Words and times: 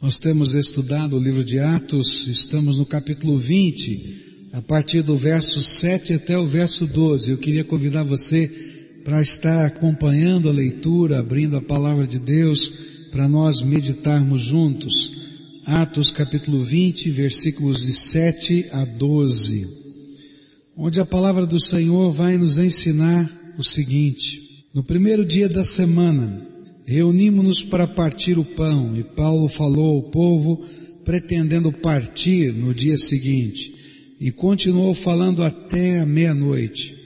Nós 0.00 0.20
temos 0.20 0.54
estudado 0.54 1.16
o 1.16 1.20
livro 1.20 1.42
de 1.42 1.58
Atos, 1.58 2.28
estamos 2.28 2.78
no 2.78 2.86
capítulo 2.86 3.36
20, 3.36 4.50
a 4.52 4.62
partir 4.62 5.02
do 5.02 5.16
verso 5.16 5.60
7 5.60 6.12
até 6.12 6.38
o 6.38 6.46
verso 6.46 6.86
12. 6.86 7.32
Eu 7.32 7.36
queria 7.36 7.64
convidar 7.64 8.04
você 8.04 8.46
para 9.04 9.20
estar 9.20 9.66
acompanhando 9.66 10.48
a 10.48 10.52
leitura, 10.52 11.18
abrindo 11.18 11.56
a 11.56 11.60
palavra 11.60 12.06
de 12.06 12.20
Deus, 12.20 12.72
para 13.10 13.26
nós 13.26 13.60
meditarmos 13.60 14.42
juntos. 14.42 15.12
Atos 15.66 16.12
capítulo 16.12 16.62
20, 16.62 17.10
versículos 17.10 17.84
de 17.84 17.92
7 17.92 18.66
a 18.70 18.84
12, 18.84 19.66
onde 20.76 21.00
a 21.00 21.04
palavra 21.04 21.44
do 21.44 21.58
Senhor 21.58 22.12
vai 22.12 22.38
nos 22.38 22.56
ensinar 22.56 23.28
o 23.58 23.64
seguinte. 23.64 24.64
No 24.72 24.84
primeiro 24.84 25.24
dia 25.24 25.48
da 25.48 25.64
semana, 25.64 26.46
reunimos-nos 26.88 27.62
para 27.62 27.86
partir 27.86 28.38
o 28.38 28.44
pão, 28.44 28.96
e 28.96 29.04
Paulo 29.04 29.46
falou 29.46 29.96
ao 29.96 30.02
povo, 30.04 30.64
pretendendo 31.04 31.70
partir 31.70 32.50
no 32.50 32.72
dia 32.72 32.96
seguinte, 32.96 33.74
e 34.18 34.32
continuou 34.32 34.94
falando 34.94 35.42
até 35.42 36.00
a 36.00 36.06
meia-noite. 36.06 36.96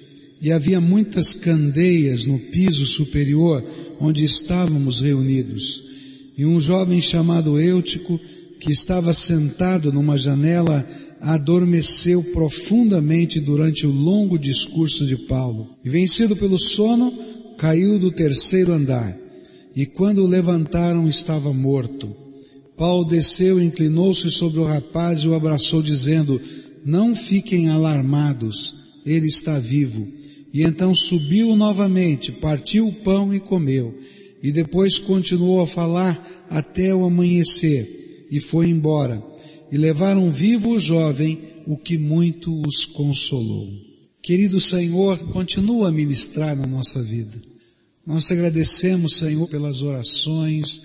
E 0.40 0.52
havia 0.52 0.80
muitas 0.80 1.34
candeias 1.34 2.26
no 2.26 2.38
piso 2.38 2.86
superior 2.86 3.64
onde 3.98 4.22
estávamos 4.22 5.00
reunidos. 5.00 5.82
E 6.38 6.46
um 6.46 6.60
jovem 6.60 7.00
chamado 7.00 7.60
Eutico, 7.60 8.20
que 8.60 8.70
estava 8.70 9.12
sentado 9.12 9.92
numa 9.92 10.16
janela, 10.16 10.86
adormeceu 11.20 12.22
profundamente 12.22 13.40
durante 13.40 13.84
o 13.84 13.90
longo 13.90 14.38
discurso 14.38 15.04
de 15.04 15.16
Paulo. 15.16 15.70
E 15.84 15.90
vencido 15.90 16.36
pelo 16.36 16.56
sono, 16.58 17.12
caiu 17.58 17.98
do 17.98 18.12
terceiro 18.12 18.72
andar 18.72 19.21
e 19.74 19.86
quando 19.86 20.24
o 20.24 20.26
levantaram 20.26 21.08
estava 21.08 21.52
morto. 21.52 22.14
Paulo 22.76 23.04
desceu, 23.04 23.62
inclinou-se 23.62 24.30
sobre 24.30 24.58
o 24.58 24.64
rapaz 24.64 25.20
e 25.20 25.28
o 25.28 25.34
abraçou, 25.34 25.82
dizendo, 25.82 26.40
não 26.84 27.14
fiquem 27.14 27.68
alarmados, 27.68 28.74
ele 29.04 29.26
está 29.26 29.58
vivo. 29.58 30.06
E 30.52 30.62
então 30.62 30.94
subiu 30.94 31.56
novamente, 31.56 32.30
partiu 32.32 32.88
o 32.88 32.92
pão 32.92 33.32
e 33.32 33.40
comeu, 33.40 33.96
e 34.42 34.52
depois 34.52 34.98
continuou 34.98 35.62
a 35.62 35.66
falar 35.66 36.46
até 36.50 36.94
o 36.94 37.04
amanhecer, 37.04 38.26
e 38.30 38.40
foi 38.40 38.68
embora. 38.68 39.22
E 39.70 39.78
levaram 39.78 40.30
vivo 40.30 40.72
o 40.72 40.78
jovem, 40.78 41.38
o 41.66 41.76
que 41.76 41.96
muito 41.96 42.60
os 42.66 42.84
consolou. 42.84 43.68
Querido 44.22 44.60
Senhor, 44.60 45.18
continua 45.32 45.88
a 45.88 45.92
ministrar 45.92 46.54
na 46.54 46.66
nossa 46.66 47.02
vida. 47.02 47.51
Nós 48.04 48.26
te 48.26 48.32
agradecemos, 48.32 49.18
Senhor, 49.18 49.46
pelas 49.48 49.82
orações, 49.82 50.82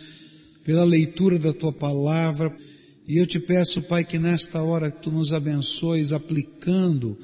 pela 0.63 0.83
leitura 0.83 1.39
da 1.39 1.51
tua 1.51 1.73
palavra, 1.73 2.55
e 3.07 3.17
eu 3.17 3.25
te 3.25 3.39
peço, 3.39 3.81
Pai, 3.81 4.03
que 4.03 4.19
nesta 4.19 4.61
hora 4.61 4.91
tu 4.91 5.09
nos 5.09 5.33
abençoes 5.33 6.13
aplicando 6.13 7.17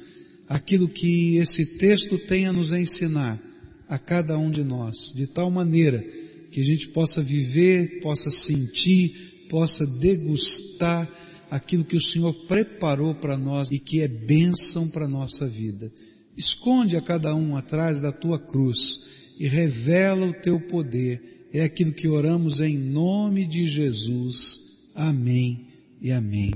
aquilo 0.48 0.88
que 0.88 1.36
esse 1.36 1.78
texto 1.78 2.18
tem 2.18 2.46
a 2.46 2.52
nos 2.52 2.72
ensinar 2.72 3.40
a 3.88 3.96
cada 3.96 4.36
um 4.36 4.50
de 4.50 4.64
nós, 4.64 5.12
de 5.14 5.28
tal 5.28 5.48
maneira 5.48 6.04
que 6.50 6.60
a 6.60 6.64
gente 6.64 6.88
possa 6.88 7.22
viver, 7.22 8.00
possa 8.00 8.32
sentir, 8.32 9.46
possa 9.48 9.86
degustar 9.86 11.08
aquilo 11.48 11.84
que 11.84 11.96
o 11.96 12.02
Senhor 12.02 12.32
preparou 12.48 13.14
para 13.14 13.36
nós 13.36 13.70
e 13.70 13.78
que 13.78 14.00
é 14.00 14.08
bênção 14.08 14.88
para 14.88 15.04
a 15.04 15.08
nossa 15.08 15.46
vida. 15.46 15.92
Esconde 16.36 16.96
a 16.96 17.00
cada 17.00 17.32
um 17.32 17.56
atrás 17.56 18.00
da 18.00 18.10
tua 18.10 18.40
cruz 18.40 19.23
e 19.38 19.48
revela 19.48 20.26
o 20.26 20.32
teu 20.32 20.60
poder. 20.60 21.48
É 21.52 21.62
aquilo 21.62 21.92
que 21.92 22.08
oramos 22.08 22.60
em 22.60 22.76
nome 22.76 23.46
de 23.46 23.66
Jesus. 23.66 24.60
Amém 24.94 25.66
e 26.00 26.12
amém. 26.12 26.52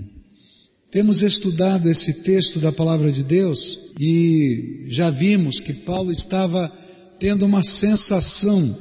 Temos 0.91 1.23
estudado 1.23 1.89
esse 1.89 2.23
texto 2.23 2.59
da 2.59 2.73
palavra 2.73 3.13
de 3.13 3.23
Deus 3.23 3.79
e 3.99 4.85
já 4.89 5.11
vimos 5.11 5.61
que 5.61 5.73
Paulo 5.73 6.11
estava 6.11 6.73
tendo 7.19 7.45
uma 7.45 7.63
sensação. 7.63 8.77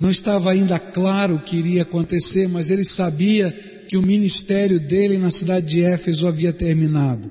Não 0.00 0.10
estava 0.10 0.50
ainda 0.50 0.78
claro 0.78 1.36
o 1.36 1.42
que 1.42 1.56
iria 1.56 1.82
acontecer, 1.82 2.48
mas 2.48 2.70
ele 2.70 2.84
sabia 2.84 3.50
que 3.88 3.96
o 3.96 4.02
ministério 4.02 4.80
dele 4.80 5.18
na 5.18 5.30
cidade 5.30 5.66
de 5.66 5.82
Éfeso 5.82 6.26
havia 6.26 6.52
terminado. 6.52 7.30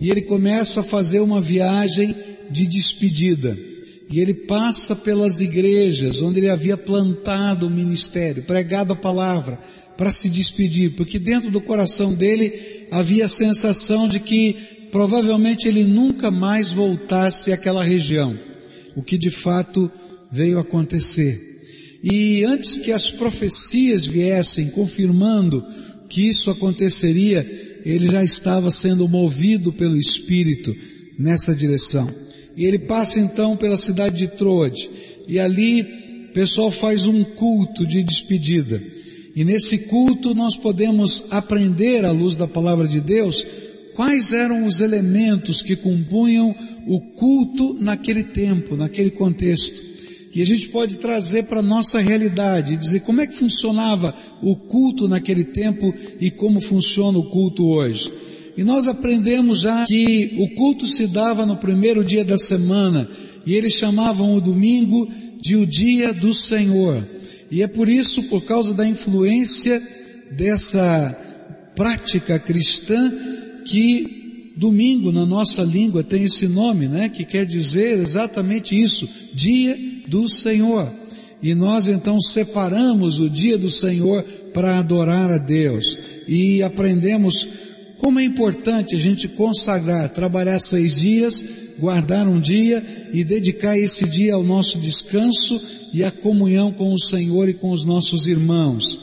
E 0.00 0.10
ele 0.10 0.22
começa 0.22 0.80
a 0.80 0.84
fazer 0.84 1.20
uma 1.20 1.40
viagem 1.40 2.16
de 2.50 2.66
despedida 2.66 3.56
e 4.10 4.20
ele 4.20 4.34
passa 4.34 4.94
pelas 4.94 5.40
igrejas 5.40 6.20
onde 6.20 6.40
ele 6.40 6.50
havia 6.50 6.76
plantado 6.76 7.66
o 7.66 7.70
ministério, 7.70 8.44
pregado 8.44 8.92
a 8.92 8.96
palavra, 8.96 9.58
para 9.96 10.12
se 10.12 10.28
despedir, 10.28 10.90
porque 10.90 11.18
dentro 11.18 11.50
do 11.50 11.60
coração 11.60 12.12
dele 12.12 12.86
havia 12.90 13.26
a 13.26 13.28
sensação 13.28 14.08
de 14.08 14.20
que 14.20 14.56
provavelmente 14.90 15.66
ele 15.66 15.84
nunca 15.84 16.30
mais 16.30 16.72
voltasse 16.72 17.52
àquela 17.52 17.82
região, 17.82 18.38
o 18.94 19.02
que 19.02 19.16
de 19.16 19.30
fato 19.30 19.90
veio 20.30 20.58
acontecer. 20.58 21.52
E 22.02 22.44
antes 22.44 22.76
que 22.76 22.92
as 22.92 23.10
profecias 23.10 24.06
viessem 24.06 24.68
confirmando 24.68 25.64
que 26.08 26.28
isso 26.28 26.50
aconteceria, 26.50 27.80
ele 27.84 28.10
já 28.10 28.22
estava 28.22 28.70
sendo 28.70 29.08
movido 29.08 29.72
pelo 29.72 29.96
Espírito 29.96 30.74
nessa 31.18 31.54
direção. 31.54 32.23
E 32.56 32.64
ele 32.64 32.78
passa 32.78 33.20
então 33.20 33.56
pela 33.56 33.76
cidade 33.76 34.16
de 34.16 34.28
Troade. 34.28 34.90
E 35.26 35.38
ali 35.38 35.82
o 36.30 36.32
pessoal 36.32 36.70
faz 36.70 37.06
um 37.06 37.24
culto 37.24 37.86
de 37.86 38.02
despedida. 38.02 38.82
E 39.34 39.44
nesse 39.44 39.78
culto 39.78 40.34
nós 40.34 40.56
podemos 40.56 41.24
aprender 41.30 42.04
à 42.04 42.12
luz 42.12 42.36
da 42.36 42.46
palavra 42.46 42.86
de 42.86 43.00
Deus 43.00 43.44
quais 43.94 44.32
eram 44.32 44.66
os 44.66 44.80
elementos 44.80 45.62
que 45.62 45.76
compunham 45.76 46.54
o 46.86 47.00
culto 47.00 47.74
naquele 47.80 48.24
tempo, 48.24 48.76
naquele 48.76 49.10
contexto. 49.10 49.94
E 50.34 50.42
a 50.42 50.44
gente 50.46 50.68
pode 50.68 50.96
trazer 50.96 51.44
para 51.44 51.60
a 51.60 51.62
nossa 51.62 52.00
realidade, 52.00 52.76
dizer 52.76 53.00
como 53.00 53.20
é 53.20 53.26
que 53.26 53.36
funcionava 53.36 54.12
o 54.42 54.56
culto 54.56 55.06
naquele 55.06 55.44
tempo 55.44 55.94
e 56.20 56.28
como 56.28 56.60
funciona 56.60 57.16
o 57.18 57.30
culto 57.30 57.64
hoje. 57.64 58.12
E 58.56 58.62
nós 58.62 58.86
aprendemos 58.86 59.60
já 59.60 59.84
que 59.84 60.34
o 60.38 60.54
culto 60.54 60.86
se 60.86 61.06
dava 61.06 61.44
no 61.44 61.56
primeiro 61.56 62.04
dia 62.04 62.24
da 62.24 62.38
semana 62.38 63.08
e 63.44 63.54
eles 63.54 63.74
chamavam 63.74 64.34
o 64.34 64.40
domingo 64.40 65.08
de 65.40 65.56
o 65.56 65.66
dia 65.66 66.12
do 66.12 66.32
Senhor. 66.32 67.06
E 67.50 67.62
é 67.62 67.68
por 67.68 67.88
isso, 67.88 68.22
por 68.24 68.42
causa 68.44 68.72
da 68.72 68.86
influência 68.86 69.82
dessa 70.30 71.16
prática 71.74 72.38
cristã, 72.38 73.12
que 73.64 74.52
domingo 74.56 75.10
na 75.10 75.26
nossa 75.26 75.62
língua 75.62 76.02
tem 76.02 76.24
esse 76.24 76.46
nome, 76.46 76.88
né? 76.88 77.08
Que 77.08 77.24
quer 77.24 77.44
dizer 77.44 77.98
exatamente 77.98 78.80
isso, 78.80 79.08
dia 79.32 79.76
do 80.08 80.28
Senhor. 80.28 80.92
E 81.42 81.54
nós 81.54 81.88
então 81.88 82.20
separamos 82.20 83.20
o 83.20 83.28
dia 83.28 83.58
do 83.58 83.68
Senhor 83.68 84.22
para 84.54 84.78
adorar 84.78 85.30
a 85.30 85.36
Deus 85.36 85.98
e 86.26 86.62
aprendemos 86.62 87.46
como 87.98 88.18
é 88.20 88.24
importante 88.24 88.94
a 88.94 88.98
gente 88.98 89.28
consagrar, 89.28 90.10
trabalhar 90.10 90.58
seis 90.58 90.96
dias, 90.96 91.44
guardar 91.78 92.28
um 92.28 92.40
dia 92.40 92.84
e 93.12 93.24
dedicar 93.24 93.78
esse 93.78 94.06
dia 94.06 94.34
ao 94.34 94.42
nosso 94.42 94.78
descanso 94.78 95.60
e 95.92 96.02
à 96.04 96.10
comunhão 96.10 96.72
com 96.72 96.92
o 96.92 97.00
Senhor 97.00 97.48
e 97.48 97.54
com 97.54 97.70
os 97.70 97.84
nossos 97.84 98.26
irmãos. 98.26 98.98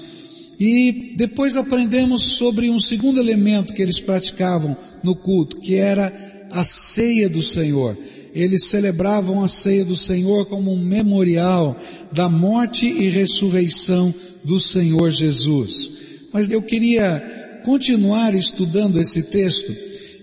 E 0.60 1.14
depois 1.18 1.56
aprendemos 1.56 2.24
sobre 2.36 2.70
um 2.70 2.80
segundo 2.80 3.20
elemento 3.20 3.74
que 3.74 3.82
eles 3.82 4.00
praticavam 4.00 4.78
no 5.02 5.16
culto, 5.16 5.60
que 5.60 5.76
era 5.76 6.14
a 6.52 6.64
ceia 6.64 7.28
do 7.28 7.42
Senhor. 7.42 7.98
Eles 8.34 8.66
celebravam 8.66 9.44
a 9.44 9.48
ceia 9.48 9.84
do 9.84 9.96
Senhor 9.96 10.46
como 10.46 10.72
um 10.72 10.80
memorial 10.80 11.76
da 12.12 12.30
morte 12.30 12.86
e 12.86 13.10
ressurreição 13.10 14.14
do 14.44 14.60
Senhor 14.60 15.10
Jesus. 15.10 15.92
Mas 16.32 16.50
eu 16.50 16.62
queria 16.62 17.41
continuar 17.64 18.34
estudando 18.34 19.00
esse 19.00 19.24
texto 19.24 19.76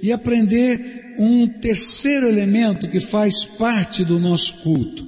e 0.02 0.12
aprender 0.12 1.14
um 1.18 1.46
terceiro 1.46 2.26
elemento 2.26 2.88
que 2.88 3.00
faz 3.00 3.44
parte 3.44 4.04
do 4.04 4.20
nosso 4.20 4.58
culto, 4.58 5.06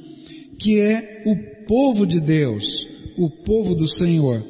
que 0.59 0.81
é 0.81 1.23
o 1.25 1.37
povo 1.67 2.05
de 2.05 2.21
Deus, 2.21 2.89
o 3.17 3.31
povo 3.31 3.75
do 3.75 3.87
Senhor. 3.87 4.45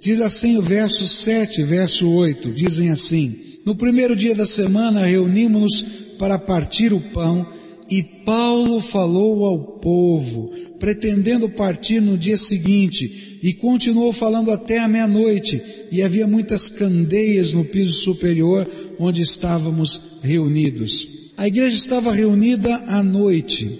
Diz 0.00 0.20
assim 0.20 0.56
o 0.56 0.62
verso 0.62 1.06
7, 1.06 1.62
verso 1.62 2.08
8, 2.08 2.50
dizem 2.52 2.90
assim, 2.90 3.36
no 3.64 3.74
primeiro 3.74 4.14
dia 4.14 4.34
da 4.34 4.46
semana 4.46 5.04
reunimos-nos 5.04 5.82
para 6.18 6.38
partir 6.38 6.92
o 6.92 7.00
pão 7.00 7.46
e 7.90 8.02
Paulo 8.02 8.78
falou 8.80 9.44
ao 9.44 9.58
povo, 9.58 10.52
pretendendo 10.78 11.48
partir 11.48 12.00
no 12.00 12.16
dia 12.16 12.36
seguinte, 12.36 13.38
e 13.42 13.52
continuou 13.52 14.12
falando 14.12 14.52
até 14.52 14.78
a 14.78 14.86
meia-noite, 14.86 15.60
e 15.90 16.00
havia 16.00 16.26
muitas 16.26 16.68
candeias 16.68 17.52
no 17.52 17.64
piso 17.64 17.94
superior 17.94 18.64
onde 18.98 19.22
estávamos 19.22 20.00
reunidos. 20.22 21.08
A 21.36 21.48
igreja 21.48 21.76
estava 21.76 22.12
reunida 22.12 22.76
à 22.86 23.02
noite, 23.02 23.76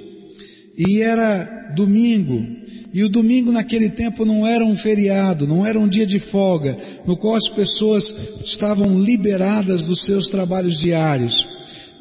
e 0.77 1.01
era 1.01 1.73
domingo, 1.77 2.45
E 2.93 3.05
o 3.05 3.09
domingo 3.09 3.53
naquele 3.53 3.89
tempo 3.89 4.25
não 4.25 4.45
era 4.45 4.65
um 4.65 4.75
feriado, 4.75 5.47
não 5.47 5.65
era 5.65 5.79
um 5.79 5.89
dia 5.89 6.05
de 6.05 6.19
folga, 6.19 6.77
no 7.07 7.17
qual 7.17 7.37
as 7.37 7.49
pessoas 7.49 8.15
estavam 8.45 8.99
liberadas 8.99 9.85
dos 9.85 10.03
seus 10.03 10.29
trabalhos 10.29 10.81
diários. 10.81 11.47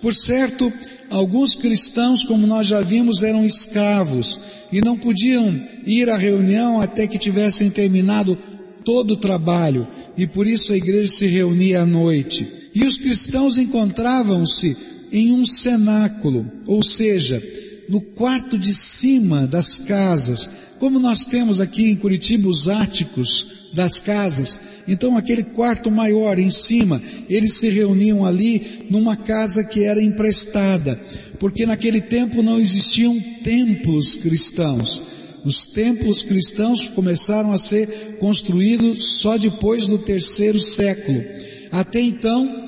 Por 0.01 0.15
certo, 0.15 0.71
alguns 1.09 1.55
cristãos, 1.55 2.23
como 2.23 2.47
nós 2.47 2.67
já 2.67 2.81
vimos, 2.81 3.21
eram 3.21 3.45
escravos 3.45 4.39
e 4.71 4.79
não 4.81 4.97
podiam 4.97 5.61
ir 5.85 6.09
à 6.09 6.17
reunião 6.17 6.79
até 6.79 7.05
que 7.05 7.17
tivessem 7.17 7.69
terminado 7.69 8.37
todo 8.83 9.11
o 9.11 9.17
trabalho, 9.17 9.87
e 10.17 10.25
por 10.25 10.47
isso 10.47 10.73
a 10.73 10.77
igreja 10.77 11.11
se 11.11 11.27
reunia 11.27 11.81
à 11.81 11.85
noite. 11.85 12.47
E 12.73 12.83
os 12.85 12.97
cristãos 12.97 13.57
encontravam-se 13.57 14.75
em 15.11 15.31
um 15.33 15.45
cenáculo, 15.45 16.49
ou 16.65 16.81
seja, 16.81 17.43
no 17.89 17.99
quarto 17.99 18.57
de 18.57 18.73
cima 18.73 19.47
das 19.47 19.79
casas, 19.79 20.49
como 20.79 20.99
nós 20.99 21.25
temos 21.25 21.59
aqui 21.59 21.85
em 21.85 21.95
Curitiba 21.95 22.47
os 22.47 22.69
áticos 22.69 23.58
das 23.73 23.99
casas. 23.99 24.59
Então 24.87 25.17
aquele 25.17 25.43
quarto 25.43 25.91
maior 25.91 26.39
em 26.39 26.49
cima, 26.49 27.01
eles 27.29 27.55
se 27.55 27.69
reuniam 27.69 28.25
ali 28.25 28.85
numa 28.89 29.15
casa 29.15 29.63
que 29.63 29.83
era 29.83 30.01
emprestada, 30.01 30.99
porque 31.39 31.65
naquele 31.65 32.01
tempo 32.01 32.41
não 32.41 32.59
existiam 32.59 33.19
templos 33.43 34.15
cristãos. 34.15 35.03
Os 35.45 35.65
templos 35.65 36.21
cristãos 36.21 36.89
começaram 36.89 37.53
a 37.53 37.57
ser 37.57 38.17
construídos 38.19 39.19
só 39.19 39.37
depois 39.37 39.87
do 39.87 39.97
terceiro 39.97 40.59
século. 40.59 41.23
Até 41.71 42.01
então, 42.01 42.65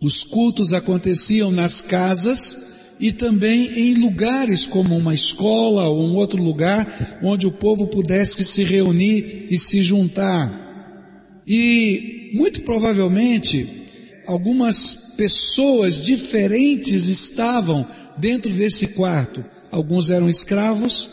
os 0.00 0.24
cultos 0.24 0.72
aconteciam 0.72 1.50
nas 1.50 1.80
casas, 1.80 2.75
e 2.98 3.12
também 3.12 3.90
em 3.90 3.94
lugares 3.94 4.66
como 4.66 4.96
uma 4.96 5.14
escola 5.14 5.88
ou 5.88 6.02
um 6.02 6.14
outro 6.14 6.42
lugar 6.42 7.18
onde 7.22 7.46
o 7.46 7.52
povo 7.52 7.86
pudesse 7.86 8.44
se 8.44 8.64
reunir 8.64 9.46
e 9.50 9.58
se 9.58 9.82
juntar. 9.82 10.64
E 11.46 12.30
muito 12.34 12.62
provavelmente 12.62 13.84
algumas 14.26 14.94
pessoas 15.16 16.00
diferentes 16.00 17.06
estavam 17.06 17.86
dentro 18.16 18.52
desse 18.52 18.88
quarto. 18.88 19.44
Alguns 19.70 20.10
eram 20.10 20.28
escravos, 20.28 21.10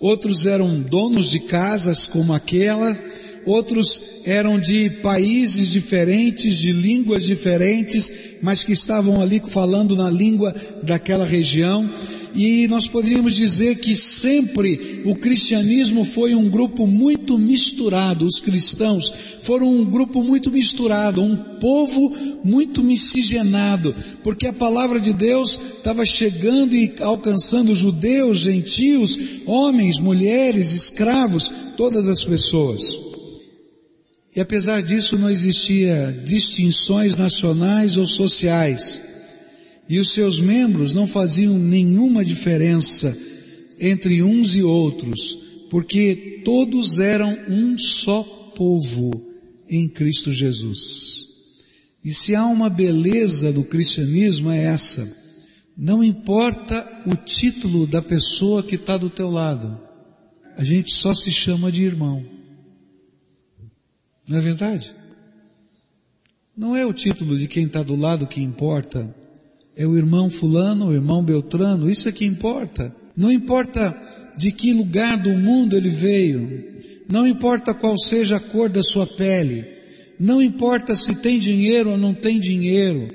outros 0.00 0.46
eram 0.46 0.80
donos 0.80 1.30
de 1.30 1.40
casas 1.40 2.06
como 2.06 2.32
aquela, 2.32 2.98
outros 3.48 4.00
eram 4.24 4.58
de 4.60 4.90
países 4.90 5.70
diferentes, 5.70 6.56
de 6.56 6.72
línguas 6.72 7.24
diferentes, 7.24 8.12
mas 8.42 8.62
que 8.62 8.72
estavam 8.72 9.20
ali 9.20 9.40
falando 9.46 9.96
na 9.96 10.10
língua 10.10 10.54
daquela 10.82 11.24
região. 11.24 11.90
E 12.34 12.68
nós 12.68 12.86
poderíamos 12.86 13.34
dizer 13.34 13.80
que 13.80 13.96
sempre 13.96 15.02
o 15.04 15.16
cristianismo 15.16 16.04
foi 16.04 16.34
um 16.34 16.48
grupo 16.48 16.86
muito 16.86 17.38
misturado, 17.38 18.24
os 18.24 18.38
cristãos 18.38 19.12
foram 19.42 19.68
um 19.68 19.84
grupo 19.84 20.22
muito 20.22 20.50
misturado, 20.50 21.22
um 21.22 21.36
povo 21.58 22.14
muito 22.44 22.84
miscigenado, 22.84 23.94
porque 24.22 24.46
a 24.46 24.52
palavra 24.52 25.00
de 25.00 25.12
Deus 25.12 25.58
estava 25.78 26.04
chegando 26.04 26.76
e 26.76 26.92
alcançando 27.00 27.74
judeus, 27.74 28.40
gentios, 28.40 29.18
homens, 29.46 29.98
mulheres, 29.98 30.74
escravos, 30.74 31.50
todas 31.76 32.08
as 32.08 32.24
pessoas. 32.24 33.07
E 34.38 34.40
apesar 34.40 34.84
disso 34.84 35.18
não 35.18 35.28
existia 35.28 36.16
distinções 36.24 37.16
nacionais 37.16 37.96
ou 37.96 38.06
sociais. 38.06 39.02
E 39.88 39.98
os 39.98 40.12
seus 40.12 40.38
membros 40.38 40.94
não 40.94 41.08
faziam 41.08 41.58
nenhuma 41.58 42.24
diferença 42.24 43.18
entre 43.80 44.22
uns 44.22 44.54
e 44.54 44.62
outros, 44.62 45.36
porque 45.68 46.40
todos 46.44 47.00
eram 47.00 47.36
um 47.48 47.76
só 47.76 48.22
povo 48.54 49.10
em 49.68 49.88
Cristo 49.88 50.30
Jesus. 50.30 51.26
E 52.04 52.14
se 52.14 52.36
há 52.36 52.46
uma 52.46 52.70
beleza 52.70 53.52
do 53.52 53.64
cristianismo 53.64 54.52
é 54.52 54.66
essa. 54.66 55.12
Não 55.76 56.04
importa 56.04 56.88
o 57.04 57.16
título 57.16 57.88
da 57.88 58.00
pessoa 58.00 58.62
que 58.62 58.76
está 58.76 58.96
do 58.96 59.10
teu 59.10 59.32
lado. 59.32 59.80
A 60.56 60.62
gente 60.62 60.94
só 60.94 61.12
se 61.12 61.32
chama 61.32 61.72
de 61.72 61.82
irmão. 61.82 62.37
Não 64.28 64.36
é 64.36 64.40
verdade? 64.40 64.94
Não 66.54 66.76
é 66.76 66.84
o 66.84 66.92
título 66.92 67.38
de 67.38 67.48
quem 67.48 67.64
está 67.64 67.82
do 67.82 67.96
lado 67.96 68.26
que 68.26 68.42
importa. 68.42 69.14
É 69.74 69.86
o 69.86 69.96
irmão 69.96 70.28
fulano, 70.28 70.88
o 70.88 70.92
irmão 70.92 71.22
Beltrano, 71.22 71.88
isso 71.88 72.08
é 72.08 72.12
que 72.12 72.24
importa. 72.24 72.94
Não 73.16 73.32
importa 73.32 73.96
de 74.36 74.52
que 74.52 74.72
lugar 74.72 75.16
do 75.16 75.30
mundo 75.30 75.76
ele 75.76 75.88
veio. 75.88 76.76
Não 77.08 77.26
importa 77.26 77.72
qual 77.72 77.98
seja 77.98 78.36
a 78.36 78.40
cor 78.40 78.68
da 78.68 78.82
sua 78.82 79.06
pele. 79.06 79.64
Não 80.20 80.42
importa 80.42 80.94
se 80.94 81.14
tem 81.16 81.38
dinheiro 81.38 81.90
ou 81.90 81.96
não 81.96 82.12
tem 82.12 82.38
dinheiro. 82.38 83.08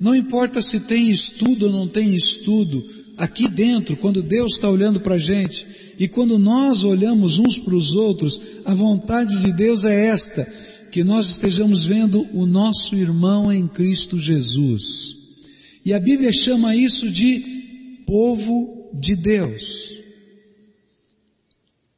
Não 0.00 0.14
importa 0.14 0.62
se 0.62 0.80
tem 0.80 1.10
estudo 1.10 1.66
ou 1.66 1.72
não 1.72 1.86
tem 1.86 2.14
estudo 2.14 2.84
aqui 3.16 3.48
dentro, 3.48 3.96
quando 3.96 4.22
Deus 4.22 4.54
está 4.54 4.68
olhando 4.68 5.00
para 5.00 5.14
a 5.14 5.18
gente, 5.18 5.66
e 5.98 6.08
quando 6.08 6.38
nós 6.38 6.84
olhamos 6.84 7.38
uns 7.38 7.58
para 7.58 7.74
os 7.74 7.94
outros, 7.94 8.40
a 8.64 8.74
vontade 8.74 9.40
de 9.40 9.52
Deus 9.52 9.84
é 9.84 10.06
esta, 10.06 10.44
que 10.90 11.02
nós 11.02 11.28
estejamos 11.28 11.84
vendo 11.84 12.28
o 12.32 12.46
nosso 12.46 12.94
irmão 12.94 13.52
em 13.52 13.66
Cristo 13.66 14.18
Jesus. 14.18 15.16
E 15.84 15.92
a 15.92 16.00
Bíblia 16.00 16.32
chama 16.32 16.76
isso 16.76 17.10
de 17.10 18.02
povo 18.06 18.90
de 18.94 19.16
Deus. 19.16 19.98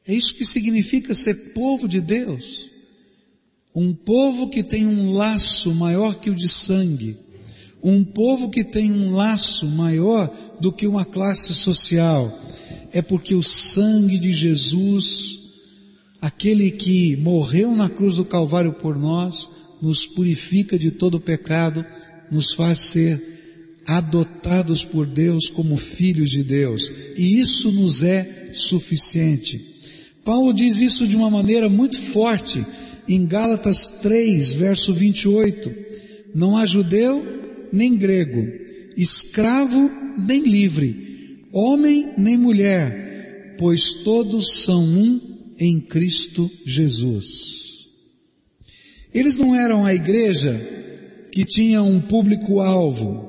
É 0.05 0.13
isso 0.13 0.33
que 0.33 0.45
significa 0.45 1.13
ser 1.13 1.53
povo 1.53 1.87
de 1.87 2.01
Deus. 2.01 2.69
Um 3.75 3.93
povo 3.93 4.49
que 4.49 4.63
tem 4.63 4.87
um 4.87 5.11
laço 5.11 5.73
maior 5.75 6.19
que 6.19 6.29
o 6.29 6.35
de 6.35 6.47
sangue 6.47 7.17
um 7.83 8.03
povo 8.03 8.49
que 8.49 8.63
tem 8.63 8.91
um 8.91 9.11
laço 9.11 9.65
maior 9.67 10.31
do 10.59 10.71
que 10.71 10.87
uma 10.87 11.05
classe 11.05 11.53
social. 11.53 12.37
É 12.91 13.01
porque 13.01 13.35
o 13.35 13.43
sangue 13.43 14.17
de 14.17 14.31
Jesus, 14.31 15.39
aquele 16.21 16.71
que 16.71 17.15
morreu 17.17 17.75
na 17.75 17.89
cruz 17.89 18.17
do 18.17 18.25
Calvário 18.25 18.73
por 18.73 18.97
nós, 18.97 19.49
nos 19.81 20.05
purifica 20.05 20.77
de 20.77 20.91
todo 20.91 21.19
pecado, 21.19 21.85
nos 22.31 22.53
faz 22.53 22.79
ser 22.79 23.37
adotados 23.85 24.83
por 24.83 25.05
Deus 25.05 25.49
como 25.49 25.77
filhos 25.77 26.31
de 26.31 26.43
Deus. 26.43 26.91
E 27.15 27.39
isso 27.39 27.71
nos 27.71 28.03
é 28.03 28.49
suficiente. 28.53 29.75
Paulo 30.25 30.51
diz 30.51 30.81
isso 30.81 31.07
de 31.07 31.15
uma 31.15 31.29
maneira 31.29 31.69
muito 31.69 31.97
forte 31.97 32.65
em 33.07 33.25
Gálatas 33.25 33.89
3, 34.01 34.55
verso 34.55 34.93
28. 34.93 35.73
Não 36.35 36.57
há 36.57 36.65
judeu 36.65 37.36
nem 37.71 37.95
grego, 37.95 38.47
escravo 38.95 39.91
nem 40.17 40.41
livre, 40.41 41.47
homem 41.51 42.13
nem 42.17 42.37
mulher, 42.37 43.55
pois 43.57 43.93
todos 43.93 44.61
são 44.63 44.83
um 44.83 45.21
em 45.59 45.79
Cristo 45.79 46.49
Jesus. 46.65 47.87
Eles 49.13 49.37
não 49.37 49.55
eram 49.55 49.85
a 49.85 49.93
igreja 49.93 50.59
que 51.31 51.45
tinha 51.45 51.81
um 51.81 51.99
público-alvo. 51.99 53.25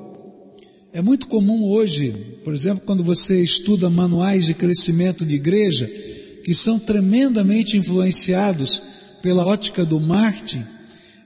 É 0.91 1.01
muito 1.01 1.27
comum 1.27 1.63
hoje, 1.63 2.11
por 2.43 2.53
exemplo, 2.53 2.83
quando 2.85 3.03
você 3.03 3.41
estuda 3.41 3.89
manuais 3.89 4.45
de 4.45 4.53
crescimento 4.53 5.25
de 5.25 5.35
igreja, 5.35 5.87
que 6.43 6.53
são 6.53 6.79
tremendamente 6.79 7.77
influenciados 7.77 8.81
pela 9.21 9.45
ótica 9.45 9.85
do 9.85 9.99
marketing, 9.99 10.65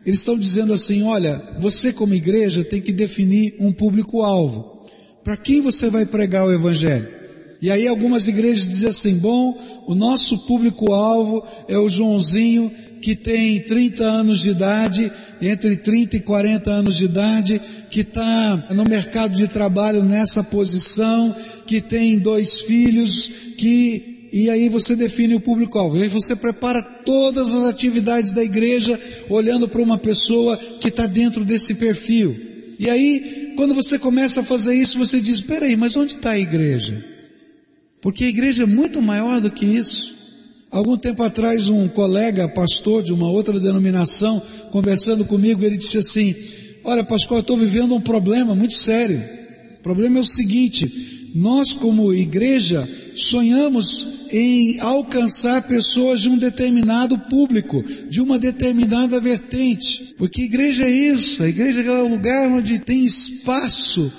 eles 0.05 0.19
estão 0.19 0.37
dizendo 0.37 0.73
assim, 0.73 1.03
olha, 1.03 1.41
você 1.59 1.93
como 1.93 2.13
igreja 2.13 2.63
tem 2.63 2.81
que 2.81 2.91
definir 2.91 3.55
um 3.59 3.71
público-alvo. 3.71 4.85
Para 5.23 5.37
quem 5.37 5.61
você 5.61 5.89
vai 5.89 6.05
pregar 6.05 6.45
o 6.45 6.51
Evangelho? 6.51 7.07
E 7.61 7.71
aí 7.71 7.87
algumas 7.87 8.27
igrejas 8.27 8.67
dizem 8.67 8.89
assim, 8.89 9.15
bom, 9.15 9.57
o 9.87 9.95
nosso 9.95 10.39
público-alvo 10.39 11.41
é 11.65 11.77
o 11.77 11.87
Joãozinho 11.87 12.69
que 13.01 13.15
tem 13.15 13.61
30 13.61 14.03
anos 14.03 14.41
de 14.41 14.49
idade, 14.49 15.09
entre 15.41 15.77
30 15.77 16.17
e 16.17 16.19
40 16.19 16.69
anos 16.69 16.97
de 16.97 17.05
idade, 17.05 17.61
que 17.89 18.01
está 18.01 18.67
no 18.71 18.83
mercado 18.83 19.33
de 19.33 19.47
trabalho 19.47 20.03
nessa 20.03 20.43
posição, 20.43 21.33
que 21.65 21.79
tem 21.79 22.19
dois 22.19 22.59
filhos, 22.59 23.31
que 23.57 24.12
e 24.33 24.49
aí 24.49 24.67
você 24.67 24.95
define 24.95 25.35
o 25.35 25.39
público-alvo. 25.39 25.95
E 25.95 26.01
aí 26.01 26.09
você 26.09 26.35
prepara 26.35 26.81
todas 26.81 27.53
as 27.53 27.65
atividades 27.65 28.31
da 28.31 28.43
igreja 28.43 28.99
olhando 29.29 29.69
para 29.69 29.79
uma 29.79 29.95
pessoa 29.95 30.57
que 30.57 30.87
está 30.87 31.05
dentro 31.05 31.45
desse 31.45 31.75
perfil. 31.75 32.35
E 32.79 32.89
aí, 32.89 33.53
quando 33.55 33.75
você 33.75 33.99
começa 33.99 34.41
a 34.41 34.43
fazer 34.43 34.73
isso, 34.73 34.97
você 34.97 35.21
diz, 35.21 35.39
peraí, 35.39 35.77
mas 35.77 35.95
onde 35.95 36.15
está 36.15 36.31
a 36.31 36.39
igreja? 36.39 37.05
Porque 38.01 38.23
a 38.23 38.27
igreja 38.27 38.63
é 38.63 38.65
muito 38.65 38.99
maior 39.03 39.39
do 39.39 39.51
que 39.51 39.67
isso. 39.67 40.15
Algum 40.71 40.97
tempo 40.97 41.21
atrás, 41.21 41.69
um 41.69 41.87
colega, 41.87 42.49
pastor 42.49 43.03
de 43.03 43.13
uma 43.13 43.29
outra 43.29 43.59
denominação, 43.59 44.41
conversando 44.71 45.25
comigo, 45.25 45.63
ele 45.63 45.77
disse 45.77 45.99
assim, 45.99 46.33
olha 46.83 47.03
pastor, 47.03 47.37
eu 47.37 47.41
estou 47.41 47.55
vivendo 47.55 47.93
um 47.93 48.01
problema 48.01 48.55
muito 48.55 48.73
sério. 48.73 49.23
O 49.77 49.83
problema 49.83 50.17
é 50.17 50.21
o 50.21 50.25
seguinte, 50.25 51.31
nós 51.35 51.71
como 51.73 52.11
igreja 52.11 52.89
sonhamos 53.15 54.22
em 54.33 54.79
alcançar 54.79 55.61
pessoas 55.67 56.21
de 56.21 56.29
um 56.29 56.37
determinado 56.37 57.19
público, 57.19 57.83
de 58.09 58.19
uma 58.19 58.39
determinada 58.39 59.21
vertente. 59.21 60.15
Porque 60.17 60.41
a 60.41 60.45
igreja 60.45 60.85
é 60.85 60.89
isso, 60.89 61.43
a 61.43 61.47
igreja 61.47 61.83
é 61.83 62.01
o 62.01 62.07
lugar 62.07 62.49
onde 62.49 62.79
tem 62.79 63.05
espaço 63.05 64.11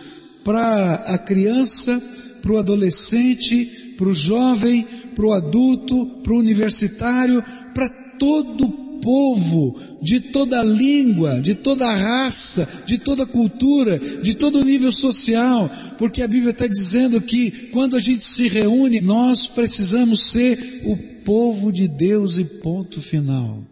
para 0.44 0.94
a 1.06 1.18
criança, 1.18 2.00
para 2.40 2.52
o 2.52 2.58
adolescente, 2.58 3.94
para 3.96 4.08
o 4.08 4.14
jovem, 4.14 4.86
para 5.16 5.26
o 5.26 5.32
adulto, 5.32 6.06
para 6.22 6.32
o 6.32 6.38
universitário, 6.38 7.42
para 7.74 7.88
todo 7.88 8.83
povo, 9.04 9.78
de 10.00 10.18
toda 10.18 10.64
língua, 10.64 11.38
de 11.42 11.54
toda 11.54 11.94
raça, 11.94 12.66
de 12.86 12.96
toda 12.96 13.26
cultura, 13.26 13.98
de 13.98 14.34
todo 14.34 14.64
nível 14.64 14.90
social, 14.90 15.70
porque 15.98 16.22
a 16.22 16.26
Bíblia 16.26 16.52
está 16.52 16.66
dizendo 16.66 17.20
que 17.20 17.50
quando 17.70 17.98
a 17.98 18.00
gente 18.00 18.24
se 18.24 18.48
reúne, 18.48 19.02
nós 19.02 19.46
precisamos 19.46 20.22
ser 20.30 20.80
o 20.86 20.96
povo 21.22 21.70
de 21.70 21.86
Deus 21.86 22.38
e 22.38 22.44
ponto 22.44 23.02
final. 23.02 23.62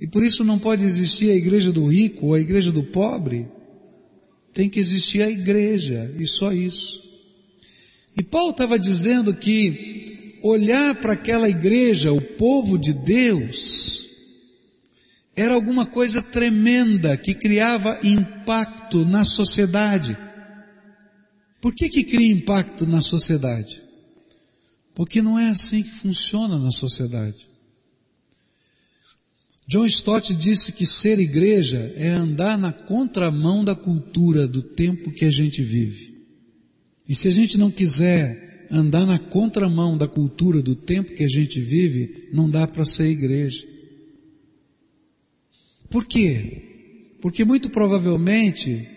E 0.00 0.06
por 0.06 0.24
isso 0.24 0.44
não 0.44 0.58
pode 0.58 0.84
existir 0.84 1.32
a 1.32 1.34
igreja 1.34 1.72
do 1.72 1.86
rico 1.86 2.26
ou 2.26 2.34
a 2.34 2.40
igreja 2.40 2.70
do 2.70 2.84
pobre. 2.84 3.48
Tem 4.54 4.68
que 4.68 4.78
existir 4.78 5.20
a 5.22 5.30
igreja, 5.30 6.14
e 6.16 6.26
só 6.28 6.52
isso. 6.52 7.02
E 8.16 8.22
Paulo 8.22 8.50
estava 8.50 8.78
dizendo 8.78 9.34
que 9.34 10.11
olhar 10.42 10.94
para 10.96 11.12
aquela 11.12 11.48
igreja, 11.48 12.12
o 12.12 12.20
povo 12.20 12.78
de 12.78 12.92
Deus, 12.92 14.08
era 15.34 15.54
alguma 15.54 15.86
coisa 15.86 16.20
tremenda 16.20 17.16
que 17.16 17.34
criava 17.34 17.98
impacto 18.02 19.04
na 19.04 19.24
sociedade. 19.24 20.16
Por 21.60 21.74
que 21.74 21.88
que 21.88 22.04
cria 22.04 22.32
impacto 22.32 22.86
na 22.86 23.00
sociedade? 23.00 23.82
Porque 24.94 25.22
não 25.22 25.38
é 25.38 25.48
assim 25.48 25.82
que 25.82 25.90
funciona 25.90 26.58
na 26.58 26.70
sociedade. 26.70 27.48
John 29.66 29.86
Stott 29.86 30.34
disse 30.34 30.72
que 30.72 30.84
ser 30.84 31.18
igreja 31.18 31.92
é 31.96 32.08
andar 32.08 32.58
na 32.58 32.72
contramão 32.72 33.64
da 33.64 33.74
cultura 33.74 34.46
do 34.46 34.60
tempo 34.60 35.12
que 35.12 35.24
a 35.24 35.30
gente 35.30 35.62
vive. 35.62 36.12
E 37.08 37.14
se 37.14 37.28
a 37.28 37.30
gente 37.30 37.56
não 37.56 37.70
quiser 37.70 38.51
andar 38.72 39.06
na 39.06 39.18
contramão 39.18 39.98
da 39.98 40.08
cultura 40.08 40.62
do 40.62 40.74
tempo 40.74 41.12
que 41.12 41.22
a 41.22 41.28
gente 41.28 41.60
vive, 41.60 42.28
não 42.32 42.48
dá 42.48 42.66
para 42.66 42.84
ser 42.86 43.10
igreja. 43.10 43.66
Por 45.90 46.06
quê? 46.06 46.62
Porque 47.20 47.44
muito 47.44 47.68
provavelmente 47.68 48.88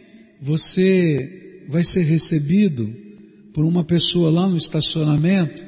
você 0.41 1.65
vai 1.67 1.83
ser 1.83 2.03
recebido 2.03 2.91
por 3.53 3.65
uma 3.65 3.83
pessoa 3.83 4.31
lá 4.31 4.47
no 4.47 4.55
estacionamento 4.55 5.65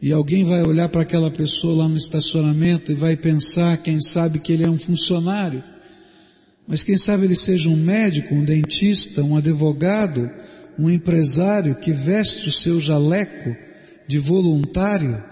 e 0.00 0.12
alguém 0.12 0.42
vai 0.42 0.62
olhar 0.62 0.88
para 0.88 1.02
aquela 1.02 1.30
pessoa 1.30 1.84
lá 1.84 1.88
no 1.88 1.96
estacionamento 1.96 2.90
e 2.90 2.94
vai 2.94 3.16
pensar, 3.16 3.76
quem 3.76 4.00
sabe, 4.00 4.40
que 4.40 4.52
ele 4.52 4.64
é 4.64 4.70
um 4.70 4.76
funcionário, 4.76 5.62
mas 6.66 6.82
quem 6.82 6.98
sabe 6.98 7.24
ele 7.24 7.36
seja 7.36 7.68
um 7.68 7.76
médico, 7.76 8.34
um 8.34 8.44
dentista, 8.44 9.22
um 9.22 9.36
advogado, 9.36 10.28
um 10.78 10.90
empresário 10.90 11.74
que 11.74 11.92
veste 11.92 12.48
o 12.48 12.52
seu 12.52 12.80
jaleco 12.80 13.56
de 14.06 14.18
voluntário 14.18 15.22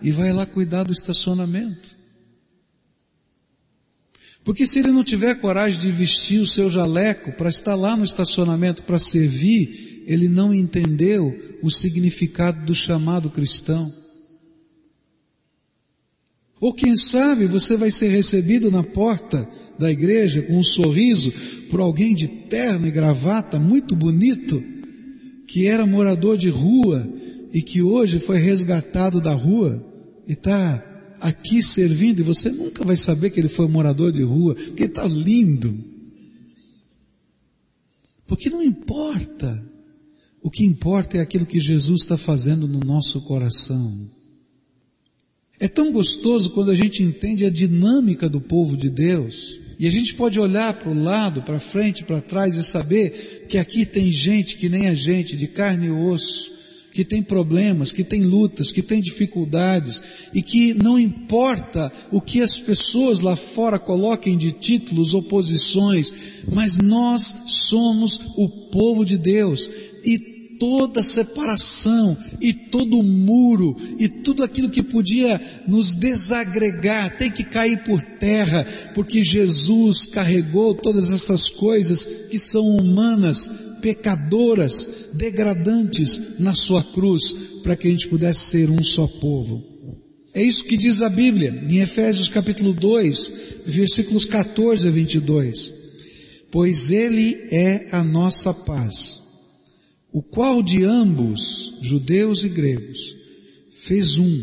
e 0.00 0.10
vai 0.10 0.32
lá 0.32 0.44
cuidar 0.46 0.84
do 0.84 0.92
estacionamento. 0.92 1.96
Porque 4.44 4.66
se 4.66 4.78
ele 4.78 4.92
não 4.92 5.02
tiver 5.02 5.34
coragem 5.36 5.80
de 5.80 5.90
vestir 5.90 6.38
o 6.38 6.46
seu 6.46 6.68
jaleco 6.68 7.32
para 7.32 7.48
estar 7.48 7.74
lá 7.74 7.96
no 7.96 8.04
estacionamento 8.04 8.82
para 8.82 8.98
servir, 8.98 10.02
ele 10.06 10.28
não 10.28 10.52
entendeu 10.52 11.58
o 11.62 11.70
significado 11.70 12.64
do 12.66 12.74
chamado 12.74 13.30
cristão. 13.30 13.92
Ou 16.60 16.72
quem 16.74 16.94
sabe 16.96 17.46
você 17.46 17.76
vai 17.76 17.90
ser 17.90 18.08
recebido 18.08 18.70
na 18.70 18.82
porta 18.82 19.48
da 19.78 19.90
igreja 19.90 20.42
com 20.42 20.58
um 20.58 20.62
sorriso 20.62 21.32
por 21.70 21.80
alguém 21.80 22.14
de 22.14 22.28
terno 22.28 22.86
e 22.86 22.90
gravata 22.90 23.58
muito 23.58 23.96
bonito 23.96 24.62
que 25.54 25.68
era 25.68 25.86
morador 25.86 26.36
de 26.36 26.48
rua 26.48 27.08
e 27.52 27.62
que 27.62 27.80
hoje 27.80 28.18
foi 28.18 28.40
resgatado 28.40 29.20
da 29.20 29.32
rua 29.32 29.80
e 30.26 30.32
está 30.32 31.14
aqui 31.20 31.62
servindo 31.62 32.18
e 32.18 32.22
você 32.24 32.50
nunca 32.50 32.84
vai 32.84 32.96
saber 32.96 33.30
que 33.30 33.38
ele 33.38 33.48
foi 33.48 33.68
morador 33.68 34.10
de 34.10 34.24
rua, 34.24 34.56
porque 34.56 34.82
está 34.82 35.04
lindo. 35.04 35.78
Porque 38.26 38.50
não 38.50 38.60
importa. 38.60 39.64
O 40.42 40.50
que 40.50 40.64
importa 40.64 41.18
é 41.18 41.20
aquilo 41.20 41.46
que 41.46 41.60
Jesus 41.60 42.00
está 42.00 42.16
fazendo 42.16 42.66
no 42.66 42.80
nosso 42.80 43.20
coração. 43.20 44.10
É 45.60 45.68
tão 45.68 45.92
gostoso 45.92 46.50
quando 46.50 46.72
a 46.72 46.74
gente 46.74 47.00
entende 47.00 47.46
a 47.46 47.50
dinâmica 47.50 48.28
do 48.28 48.40
povo 48.40 48.76
de 48.76 48.90
Deus. 48.90 49.60
E 49.78 49.86
a 49.86 49.90
gente 49.90 50.14
pode 50.14 50.38
olhar 50.38 50.74
para 50.74 50.90
o 50.90 51.02
lado, 51.02 51.42
para 51.42 51.58
frente, 51.58 52.04
para 52.04 52.20
trás 52.20 52.56
e 52.56 52.62
saber 52.62 53.46
que 53.48 53.58
aqui 53.58 53.84
tem 53.84 54.10
gente 54.10 54.56
que 54.56 54.68
nem 54.68 54.88
a 54.88 54.94
gente, 54.94 55.36
de 55.36 55.46
carne 55.46 55.86
e 55.86 55.90
osso, 55.90 56.52
que 56.92 57.04
tem 57.04 57.20
problemas, 57.20 57.90
que 57.90 58.04
tem 58.04 58.22
lutas, 58.22 58.70
que 58.70 58.80
tem 58.80 59.00
dificuldades 59.00 60.28
e 60.32 60.40
que 60.40 60.72
não 60.74 60.96
importa 60.96 61.90
o 62.12 62.20
que 62.20 62.40
as 62.40 62.60
pessoas 62.60 63.20
lá 63.20 63.34
fora 63.34 63.80
coloquem 63.80 64.38
de 64.38 64.52
títulos 64.52 65.12
ou 65.12 65.20
posições, 65.20 66.44
mas 66.52 66.78
nós 66.78 67.34
somos 67.46 68.20
o 68.36 68.48
povo 68.48 69.04
de 69.04 69.18
Deus. 69.18 69.68
E 70.04 70.33
toda 70.64 71.02
separação 71.02 72.16
e 72.40 72.54
todo 72.54 73.02
muro 73.02 73.76
e 73.98 74.08
tudo 74.08 74.42
aquilo 74.42 74.70
que 74.70 74.82
podia 74.82 75.38
nos 75.68 75.94
desagregar 75.94 77.18
tem 77.18 77.30
que 77.30 77.44
cair 77.44 77.84
por 77.84 78.02
terra, 78.02 78.66
porque 78.94 79.22
Jesus 79.22 80.06
carregou 80.06 80.74
todas 80.74 81.12
essas 81.12 81.50
coisas 81.50 82.06
que 82.30 82.38
são 82.38 82.64
humanas, 82.66 83.52
pecadoras, 83.82 84.88
degradantes 85.12 86.18
na 86.38 86.54
sua 86.54 86.82
cruz, 86.82 87.34
para 87.62 87.76
que 87.76 87.86
a 87.86 87.90
gente 87.90 88.08
pudesse 88.08 88.46
ser 88.46 88.70
um 88.70 88.82
só 88.82 89.06
povo. 89.06 89.62
É 90.32 90.42
isso 90.42 90.64
que 90.64 90.78
diz 90.78 91.02
a 91.02 91.10
Bíblia, 91.10 91.62
em 91.68 91.80
Efésios 91.80 92.30
capítulo 92.30 92.72
2, 92.72 93.32
versículos 93.66 94.24
14 94.24 94.88
a 94.88 94.90
22. 94.90 95.74
Pois 96.50 96.90
Ele 96.90 97.48
é 97.50 97.88
a 97.92 98.02
nossa 98.02 98.54
paz 98.54 99.23
o 100.14 100.22
qual 100.22 100.62
de 100.62 100.84
ambos, 100.84 101.74
judeus 101.82 102.44
e 102.44 102.48
gregos, 102.48 103.16
fez 103.68 104.16
um 104.16 104.40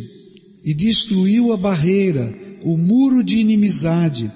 e 0.66 0.74
destruiu 0.74 1.54
a 1.54 1.58
barreira, 1.58 2.36
o 2.62 2.76
muro 2.76 3.24
de 3.24 3.38
inimizade, 3.38 4.30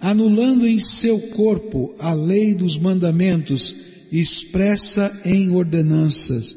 anulando 0.00 0.68
em 0.68 0.78
seu 0.78 1.18
corpo 1.18 1.92
a 1.98 2.14
lei 2.14 2.54
dos 2.54 2.78
mandamentos 2.78 3.74
expressa 4.12 5.20
em 5.24 5.50
ordenanças. 5.50 6.56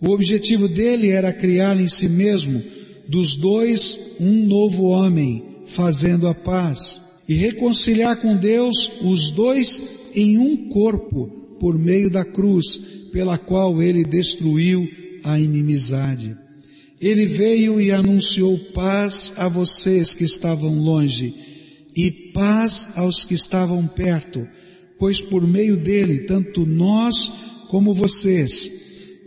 O 0.00 0.08
objetivo 0.08 0.66
dele 0.66 1.10
era 1.10 1.30
criar 1.30 1.78
em 1.78 1.86
si 1.86 2.08
mesmo 2.08 2.62
dos 3.06 3.36
dois 3.36 4.00
um 4.18 4.46
novo 4.46 4.84
homem, 4.84 5.44
fazendo 5.66 6.26
a 6.28 6.34
paz, 6.34 6.98
e 7.28 7.34
reconciliar 7.34 8.16
com 8.22 8.34
Deus 8.34 8.90
os 9.02 9.30
dois 9.30 9.82
em 10.14 10.38
um 10.38 10.70
corpo 10.70 11.26
por 11.60 11.78
meio 11.78 12.08
da 12.08 12.24
cruz, 12.24 13.03
pela 13.14 13.38
qual 13.38 13.80
ele 13.80 14.02
destruiu 14.02 14.90
a 15.22 15.38
inimizade. 15.38 16.36
Ele 17.00 17.26
veio 17.26 17.80
e 17.80 17.92
anunciou 17.92 18.58
paz 18.74 19.32
a 19.36 19.46
vocês 19.46 20.14
que 20.14 20.24
estavam 20.24 20.80
longe 20.80 21.32
e 21.94 22.10
paz 22.10 22.88
aos 22.96 23.24
que 23.24 23.34
estavam 23.34 23.86
perto, 23.86 24.44
pois 24.98 25.20
por 25.20 25.46
meio 25.46 25.76
dele, 25.76 26.22
tanto 26.22 26.66
nós 26.66 27.30
como 27.68 27.94
vocês, 27.94 28.68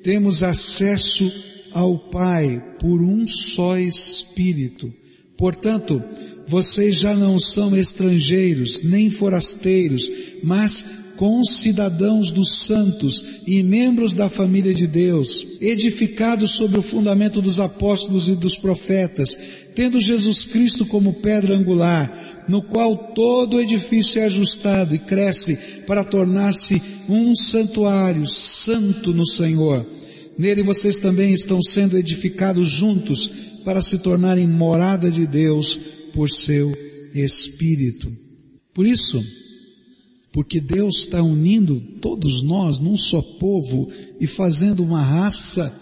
temos 0.03 0.44
acesso 0.44 1.32
ao 1.72 1.98
Pai 1.98 2.62
por 2.82 3.01
um 3.01 3.25
só 3.25 3.77
Espírito. 3.77 4.94
Portanto, 5.38 6.03
vocês 6.46 6.98
já 6.98 7.13
não 7.13 7.39
são 7.39 7.74
estrangeiros, 7.74 8.84
nem 8.84 9.10
forasteiros, 9.10 10.12
mas 10.44 10.86
concidadãos 11.18 12.32
dos 12.32 12.60
santos 12.60 13.26
e 13.46 13.62
membros 13.64 14.16
da 14.16 14.30
família 14.30 14.74
de 14.74 14.88
Deus, 14.88 15.46
edificados 15.60 16.52
sobre 16.52 16.80
o 16.80 16.82
fundamento 16.82 17.42
dos 17.42 17.60
apóstolos 17.60 18.30
e 18.30 18.36
dos 18.36 18.58
profetas, 18.58 19.38
tendo 19.76 20.00
Jesus 20.00 20.46
Cristo 20.46 20.86
como 20.86 21.16
pedra 21.16 21.58
angular, 21.58 22.46
no 22.48 22.62
qual 22.62 22.96
todo 22.96 23.58
o 23.58 23.62
edifício 23.62 24.22
é 24.22 24.26
ajustado 24.26 24.96
e 24.96 25.00
cresce 25.00 25.58
para 25.86 26.04
tornar-se 26.04 26.82
um 27.10 27.36
santuário 27.36 28.26
santo 28.28 29.12
no 29.14 29.26
Senhor. 29.26 29.86
Nele 30.38 30.62
vocês 30.62 31.00
também 31.00 31.34
estão 31.34 31.62
sendo 31.62 31.98
edificados 31.98 32.70
juntos 32.70 33.30
para 33.66 33.82
se 33.82 33.98
tornarem 33.98 34.48
morada 34.48 35.10
de 35.10 35.26
Deus 35.26 35.80
por 36.14 36.30
seu 36.30 36.72
Espírito. 37.14 38.12
Por 38.74 38.86
isso, 38.86 39.20
porque 40.38 40.62
Deus 40.62 40.98
está 40.98 41.20
unindo 41.20 41.82
todos 42.00 42.44
nós 42.44 42.79
num 42.79 42.96
só 42.96 43.24
povo 43.24 43.89
e 44.22 44.27
fazendo 44.27 44.84
uma 44.84 45.01
raça 45.01 45.82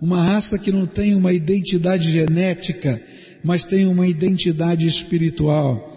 uma 0.00 0.22
raça 0.22 0.58
que 0.58 0.72
não 0.72 0.86
tem 0.86 1.14
uma 1.14 1.30
identidade 1.30 2.10
genética, 2.10 3.02
mas 3.44 3.66
tem 3.66 3.84
uma 3.84 4.08
identidade 4.08 4.86
espiritual. 4.86 5.94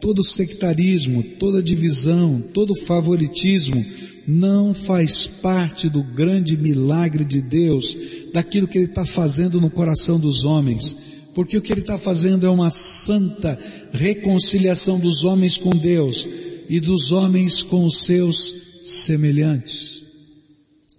Todo 0.00 0.24
sectarismo, 0.24 1.22
toda 1.22 1.62
divisão, 1.62 2.42
todo 2.52 2.74
favoritismo 2.74 3.86
não 4.26 4.74
faz 4.74 5.28
parte 5.28 5.88
do 5.88 6.02
grande 6.02 6.56
milagre 6.56 7.24
de 7.24 7.40
Deus, 7.40 7.96
daquilo 8.34 8.66
que 8.66 8.78
Ele 8.78 8.86
está 8.86 9.06
fazendo 9.06 9.60
no 9.60 9.70
coração 9.70 10.18
dos 10.18 10.44
homens. 10.44 10.96
Porque 11.32 11.56
o 11.56 11.62
que 11.62 11.72
Ele 11.72 11.82
está 11.82 11.96
fazendo 11.96 12.44
é 12.44 12.50
uma 12.50 12.68
santa 12.68 13.56
reconciliação 13.92 14.98
dos 14.98 15.24
homens 15.24 15.56
com 15.56 15.70
Deus 15.70 16.28
e 16.68 16.78
dos 16.78 17.12
homens 17.12 17.62
com 17.62 17.84
os 17.84 18.04
seus 18.04 18.54
semelhantes. 18.82 20.04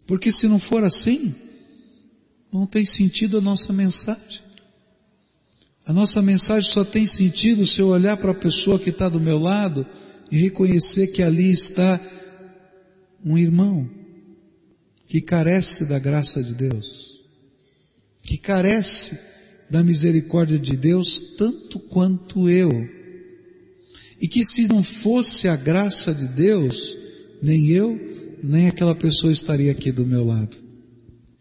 Porque 0.07 0.31
se 0.31 0.47
não 0.47 0.57
for 0.57 0.83
assim, 0.83 1.35
não 2.51 2.65
tem 2.65 2.83
sentido 2.83 3.37
a 3.37 3.41
nossa 3.41 3.71
mensagem. 3.71 4.41
A 5.85 5.93
nossa 5.93 6.21
mensagem 6.21 6.69
só 6.69 6.83
tem 6.83 7.05
sentido 7.05 7.65
se 7.65 7.81
eu 7.81 7.87
olhar 7.87 8.17
para 8.17 8.31
a 8.31 8.35
pessoa 8.35 8.79
que 8.79 8.89
está 8.89 9.07
do 9.07 9.19
meu 9.19 9.37
lado 9.37 9.85
e 10.31 10.37
reconhecer 10.37 11.07
que 11.07 11.21
ali 11.21 11.51
está 11.51 11.99
um 13.23 13.37
irmão 13.37 13.89
que 15.07 15.21
carece 15.21 15.85
da 15.85 15.97
graça 15.97 16.43
de 16.43 16.53
Deus, 16.53 17.23
que 18.21 18.37
carece 18.37 19.17
da 19.69 19.83
misericórdia 19.83 20.59
de 20.59 20.77
Deus 20.77 21.21
tanto 21.37 21.79
quanto 21.79 22.49
eu. 22.49 22.98
E 24.21 24.27
que 24.27 24.43
se 24.43 24.67
não 24.67 24.83
fosse 24.83 25.47
a 25.47 25.55
graça 25.55 26.13
de 26.13 26.27
Deus, 26.27 26.97
nem 27.41 27.67
eu, 27.67 27.99
nem 28.43 28.67
aquela 28.67 28.95
pessoa 28.95 29.31
estaria 29.31 29.71
aqui 29.71 29.91
do 29.91 30.05
meu 30.05 30.25
lado. 30.25 30.57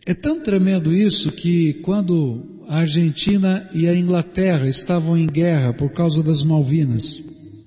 É 0.07 0.15
tão 0.15 0.41
tremendo 0.41 0.93
isso 0.93 1.33
que 1.33 1.75
quando 1.75 2.63
a 2.69 2.79
Argentina 2.79 3.69
e 3.75 3.89
a 3.89 3.95
Inglaterra 3.95 4.69
estavam 4.69 5.17
em 5.19 5.27
guerra 5.27 5.73
por 5.73 5.91
causa 5.91 6.23
das 6.23 6.43
Malvinas, 6.43 7.23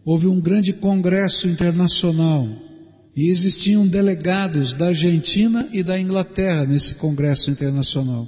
houve 0.06 0.28
um 0.28 0.40
grande 0.40 0.74
congresso 0.74 1.48
internacional 1.48 2.48
e 3.16 3.30
existiam 3.30 3.86
delegados 3.86 4.74
da 4.74 4.88
Argentina 4.88 5.68
e 5.72 5.84
da 5.84 6.00
Inglaterra 6.00 6.66
nesse 6.66 6.96
congresso 6.96 7.52
internacional. 7.52 8.28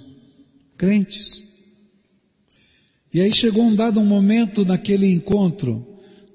Crentes. 0.78 1.44
E 3.14 3.22
aí 3.22 3.34
chegou 3.34 3.64
um 3.64 3.76
dado 3.76 4.04
momento 4.04 4.66
naquele 4.66 5.12
encontro, 5.12 5.86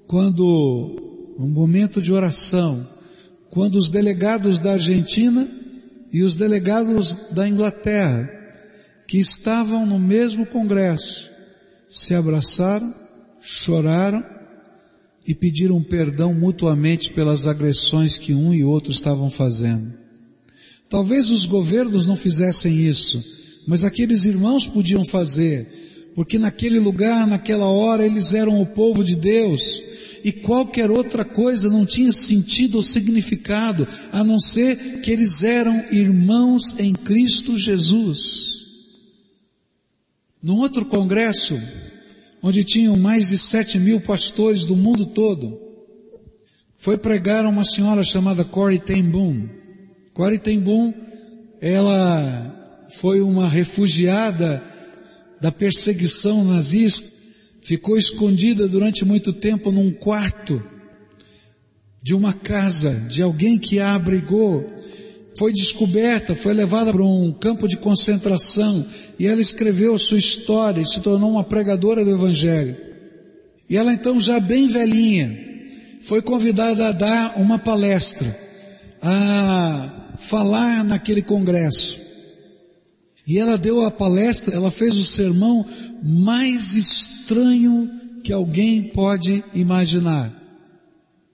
quando, 0.09 1.35
um 1.37 1.47
momento 1.47 2.01
de 2.01 2.11
oração, 2.11 2.83
quando 3.47 3.75
os 3.75 3.91
delegados 3.91 4.59
da 4.59 4.71
Argentina 4.71 5.47
e 6.11 6.23
os 6.23 6.35
delegados 6.35 7.27
da 7.29 7.47
Inglaterra, 7.47 8.27
que 9.07 9.19
estavam 9.19 9.85
no 9.85 9.99
mesmo 9.99 10.47
congresso, 10.47 11.29
se 11.87 12.15
abraçaram, 12.15 12.91
choraram 13.39 14.25
e 15.27 15.35
pediram 15.35 15.79
perdão 15.83 16.33
mutuamente 16.33 17.13
pelas 17.13 17.45
agressões 17.45 18.17
que 18.17 18.33
um 18.33 18.51
e 18.51 18.63
outro 18.63 18.91
estavam 18.91 19.29
fazendo. 19.29 19.93
Talvez 20.89 21.29
os 21.29 21.45
governos 21.45 22.07
não 22.07 22.15
fizessem 22.15 22.79
isso, 22.79 23.23
mas 23.67 23.83
aqueles 23.83 24.25
irmãos 24.25 24.65
podiam 24.67 25.05
fazer, 25.05 25.88
porque 26.15 26.37
naquele 26.37 26.79
lugar, 26.79 27.25
naquela 27.27 27.65
hora, 27.65 28.05
eles 28.05 28.33
eram 28.33 28.61
o 28.61 28.65
povo 28.65 29.03
de 29.03 29.15
Deus, 29.15 29.81
e 30.23 30.31
qualquer 30.31 30.91
outra 30.91 31.23
coisa 31.23 31.69
não 31.69 31.85
tinha 31.85 32.11
sentido 32.11 32.75
ou 32.75 32.83
significado, 32.83 33.87
a 34.11 34.23
não 34.23 34.39
ser 34.39 35.01
que 35.01 35.11
eles 35.11 35.43
eram 35.43 35.85
irmãos 35.91 36.75
em 36.77 36.93
Cristo 36.93 37.57
Jesus. 37.57 38.67
Num 40.41 40.57
outro 40.57 40.85
congresso, 40.85 41.59
onde 42.41 42.63
tinham 42.63 42.95
mais 42.97 43.29
de 43.29 43.37
sete 43.37 43.77
mil 43.77 43.99
pastores 43.99 44.65
do 44.65 44.75
mundo 44.75 45.05
todo, 45.05 45.59
foi 46.77 46.97
pregar 46.97 47.45
uma 47.45 47.63
senhora 47.63 48.03
chamada 48.03 48.45
Corrie 48.45 48.79
ten 48.79 49.03
Boom. 49.03 49.49
Corrie 50.13 50.39
ten 50.39 50.59
Boom, 50.59 50.93
ela 51.59 52.87
foi 52.89 53.21
uma 53.21 53.47
refugiada 53.47 54.63
da 55.41 55.51
perseguição 55.51 56.43
nazista, 56.43 57.09
ficou 57.61 57.97
escondida 57.97 58.67
durante 58.67 59.05
muito 59.05 59.31
tempo 59.31 59.71
num 59.71 59.91
quarto 59.91 60.61
de 62.01 62.13
uma 62.15 62.33
casa 62.33 62.93
de 63.09 63.21
alguém 63.21 63.57
que 63.57 63.79
a 63.79 63.93
abrigou, 63.93 64.65
foi 65.37 65.53
descoberta, 65.53 66.35
foi 66.35 66.53
levada 66.53 66.91
para 66.91 67.03
um 67.03 67.31
campo 67.31 67.67
de 67.67 67.77
concentração 67.77 68.85
e 69.17 69.27
ela 69.27 69.39
escreveu 69.39 69.97
sua 69.97 70.17
história 70.17 70.81
e 70.81 70.85
se 70.85 71.01
tornou 71.01 71.31
uma 71.31 71.43
pregadora 71.43 72.03
do 72.03 72.11
Evangelho. 72.11 72.75
E 73.69 73.77
ela 73.77 73.93
então 73.93 74.19
já 74.19 74.39
bem 74.39 74.67
velhinha, 74.67 75.37
foi 76.01 76.21
convidada 76.21 76.87
a 76.87 76.91
dar 76.91 77.39
uma 77.39 77.59
palestra, 77.59 78.35
a 79.01 80.15
falar 80.17 80.83
naquele 80.83 81.21
congresso. 81.21 82.08
E 83.29 83.37
ela 83.37 83.59
deu 83.59 83.85
a 83.85 83.91
palestra, 83.91 84.55
ela 84.55 84.71
fez 84.71 84.97
o 84.97 85.05
sermão 85.05 85.63
mais 86.01 86.73
estranho 86.73 87.87
que 88.23 88.33
alguém 88.33 88.81
pode 88.81 89.43
imaginar. 89.53 90.33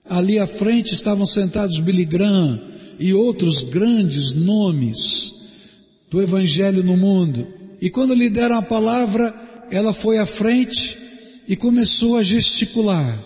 Ali 0.04 0.38
à 0.38 0.46
frente 0.46 0.92
estavam 0.92 1.24
sentados 1.24 1.80
Billy 1.80 2.04
Graham 2.04 2.60
e 3.00 3.14
outros 3.14 3.62
grandes 3.62 4.34
nomes 4.34 5.34
do 6.10 6.20
Evangelho 6.20 6.84
no 6.84 6.98
mundo. 6.98 7.46
E 7.80 7.88
quando 7.88 8.12
lhe 8.12 8.28
deram 8.28 8.58
a 8.58 8.62
palavra, 8.62 9.34
ela 9.70 9.94
foi 9.94 10.18
à 10.18 10.26
frente 10.26 10.98
e 11.48 11.56
começou 11.56 12.18
a 12.18 12.22
gesticular, 12.22 13.24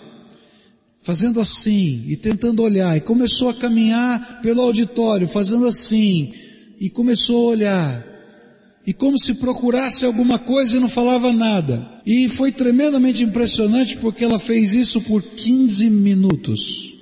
fazendo 1.01 1.41
assim 1.41 2.05
e 2.07 2.15
tentando 2.15 2.63
olhar, 2.63 2.95
e 2.95 3.01
começou 3.01 3.49
a 3.49 3.53
caminhar 3.53 4.39
pelo 4.41 4.61
auditório, 4.61 5.27
fazendo 5.27 5.67
assim, 5.67 6.33
e 6.79 6.89
começou 6.89 7.49
a 7.49 7.51
olhar 7.51 8.10
e 8.85 8.93
como 8.93 9.19
se 9.19 9.35
procurasse 9.35 10.05
alguma 10.05 10.39
coisa 10.39 10.77
e 10.77 10.79
não 10.79 10.89
falava 10.89 11.31
nada. 11.31 12.01
E 12.05 12.27
foi 12.27 12.51
tremendamente 12.51 13.23
impressionante 13.23 13.97
porque 13.97 14.23
ela 14.23 14.39
fez 14.39 14.73
isso 14.73 15.01
por 15.01 15.21
15 15.21 15.89
minutos. 15.89 16.95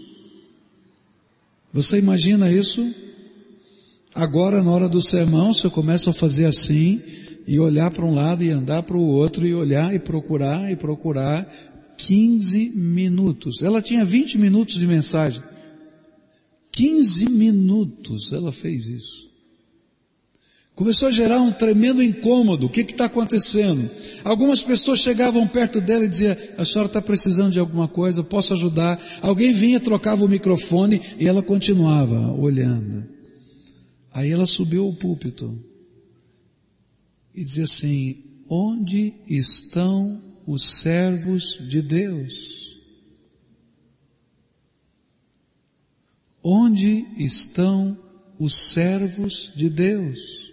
Você 1.72 1.98
imagina 1.98 2.52
isso? 2.52 2.94
Agora, 4.14 4.64
na 4.64 4.72
hora 4.72 4.90
do 4.90 5.02
sermão, 5.02 5.54
se 5.54 5.66
eu 5.66 5.72
começo 5.72 6.10
a 6.10 6.14
fazer 6.14 6.46
assim, 6.46 7.02
e 7.48 7.60
olhar 7.60 7.90
para 7.92 8.06
um 8.06 8.14
lado 8.14 8.44
e 8.44 8.50
andar 8.50 8.84
para 8.84 8.98
o 8.98 9.06
outro, 9.06 9.48
e 9.48 9.54
olhar 9.54 9.94
e 9.94 10.00
procurar 10.00 10.72
e 10.72 10.76
procurar, 10.76 11.48
15 11.96 12.72
minutos. 12.76 13.62
Ela 13.62 13.82
tinha 13.82 14.04
20 14.04 14.38
minutos 14.38 14.76
de 14.76 14.88
mensagem. 14.88 15.44
15 16.72 17.30
minutos 17.30 18.32
ela 18.32 18.52
fez 18.52 18.88
isso. 18.88 19.29
Começou 20.80 21.10
a 21.10 21.12
gerar 21.12 21.42
um 21.42 21.52
tremendo 21.52 22.02
incômodo. 22.02 22.68
O 22.68 22.70
que 22.70 22.80
está 22.80 23.04
acontecendo? 23.04 23.92
Algumas 24.24 24.64
pessoas 24.64 25.02
chegavam 25.02 25.46
perto 25.46 25.82
dela 25.82 26.06
e 26.06 26.08
diziam, 26.08 26.38
a 26.58 26.64
senhora 26.64 26.88
está 26.88 27.02
precisando 27.02 27.52
de 27.52 27.60
alguma 27.60 27.86
coisa, 27.86 28.24
posso 28.24 28.54
ajudar? 28.54 28.98
Alguém 29.22 29.52
vinha, 29.52 29.78
trocava 29.78 30.24
o 30.24 30.30
microfone 30.30 31.02
e 31.20 31.28
ela 31.28 31.44
continuava 31.44 32.32
olhando. 32.32 33.04
Aí 34.14 34.32
ela 34.32 34.46
subiu 34.46 34.86
ao 34.86 34.94
púlpito 34.94 35.62
e 37.36 37.44
dizia 37.44 37.66
assim, 37.66 38.24
onde 38.48 39.16
estão 39.28 40.24
os 40.48 40.80
servos 40.80 41.60
de 41.68 41.82
Deus? 41.82 42.80
Onde 46.42 47.06
estão 47.18 47.98
os 48.40 48.56
servos 48.56 49.52
de 49.54 49.70
Deus? 49.70 50.49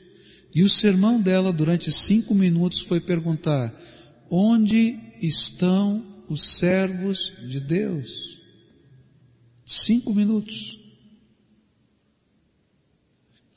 E 0.57 0.63
o 0.63 0.71
sermão 0.71 1.21
dela 1.21 1.53
durante 1.53 1.93
cinco 1.93 2.35
minutos 2.35 2.81
foi 2.81 2.99
perguntar: 2.99 3.79
onde 4.31 4.99
estão 5.21 6.03
os 6.31 6.57
servos 6.57 7.35
de 7.47 7.61
Deus? 7.61 8.39
Cinco 9.67 10.15
minutos. 10.15 10.81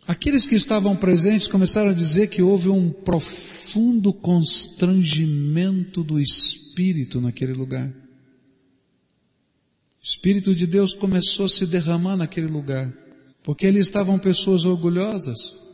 Aqueles 0.05 0.45
que 0.45 0.55
estavam 0.55 0.93
presentes 0.93 1.47
começaram 1.47 1.91
a 1.91 1.93
dizer 1.93 2.27
que 2.27 2.41
houve 2.41 2.67
um 2.67 2.91
profundo 2.91 4.11
constrangimento 4.11 6.03
do 6.03 6.19
Espírito 6.19 7.21
naquele 7.21 7.53
lugar. 7.53 7.87
O 7.87 10.03
Espírito 10.03 10.53
de 10.53 10.67
Deus 10.67 10.93
começou 10.93 11.45
a 11.45 11.49
se 11.49 11.65
derramar 11.65 12.17
naquele 12.17 12.47
lugar, 12.47 12.93
porque 13.41 13.67
ali 13.67 13.79
estavam 13.79 14.19
pessoas 14.19 14.65
orgulhosas, 14.65 15.68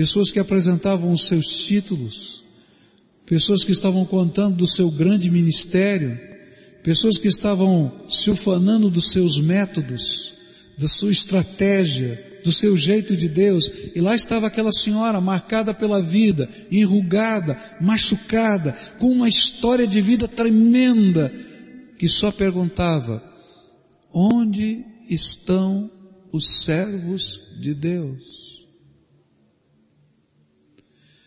pessoas 0.00 0.30
que 0.30 0.38
apresentavam 0.38 1.12
os 1.12 1.26
seus 1.26 1.66
títulos, 1.66 2.42
pessoas 3.26 3.64
que 3.64 3.70
estavam 3.70 4.02
contando 4.06 4.56
do 4.56 4.66
seu 4.66 4.90
grande 4.90 5.30
ministério, 5.30 6.18
pessoas 6.82 7.18
que 7.18 7.28
estavam 7.28 7.92
se 8.08 8.30
ufanando 8.30 8.88
dos 8.88 9.12
seus 9.12 9.38
métodos, 9.38 10.32
da 10.78 10.88
sua 10.88 11.10
estratégia, 11.10 12.40
do 12.42 12.50
seu 12.50 12.78
jeito 12.78 13.14
de 13.14 13.28
Deus. 13.28 13.70
E 13.94 14.00
lá 14.00 14.16
estava 14.16 14.46
aquela 14.46 14.72
senhora 14.72 15.20
marcada 15.20 15.74
pela 15.74 16.00
vida, 16.00 16.48
enrugada, 16.72 17.58
machucada, 17.78 18.72
com 18.98 19.12
uma 19.12 19.28
história 19.28 19.86
de 19.86 20.00
vida 20.00 20.26
tremenda, 20.26 21.30
que 21.98 22.08
só 22.08 22.32
perguntava: 22.32 23.22
onde 24.10 24.82
estão 25.10 25.90
os 26.32 26.48
servos 26.48 27.42
de 27.60 27.74
Deus? 27.74 28.49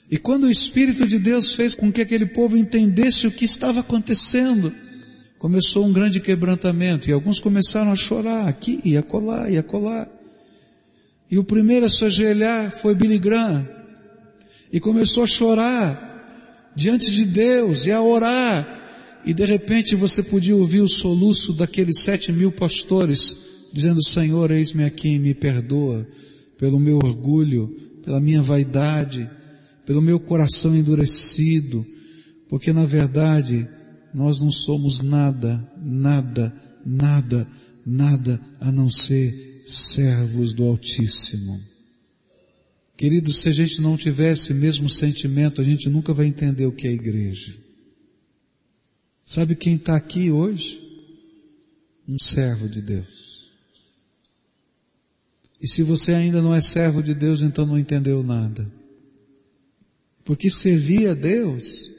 E 0.10 0.18
quando 0.18 0.44
o 0.44 0.52
Espírito 0.52 1.08
de 1.08 1.18
Deus 1.18 1.56
fez 1.56 1.74
com 1.74 1.92
que 1.92 2.02
aquele 2.02 2.26
povo 2.26 2.58
entendesse 2.58 3.26
o 3.26 3.32
que 3.32 3.46
estava 3.46 3.80
acontecendo, 3.80 4.74
começou 5.40 5.86
um 5.86 5.94
grande 5.94 6.20
quebrantamento 6.20 7.10
e 7.10 7.14
alguns 7.14 7.40
começaram 7.40 7.92
a 7.92 7.96
chorar 7.96 8.48
aqui 8.48 8.80
e 8.84 8.96
acolá 8.96 9.50
e 9.50 9.58
acolá. 9.58 10.08
E 11.30 11.38
o 11.38 11.44
primeiro 11.44 11.86
a 11.86 11.90
se 11.90 12.06
ajoelhar 12.06 12.72
foi 12.72 12.94
Billy 12.94 13.18
Graham 13.18 13.68
e 14.72 14.80
começou 14.80 15.24
a 15.24 15.28
chorar 15.28 16.72
diante 16.76 17.12
de 17.12 17.26
Deus 17.26 17.86
e 17.88 17.92
a 17.92 18.02
orar. 18.02 18.82
E 19.26 19.34
de 19.34 19.46
repente 19.46 19.96
você 19.96 20.22
podia 20.22 20.56
ouvir 20.56 20.82
o 20.82 20.88
soluço 20.88 21.54
daqueles 21.54 22.02
sete 22.02 22.32
mil 22.32 22.52
pastores 22.52 23.38
dizendo, 23.74 24.04
Senhor, 24.04 24.52
eis-me 24.52 24.84
aqui, 24.84 25.18
me 25.18 25.34
perdoa 25.34 26.08
pelo 26.58 26.80
meu 26.80 26.98
orgulho, 26.98 27.76
pela 28.04 28.20
minha 28.20 28.42
vaidade, 28.42 29.30
pelo 29.86 30.02
meu 30.02 30.20
coração 30.20 30.76
endurecido, 30.76 31.86
porque 32.50 32.72
na 32.72 32.86
verdade 32.86 33.68
nós 34.14 34.40
não 34.40 34.52
somos 34.52 35.02
nada, 35.02 35.66
nada, 35.82 36.54
nada, 36.86 37.48
nada 37.86 38.40
a 38.60 38.72
não 38.72 38.90
ser 38.90 39.64
servos 39.66 40.54
do 40.54 40.64
Altíssimo. 40.64 41.60
Queridos, 42.96 43.38
se 43.38 43.50
a 43.50 43.52
gente 43.52 43.82
não 43.82 43.98
tivesse 43.98 44.54
mesmo 44.54 44.88
sentimento, 44.88 45.62
a 45.62 45.64
gente 45.64 45.90
nunca 45.90 46.14
vai 46.14 46.28
entender 46.28 46.66
o 46.66 46.72
que 46.72 46.88
é 46.88 46.92
igreja. 46.92 47.58
Sabe 49.26 49.56
quem 49.56 49.76
está 49.76 49.96
aqui 49.96 50.30
hoje? 50.30 50.80
Um 52.08 52.20
servo 52.20 52.68
de 52.70 52.82
Deus. 52.82 53.50
E 55.60 55.68
se 55.68 55.82
você 55.82 56.14
ainda 56.14 56.42
não 56.42 56.54
é 56.54 56.62
servo 56.62 57.02
de 57.02 57.14
Deus, 57.14 57.42
então 57.42 57.66
não 57.66 57.80
entendeu 57.80 58.22
nada. 58.22 58.70
Porque 60.24 60.50
servir 60.50 61.08
a 61.08 61.14
Deus 61.14 61.92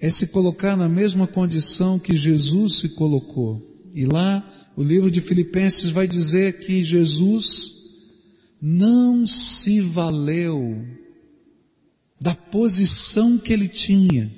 é 0.00 0.10
se 0.10 0.28
colocar 0.28 0.76
na 0.76 0.88
mesma 0.88 1.26
condição 1.26 1.98
que 1.98 2.16
Jesus 2.16 2.80
se 2.80 2.90
colocou. 2.90 3.62
E 3.94 4.04
lá, 4.04 4.46
o 4.76 4.82
livro 4.82 5.10
de 5.10 5.20
Filipenses 5.20 5.90
vai 5.90 6.06
dizer 6.06 6.58
que 6.58 6.84
Jesus 6.84 7.74
não 8.60 9.26
se 9.26 9.80
valeu 9.80 10.84
da 12.20 12.34
posição 12.34 13.38
que 13.38 13.52
ele 13.52 13.68
tinha. 13.68 14.32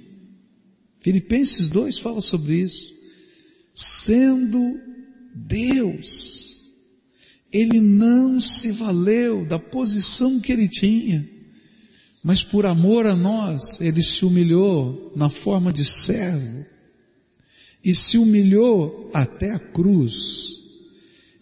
Filipenses 1.01 1.71
2 1.71 1.99
fala 1.99 2.21
sobre 2.21 2.57
isso. 2.57 2.95
Sendo 3.75 4.79
Deus, 5.35 6.69
ele 7.53 7.81
não 7.81 8.41
se 8.41 8.73
valeu 8.73 9.45
da 9.45 9.59
posição 9.59 10.41
que 10.41 10.53
ele 10.53 10.69
tinha 10.69 11.38
mas 12.29 12.45
por 12.45 12.67
amor 12.67 13.07
a 13.07 13.17
nós, 13.17 13.81
ele 13.81 14.03
se 14.03 14.23
humilhou 14.23 15.11
na 15.17 15.31
forma 15.31 15.73
de 15.73 15.83
servo 15.83 16.63
e 17.83 17.95
se 17.95 18.19
humilhou 18.19 19.09
até 19.15 19.51
a 19.53 19.59
cruz. 19.59 20.63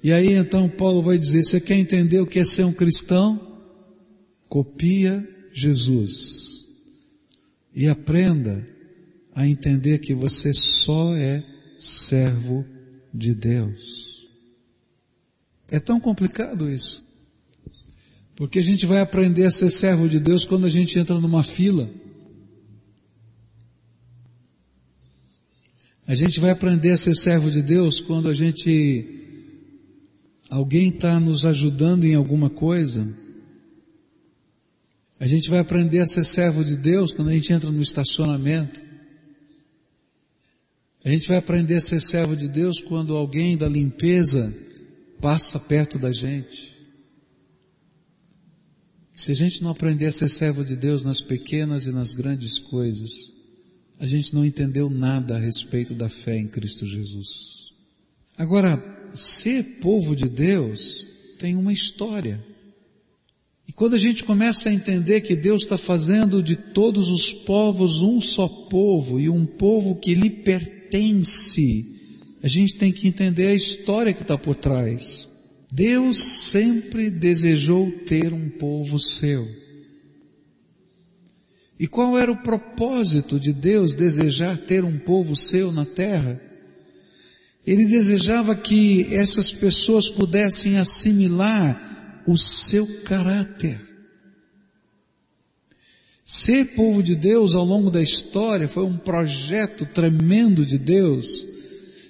E 0.00 0.12
aí 0.12 0.34
então 0.34 0.68
Paulo 0.68 1.02
vai 1.02 1.18
dizer: 1.18 1.42
você 1.42 1.60
quer 1.60 1.76
entender 1.76 2.20
o 2.20 2.26
que 2.26 2.38
é 2.38 2.44
ser 2.44 2.62
um 2.62 2.72
cristão? 2.72 3.58
Copia 4.48 5.28
Jesus 5.52 6.68
e 7.74 7.88
aprenda 7.88 8.64
a 9.34 9.44
entender 9.44 9.98
que 9.98 10.14
você 10.14 10.54
só 10.54 11.16
é 11.16 11.44
servo 11.76 12.64
de 13.12 13.34
Deus. 13.34 14.28
É 15.68 15.80
tão 15.80 15.98
complicado 15.98 16.70
isso. 16.70 17.05
Porque 18.36 18.58
a 18.58 18.62
gente 18.62 18.84
vai 18.84 19.00
aprender 19.00 19.46
a 19.46 19.50
ser 19.50 19.70
servo 19.70 20.06
de 20.06 20.20
Deus 20.20 20.44
quando 20.44 20.66
a 20.66 20.68
gente 20.68 20.98
entra 20.98 21.18
numa 21.18 21.42
fila. 21.42 21.90
A 26.06 26.14
gente 26.14 26.38
vai 26.38 26.50
aprender 26.50 26.92
a 26.92 26.96
ser 26.98 27.14
servo 27.14 27.50
de 27.50 27.62
Deus 27.62 27.98
quando 27.98 28.28
a 28.28 28.34
gente, 28.34 29.08
alguém 30.50 30.90
está 30.90 31.18
nos 31.18 31.46
ajudando 31.46 32.04
em 32.04 32.14
alguma 32.14 32.50
coisa. 32.50 33.08
A 35.18 35.26
gente 35.26 35.48
vai 35.48 35.58
aprender 35.58 36.00
a 36.00 36.06
ser 36.06 36.24
servo 36.24 36.62
de 36.62 36.76
Deus 36.76 37.12
quando 37.12 37.28
a 37.28 37.32
gente 37.32 37.50
entra 37.52 37.70
no 37.70 37.80
estacionamento. 37.80 38.82
A 41.02 41.08
gente 41.08 41.26
vai 41.26 41.38
aprender 41.38 41.76
a 41.76 41.80
ser 41.80 42.00
servo 42.00 42.36
de 42.36 42.48
Deus 42.48 42.80
quando 42.80 43.16
alguém 43.16 43.56
da 43.56 43.68
limpeza 43.68 44.54
passa 45.22 45.58
perto 45.58 45.98
da 45.98 46.12
gente. 46.12 46.75
Se 49.16 49.32
a 49.32 49.34
gente 49.34 49.62
não 49.62 49.70
aprender 49.70 50.04
a 50.04 50.12
ser 50.12 50.28
servo 50.28 50.62
de 50.62 50.76
Deus 50.76 51.02
nas 51.02 51.22
pequenas 51.22 51.86
e 51.86 51.90
nas 51.90 52.12
grandes 52.12 52.58
coisas, 52.58 53.32
a 53.98 54.06
gente 54.06 54.34
não 54.34 54.44
entendeu 54.44 54.90
nada 54.90 55.36
a 55.36 55.40
respeito 55.40 55.94
da 55.94 56.06
fé 56.06 56.36
em 56.36 56.46
Cristo 56.46 56.84
Jesus. 56.84 57.72
Agora, 58.36 59.10
ser 59.14 59.80
povo 59.80 60.14
de 60.14 60.28
Deus 60.28 61.08
tem 61.38 61.56
uma 61.56 61.72
história. 61.72 62.44
E 63.66 63.72
quando 63.72 63.94
a 63.94 63.98
gente 63.98 64.22
começa 64.22 64.68
a 64.68 64.74
entender 64.74 65.22
que 65.22 65.34
Deus 65.34 65.62
está 65.62 65.78
fazendo 65.78 66.42
de 66.42 66.54
todos 66.54 67.08
os 67.08 67.32
povos 67.32 68.02
um 68.02 68.20
só 68.20 68.46
povo 68.46 69.18
e 69.18 69.30
um 69.30 69.46
povo 69.46 69.96
que 69.96 70.14
lhe 70.14 70.28
pertence, 70.28 71.86
a 72.42 72.48
gente 72.48 72.76
tem 72.76 72.92
que 72.92 73.08
entender 73.08 73.46
a 73.46 73.54
história 73.54 74.12
que 74.12 74.20
está 74.20 74.36
por 74.36 74.54
trás. 74.54 75.26
Deus 75.76 76.16
sempre 76.16 77.10
desejou 77.10 77.92
ter 78.06 78.32
um 78.32 78.48
povo 78.48 78.98
seu. 78.98 79.46
E 81.78 81.86
qual 81.86 82.16
era 82.16 82.32
o 82.32 82.42
propósito 82.42 83.38
de 83.38 83.52
Deus 83.52 83.94
desejar 83.94 84.56
ter 84.56 84.86
um 84.86 84.98
povo 84.98 85.36
seu 85.36 85.70
na 85.70 85.84
terra? 85.84 86.40
Ele 87.66 87.84
desejava 87.84 88.56
que 88.56 89.14
essas 89.14 89.52
pessoas 89.52 90.08
pudessem 90.08 90.78
assimilar 90.78 92.22
o 92.26 92.38
seu 92.38 92.86
caráter. 93.02 93.78
Ser 96.24 96.74
povo 96.74 97.02
de 97.02 97.14
Deus 97.14 97.54
ao 97.54 97.66
longo 97.66 97.90
da 97.90 98.00
história 98.00 98.66
foi 98.66 98.84
um 98.84 98.96
projeto 98.96 99.84
tremendo 99.84 100.64
de 100.64 100.78
Deus 100.78 101.46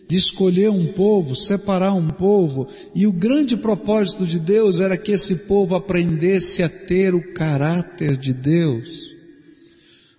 de 0.09 0.16
escolher 0.16 0.71
um 0.71 0.92
povo, 0.92 1.35
separar 1.35 1.92
um 1.92 2.09
povo, 2.09 2.69
e 2.95 3.07
o 3.07 3.12
grande 3.12 3.57
propósito 3.57 4.25
de 4.25 4.38
Deus 4.38 4.81
era 4.81 4.97
que 4.97 5.12
esse 5.12 5.35
povo 5.35 5.75
aprendesse 5.75 6.62
a 6.62 6.69
ter 6.69 7.14
o 7.14 7.33
caráter 7.33 8.16
de 8.16 8.33
Deus, 8.33 9.14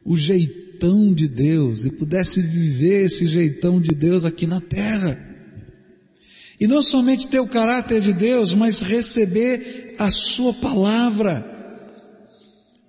o 0.04 0.18
jeitão 0.18 1.14
de 1.14 1.28
Deus, 1.28 1.86
e 1.86 1.92
pudesse 1.92 2.42
viver 2.42 3.06
esse 3.06 3.26
jeitão 3.26 3.80
de 3.80 3.92
Deus 3.96 4.26
aqui 4.26 4.46
na 4.46 4.60
terra. 4.60 5.24
E 6.60 6.68
não 6.68 6.82
somente 6.82 7.30
ter 7.30 7.40
o 7.40 7.48
caráter 7.48 8.02
de 8.02 8.12
Deus, 8.12 8.54
mas 8.54 8.82
receber 8.82 9.96
a 9.98 10.12
sua 10.12 10.54
palavra. 10.54 11.56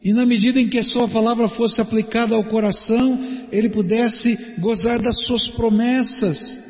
E 0.02 0.12
na 0.12 0.24
medida 0.24 0.58
em 0.58 0.68
que 0.68 0.78
a 0.78 0.84
sua 0.84 1.06
palavra 1.06 1.48
fosse 1.48 1.80
aplicada 1.80 2.34
ao 2.34 2.44
coração, 2.44 3.20
ele 3.52 3.68
pudesse 3.68 4.38
gozar 4.58 5.00
das 5.00 5.18
suas 5.18 5.48
promessas 5.48 6.67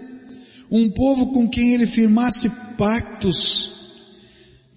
um 0.70 0.88
povo 0.90 1.28
com 1.28 1.48
quem 1.48 1.74
ele 1.74 1.86
firmasse 1.86 2.50
pactos, 2.76 3.78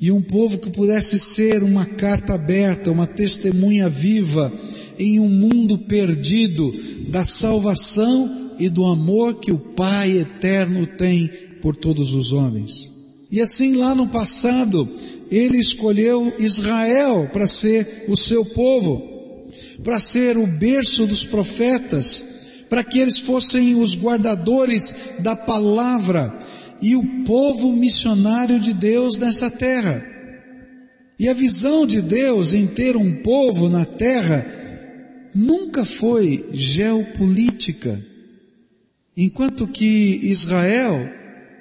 e 0.02 0.12
um 0.12 0.22
povo 0.22 0.58
que 0.58 0.72
pudesse 0.72 1.20
ser 1.20 1.62
uma 1.62 1.86
carta 1.86 2.34
aberta, 2.34 2.90
uma 2.90 3.06
testemunha 3.06 3.88
viva 3.88 4.52
em 4.98 5.20
um 5.20 5.30
mundo 5.30 5.78
perdido 5.78 6.74
da 7.10 7.24
salvação 7.24 8.56
e 8.58 8.68
do 8.68 8.84
amor 8.84 9.36
que 9.36 9.52
o 9.52 9.60
Pai 9.60 10.18
eterno 10.18 10.88
tem 10.88 11.30
por 11.62 11.76
todos 11.76 12.16
os 12.16 12.34
homens. 12.34 12.92
E 13.30 13.40
assim 13.40 13.76
lá 13.76 13.94
no 13.94 14.08
passado, 14.08 14.90
ele 15.30 15.60
escolheu 15.60 16.34
Israel 16.40 17.30
para 17.32 17.46
ser 17.46 18.06
o 18.08 18.18
seu 18.18 18.44
povo, 18.44 19.08
para 19.84 20.00
ser 20.00 20.36
o 20.36 20.48
berço 20.48 21.06
dos 21.06 21.26
profetas, 21.26 22.24
para 22.72 22.86
que 22.86 23.00
eles 23.00 23.20
fossem 23.20 23.76
os 23.76 23.98
guardadores 23.98 24.96
da 25.20 25.36
palavra 25.36 26.40
e 26.82 26.96
o 26.96 27.26
povo 27.26 27.74
missionário 27.74 28.62
de 28.62 28.72
Deus 28.72 29.18
nessa 29.18 29.52
terra. 29.52 30.02
E 31.20 31.28
a 31.28 31.34
visão 31.34 31.86
de 31.86 32.02
Deus 32.02 32.54
em 32.54 32.66
ter 32.66 32.96
um 32.96 33.12
povo 33.18 33.68
na 33.68 33.84
terra 33.84 34.46
nunca 35.36 35.84
foi 35.84 36.48
geopolítica, 36.54 38.02
enquanto 39.18 39.68
que 39.68 40.22
Israel 40.24 41.10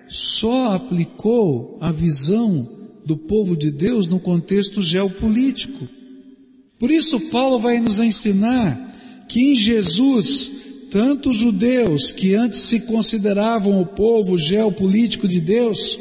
só 0.07 0.77
aplicou 0.77 1.77
a 1.81 1.91
visão 1.91 3.01
do 3.05 3.17
povo 3.17 3.57
de 3.57 3.73
Deus 3.73 4.07
no 4.07 4.21
contexto 4.21 4.81
geopolítico. 4.81 5.89
Por 6.79 6.89
isso 6.89 7.19
Paulo 7.33 7.59
vai 7.59 7.81
nos 7.81 7.99
ensinar 7.99 9.27
que 9.29 9.41
em 9.41 9.57
Jesus, 9.57 10.70
tanto 10.91 11.31
os 11.31 11.37
judeus 11.37 12.13
que 12.13 12.35
antes 12.35 12.61
se 12.61 12.81
consideravam 12.81 13.81
o 13.81 13.87
povo 13.87 14.37
geopolítico 14.37 15.29
de 15.29 15.41
Deus, 15.41 15.99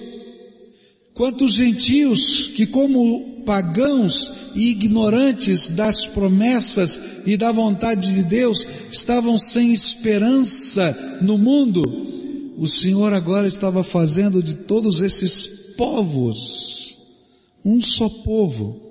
quanto 1.14 1.46
os 1.46 1.54
gentios 1.54 2.48
que 2.48 2.66
como 2.66 3.44
pagãos 3.46 4.52
e 4.56 4.70
ignorantes 4.70 5.70
das 5.70 6.06
promessas 6.06 7.00
e 7.26 7.38
da 7.38 7.52
vontade 7.52 8.14
de 8.14 8.24
Deus 8.24 8.66
estavam 8.92 9.38
sem 9.38 9.74
esperança 9.74 11.20
no 11.22 11.38
mundo, 11.38 11.84
o 12.58 12.68
Senhor 12.68 13.14
agora 13.14 13.48
estava 13.48 13.84
fazendo 13.84 14.44
de 14.44 14.56
todos 14.56 15.02
esses 15.02 15.48
povos 15.78 16.90
um 17.64 17.82
só 17.82 18.10
povo. 18.10 18.89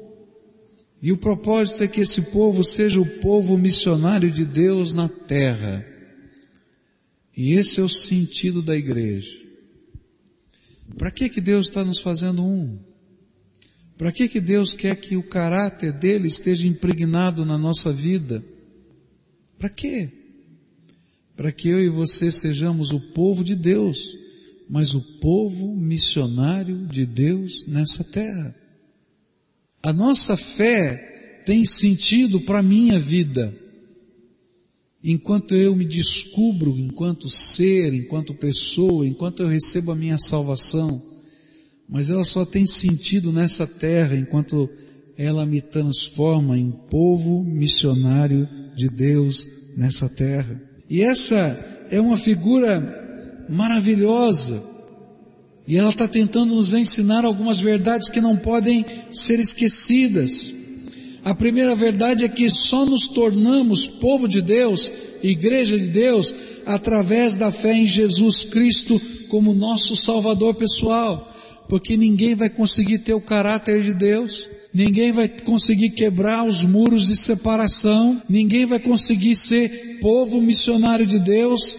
E 1.01 1.13
o 1.13 1.17
propósito 1.17 1.83
é 1.83 1.89
que 1.89 2.01
esse 2.01 2.23
povo 2.23 2.65
seja 2.65 3.01
o 3.01 3.21
povo 3.21 3.57
missionário 3.57 4.31
de 4.31 4.45
Deus 4.45 4.93
na 4.93 5.09
terra. 5.09 5.87
E 7.37 7.53
esse 7.53 7.81
é 7.81 7.83
o 7.83 7.89
sentido 7.89 8.61
da 8.61 8.77
igreja. 8.77 9.37
Para 10.97 11.11
que 11.11 11.29
que 11.29 11.41
Deus 11.41 11.69
está 11.69 11.85
nos 11.85 12.01
fazendo 12.01 12.45
um? 12.45 12.79
Para 13.97 14.11
que 14.11 14.29
que 14.29 14.41
Deus 14.41 14.75
quer 14.75 14.97
que 14.97 15.17
o 15.17 15.23
caráter 15.23 15.93
dele 15.93 16.27
esteja 16.29 16.67
impregnado 16.67 17.45
na 17.45 17.57
nossa 17.57 17.93
vida? 17.93 18.45
Para 19.57 19.69
quê? 19.69 20.19
para 21.39 21.53
que 21.53 21.69
eu 21.69 21.81
e 21.81 21.89
você 21.89 22.33
sejamos 22.33 22.91
o 22.91 22.99
povo 22.99 23.45
de 23.45 23.55
Deus, 23.55 24.19
mas 24.69 24.97
o 24.97 25.01
povo 25.21 25.73
missionário 25.73 26.85
de 26.89 27.07
Deus 27.07 27.65
nessa 27.69 28.03
terra. 28.03 28.53
A 29.89 29.93
nossa 29.95 30.37
fé 30.37 31.41
tem 31.47 31.65
sentido 31.65 32.43
para 32.43 32.59
a 32.59 32.63
minha 32.63 33.01
vida. 33.01 33.57
Enquanto 35.03 35.55
eu 35.55 35.75
me 35.75 35.87
descubro 35.87 36.79
enquanto 36.79 37.31
ser, 37.31 37.95
enquanto 37.95 38.35
pessoa, 38.35 39.07
enquanto 39.07 39.43
eu 39.43 39.49
recebo 39.49 39.91
a 39.91 39.97
minha 39.97 40.19
salvação, 40.19 41.03
mas 41.89 42.11
ela 42.11 42.23
só 42.23 42.45
tem 42.45 42.67
sentido 42.67 43.33
nessa 43.33 43.67
terra 43.67 44.15
enquanto 44.15 44.69
ela 45.17 45.47
me 45.47 45.63
transforma 45.63 46.59
em 46.59 46.71
povo 46.71 47.43
missionário 47.43 48.47
de 48.77 48.91
Deus 48.91 49.49
nessa 49.75 50.07
terra. 50.07 50.61
E 50.87 51.01
essa 51.01 51.87
é 51.91 51.99
uma 51.99 52.19
figura 52.19 53.47
maravilhosa. 53.49 54.63
E 55.69 55.77
ela 55.77 55.91
está 55.91 56.09
tentando 56.09 56.55
nos 56.55 56.73
ensinar 56.73 57.27
algumas 57.27 57.61
verdades 57.61 58.09
que 58.09 58.23
não 58.23 58.35
podem 58.35 58.87
ser 59.13 59.39
esquecidas. 59.39 60.51
A 61.23 61.35
primeira 61.35 61.75
verdade 61.75 62.25
é 62.25 62.29
que 62.29 62.49
só 62.49 62.87
nos 62.87 63.07
tornamos 63.07 63.87
povo 63.87 64.27
de 64.27 64.41
Deus, 64.41 64.91
igreja 65.23 65.79
de 65.79 65.89
Deus, 65.89 66.35
através 66.65 67.37
da 67.37 67.53
fé 67.53 67.75
em 67.75 67.87
Jesus 67.87 68.45
Cristo 68.45 68.99
como 69.29 69.53
nosso 69.53 69.95
Salvador 69.95 70.55
pessoal. 70.55 71.31
Porque 71.69 71.99
ninguém 71.99 72.35
vai 72.35 72.49
conseguir 72.49 73.01
ter 73.01 73.13
o 73.13 73.21
caráter 73.21 73.83
de 73.83 73.93
Deus, 73.93 74.49
ninguém 74.73 75.13
vai 75.13 75.29
conseguir 75.29 75.91
quebrar 75.91 76.47
os 76.47 76.65
muros 76.65 77.07
de 77.07 77.15
separação, 77.15 78.23
ninguém 78.27 78.65
vai 78.65 78.79
conseguir 78.79 79.37
ser 79.37 79.99
povo 80.01 80.41
missionário 80.41 81.05
de 81.05 81.19
Deus 81.19 81.79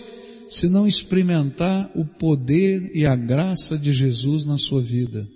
se 0.49 0.67
não 0.67 0.88
experimentar 0.88 1.91
o 1.95 2.03
poder 2.03 2.91
e 2.95 3.05
a 3.05 3.15
graça 3.15 3.77
de 3.77 3.93
Jesus 3.93 4.45
na 4.45 4.57
sua 4.57 4.81
vida. 4.81 5.29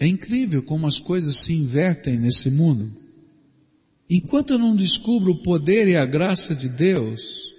É 0.00 0.06
incrível 0.06 0.62
como 0.62 0.86
as 0.86 0.98
coisas 0.98 1.36
se 1.40 1.52
invertem 1.52 2.18
nesse 2.18 2.50
mundo. 2.50 2.90
Enquanto 4.08 4.54
eu 4.54 4.58
não 4.58 4.74
descubro 4.74 5.32
o 5.32 5.42
poder 5.42 5.86
e 5.86 5.94
a 5.94 6.06
graça 6.06 6.54
de 6.56 6.70
Deus, 6.70 7.54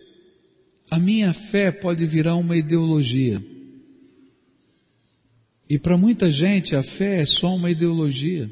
a 0.90 0.98
minha 0.98 1.32
fé 1.32 1.72
pode 1.72 2.04
virar 2.08 2.36
uma 2.36 2.58
ideologia. 2.58 3.42
E 5.70 5.78
para 5.78 5.96
muita 5.96 6.32
gente 6.32 6.76
a 6.76 6.82
fé 6.82 7.22
é 7.22 7.26
só 7.26 7.56
uma 7.56 7.70
ideologia. 7.70 8.52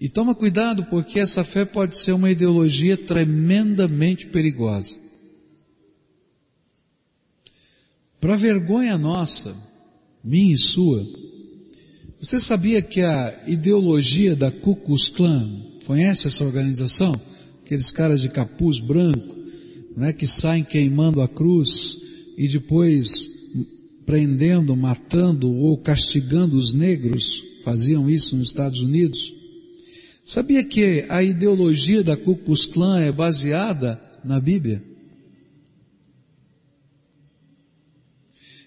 E 0.00 0.08
toma 0.08 0.34
cuidado 0.34 0.84
porque 0.84 1.20
essa 1.20 1.44
fé 1.44 1.66
pode 1.66 1.94
ser 1.98 2.12
uma 2.12 2.30
ideologia 2.30 2.96
tremendamente 2.96 4.26
perigosa. 4.28 4.96
Para 8.18 8.34
vergonha 8.34 8.96
nossa, 8.96 9.54
minha 10.24 10.54
e 10.54 10.58
sua, 10.58 11.06
você 12.18 12.40
sabia 12.40 12.80
que 12.80 13.02
a 13.02 13.44
ideologia 13.46 14.34
da 14.34 14.50
Ku 14.50 14.74
Klux 14.74 15.10
Klan, 15.10 15.50
conhece 15.84 16.28
essa 16.28 16.44
organização? 16.44 17.18
Aqueles 17.64 17.90
caras 17.92 18.22
de 18.22 18.30
capuz 18.30 18.78
branco, 18.78 19.36
né, 19.96 20.12
que 20.12 20.26
saem 20.26 20.64
queimando 20.64 21.20
a 21.20 21.28
cruz 21.28 21.98
e 22.38 22.48
depois 22.48 23.30
prendendo, 24.06 24.74
matando 24.74 25.50
ou 25.50 25.76
castigando 25.76 26.56
os 26.56 26.72
negros, 26.72 27.44
faziam 27.62 28.08
isso 28.08 28.36
nos 28.36 28.48
Estados 28.48 28.80
Unidos. 28.80 29.39
Sabia 30.24 30.62
que 30.62 31.06
a 31.08 31.22
ideologia 31.22 32.02
da 32.02 32.16
Ku 32.16 32.36
Klux 32.36 32.66
Klan 32.66 33.00
é 33.00 33.10
baseada 33.10 34.00
na 34.24 34.38
Bíblia? 34.38 34.82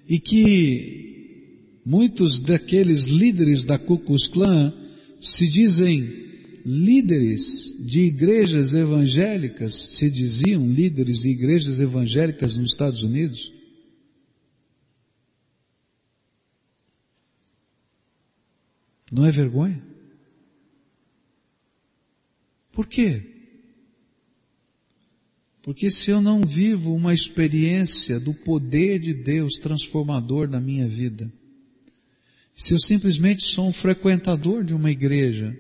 E 0.08 0.20
que 0.20 1.80
muitos 1.86 2.42
daqueles 2.42 3.08
líderes 3.08 3.64
da 3.64 3.78
Ku 3.78 3.98
Klux 3.98 4.28
Klan 4.28 4.74
se 5.20 5.48
dizem 5.48 6.24
líderes 6.66 7.76
de 7.80 8.02
igrejas 8.02 8.74
evangélicas, 8.74 9.74
se 9.74 10.10
diziam 10.10 10.68
líderes 10.68 11.22
de 11.22 11.30
igrejas 11.30 11.80
evangélicas 11.80 12.58
nos 12.58 12.72
Estados 12.72 13.04
Unidos? 13.04 13.54
Não 19.12 19.26
é 19.26 19.32
vergonha? 19.32 19.93
Por 22.74 22.88
quê? 22.88 23.24
Porque 25.62 25.90
se 25.90 26.12
eu 26.12 26.20
não 26.20 26.42
vivo 26.42 26.94
uma 26.94 27.14
experiência 27.14 28.20
do 28.20 28.34
poder 28.34 29.00
de 29.00 29.14
Deus 29.14 29.54
transformador 29.54 30.50
na 30.50 30.60
minha 30.60 30.90
vida, 30.90 31.32
se 32.54 32.74
eu 32.74 32.80
simplesmente 32.80 33.44
sou 33.44 33.68
um 33.68 33.72
frequentador 33.72 34.64
de 34.64 34.76
uma 34.76 34.92
igreja, 34.92 35.58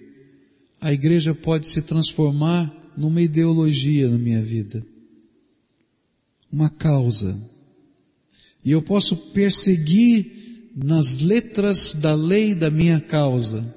a 0.81 0.91
igreja 0.91 1.33
pode 1.33 1.69
se 1.69 1.81
transformar 1.81 2.91
numa 2.97 3.21
ideologia 3.21 4.09
na 4.09 4.17
minha 4.17 4.41
vida. 4.41 4.85
Uma 6.51 6.69
causa. 6.69 7.39
E 8.65 8.71
eu 8.71 8.81
posso 8.81 9.15
perseguir 9.15 10.71
nas 10.75 11.19
letras 11.19 11.93
da 11.93 12.13
lei 12.15 12.53
da 12.55 12.69
minha 12.69 12.99
causa 12.99 13.73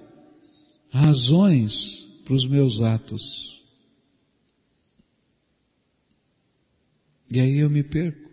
razões 0.90 2.05
para 2.26 2.34
os 2.34 2.44
meus 2.44 2.82
atos. 2.82 3.62
E 7.32 7.38
aí 7.38 7.58
eu 7.58 7.70
me 7.70 7.84
perco. 7.84 8.28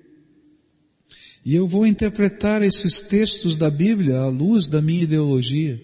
E 1.46 1.54
eu 1.54 1.68
vou 1.68 1.86
interpretar 1.86 2.64
esses 2.64 3.02
textos 3.02 3.56
da 3.56 3.70
Bíblia 3.70 4.18
à 4.18 4.30
luz 4.30 4.68
da 4.68 4.82
minha 4.82 5.04
ideologia. 5.04 5.80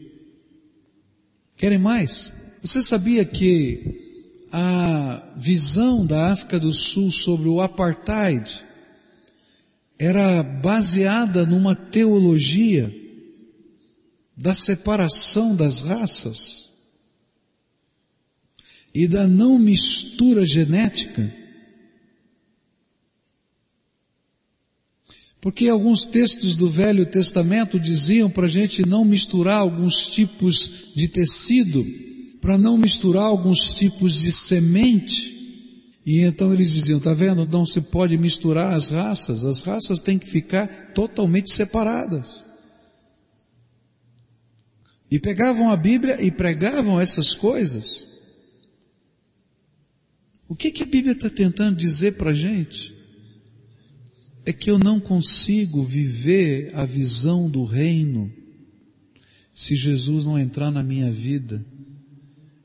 Querem 1.56 1.78
mais? 1.78 2.34
Você 2.64 2.82
sabia 2.82 3.24
que 3.24 4.48
a 4.52 5.36
visão 5.38 6.04
da 6.04 6.32
África 6.32 6.60
do 6.60 6.74
Sul 6.74 7.12
sobre 7.12 7.48
o 7.48 7.62
apartheid 7.62 8.66
era 10.00 10.42
baseada 10.42 11.46
numa 11.46 11.76
teologia 11.76 12.92
da 14.36 14.56
separação 14.56 15.56
das 15.56 15.82
raças 15.82 16.69
e 19.04 19.08
da 19.08 19.26
não 19.26 19.58
mistura 19.58 20.46
genética? 20.46 21.34
Porque 25.40 25.70
alguns 25.70 26.06
textos 26.06 26.58
do 26.58 26.70
Velho 26.70 27.06
Testamento 27.06 27.80
diziam 27.80 28.30
para 28.30 28.46
a 28.46 28.50
gente 28.50 28.86
não 28.86 29.06
misturar 29.06 29.60
alguns 29.60 30.10
tipos 30.10 30.92
de 30.94 31.08
tecido 31.08 31.86
para 32.42 32.58
não 32.58 32.78
misturar 32.78 33.24
alguns 33.24 33.74
tipos 33.74 34.20
de 34.20 34.34
semente. 34.34 35.38
E 36.06 36.20
então 36.22 36.54
eles 36.54 36.74
diziam, 36.74 37.00
tá 37.00 37.14
vendo? 37.14 37.46
Não 37.46 37.66
se 37.66 37.80
pode 37.80 38.18
misturar 38.18 38.74
as 38.74 38.90
raças, 38.90 39.46
as 39.46 39.62
raças 39.62 40.02
têm 40.02 40.20
que 40.20 40.28
ficar 40.28 40.92
totalmente 40.94 41.54
separadas. 41.54 42.46
E 45.10 45.20
pegavam 45.20 45.72
a 45.72 45.78
Bíblia 45.78 46.22
e 46.22 46.30
pregavam 46.30 47.00
essas 47.00 47.34
coisas. 47.34 48.09
O 50.50 50.56
que, 50.56 50.70
que 50.70 50.84
a 50.84 50.86
Bíblia 50.86 51.14
está 51.14 51.30
tentando 51.30 51.78
dizer 51.78 52.18
para 52.18 52.32
a 52.32 52.34
gente? 52.34 53.00
é 54.50 54.54
que 54.54 54.72
eu 54.72 54.80
não 54.80 55.00
consigo 55.00 55.84
viver 55.84 56.72
a 56.74 56.84
visão 56.84 57.48
do 57.48 57.64
reino 57.64 58.34
se 59.54 59.76
Jesus 59.76 60.26
não 60.26 60.40
entrar 60.40 60.72
na 60.72 60.82
minha 60.82 61.12
vida 61.12 61.64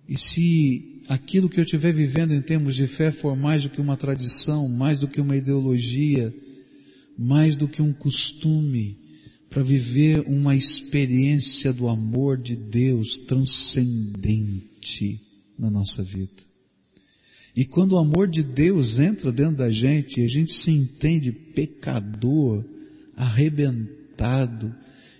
e 0.09 0.16
se 0.16 1.03
aquilo 1.09 1.47
que 1.47 1.61
eu 1.61 1.64
estiver 1.64 1.92
vivendo 1.92 2.33
em 2.33 2.40
termos 2.40 2.75
de 2.75 2.87
fé 2.87 3.12
for 3.12 3.37
mais 3.37 3.64
do 3.64 3.68
que 3.68 3.83
uma 3.83 3.99
tradição, 3.99 4.66
mais 4.66 5.01
do 5.01 5.09
que 5.09 5.20
uma 5.20 5.37
ideologia, 5.37 6.35
mais 7.18 7.55
do 7.55 7.68
que 7.68 7.83
um 7.83 7.92
costume, 7.92 8.97
para 9.51 9.62
viver 9.62 10.25
uma 10.27 10.57
experiência 10.57 11.70
do 11.70 11.87
amor 11.87 12.38
de 12.38 12.57
Deus 12.57 13.18
transcendente 13.18 15.20
na 15.59 15.70
nossa 15.70 16.03
vida. 16.03 16.54
E 17.57 17.64
quando 17.64 17.93
o 17.93 17.99
amor 17.99 18.27
de 18.27 18.43
Deus 18.43 18.99
entra 18.99 19.31
dentro 19.31 19.57
da 19.57 19.71
gente 19.71 20.21
e 20.21 20.25
a 20.25 20.29
gente 20.29 20.53
se 20.53 20.73
entende 20.73 21.31
pecador, 21.31 22.64
arrebentado, 23.17 24.75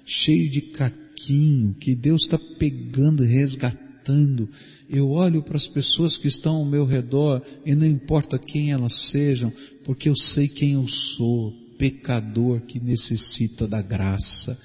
cheio 0.05 0.51
de 0.51 0.61
caquinho, 0.61 1.75
que 1.75 1.94
Deus 1.94 2.23
está 2.23 2.38
pegando 2.59 3.25
e 3.25 3.29
resgatando, 3.29 4.49
eu 4.90 5.11
olho 5.11 5.42
para 5.42 5.57
as 5.57 5.68
pessoas 5.68 6.18
que 6.18 6.27
estão 6.27 6.57
ao 6.57 6.64
meu 6.64 6.85
redor 6.85 7.40
e 7.64 7.75
não 7.75 7.87
importa 7.87 8.38
quem 8.38 8.73
elas 8.73 8.94
sejam, 8.94 9.53
porque 9.85 10.09
eu 10.09 10.16
sei 10.16 10.49
quem 10.49 10.73
eu 10.73 10.88
sou 10.88 11.53
pecador 11.79 12.61
que 12.62 12.81
necessita 12.81 13.66
da 13.66 13.81
graça. 13.81 14.59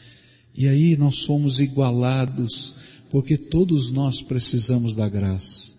E 0.56 0.68
aí 0.68 0.98
nós 0.98 1.20
somos 1.20 1.60
igualados, 1.60 2.76
porque 3.10 3.38
todos 3.38 3.92
nós 3.92 4.22
precisamos 4.22 4.96
da 4.96 5.08
graça. 5.08 5.79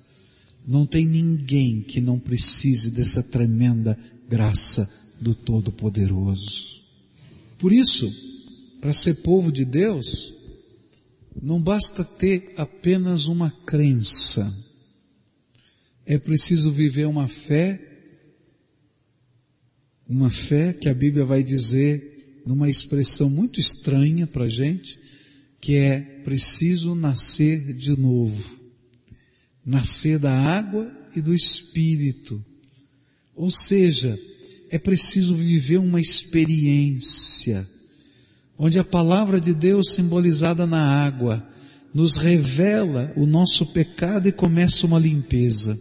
Não 0.67 0.87
tem 0.87 1.07
ninguém 1.07 1.83
que 1.83 2.01
não 2.01 2.19
precise 2.19 2.91
dessa 2.91 3.23
tremenda 3.23 3.99
graça 4.29 4.89
do 5.21 5.35
Todo-Poderoso. 5.35 6.83
Por 7.59 7.73
isso, 7.73 8.11
para 8.81 8.93
ser 8.93 9.17
povo 9.17 9.51
de 9.51 9.65
Deus, 9.65 10.35
não 11.41 11.61
basta 11.61 12.05
ter 12.05 12.53
apenas 12.57 13.27
uma 13.27 13.51
crença. 13.51 14.53
É 16.07 16.19
preciso 16.19 16.71
viver 16.71 17.07
uma 17.07 17.29
fé 17.29 17.89
uma 20.11 20.29
fé 20.29 20.73
que 20.73 20.89
a 20.89 20.95
Bíblia 20.95 21.25
vai 21.25 21.41
dizer 21.41 22.43
numa 22.45 22.69
expressão 22.69 23.31
muito 23.31 23.61
estranha 23.61 24.27
para 24.27 24.45
a 24.45 24.49
gente, 24.49 24.99
que 25.61 25.77
é 25.77 26.01
preciso 26.01 26.97
nascer 26.97 27.73
de 27.73 27.97
novo. 27.97 28.60
Nascer 29.65 30.19
da 30.19 30.33
água 30.33 30.91
e 31.15 31.21
do 31.21 31.35
Espírito. 31.35 32.45
Ou 33.35 33.51
seja, 33.51 34.19
é 34.71 34.79
preciso 34.79 35.35
viver 35.35 35.79
uma 35.79 36.01
experiência, 36.01 37.69
onde 38.59 38.79
a 38.79 38.85
palavra 38.85 39.41
de 39.41 39.53
Deus 39.53 39.93
simbolizada 39.95 40.67
na 40.67 40.81
água 41.05 41.47
nos 41.93 42.17
revela 42.17 43.13
o 43.17 43.27
nosso 43.27 43.67
pecado 43.67 44.29
e 44.29 44.33
começa 44.33 44.87
uma 44.87 44.99
limpeza. 44.99 45.79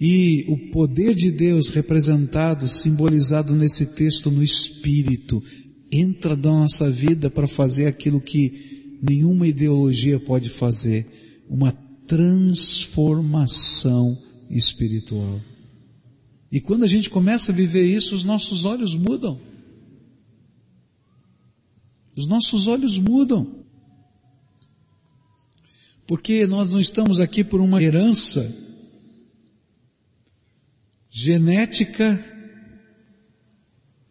E 0.00 0.44
o 0.48 0.70
poder 0.70 1.14
de 1.14 1.30
Deus 1.30 1.70
representado, 1.70 2.68
simbolizado 2.68 3.54
nesse 3.54 3.86
texto 3.86 4.30
no 4.30 4.42
Espírito, 4.42 5.42
entra 5.90 6.36
na 6.36 6.42
nossa 6.50 6.90
vida 6.90 7.30
para 7.30 7.46
fazer 7.46 7.86
aquilo 7.86 8.20
que 8.20 8.98
nenhuma 9.02 9.46
ideologia 9.46 10.18
pode 10.18 10.48
fazer, 10.48 11.06
uma 11.48 11.72
transformação 12.06 14.18
espiritual. 14.50 15.40
E 16.50 16.60
quando 16.60 16.84
a 16.84 16.86
gente 16.86 17.10
começa 17.10 17.50
a 17.50 17.54
viver 17.54 17.84
isso, 17.84 18.14
os 18.14 18.24
nossos 18.24 18.64
olhos 18.64 18.94
mudam. 18.94 19.40
Os 22.16 22.26
nossos 22.26 22.68
olhos 22.68 22.98
mudam. 22.98 23.64
Porque 26.06 26.46
nós 26.46 26.70
não 26.70 26.78
estamos 26.78 27.18
aqui 27.18 27.42
por 27.42 27.60
uma 27.60 27.82
herança 27.82 28.54
genética 31.10 32.22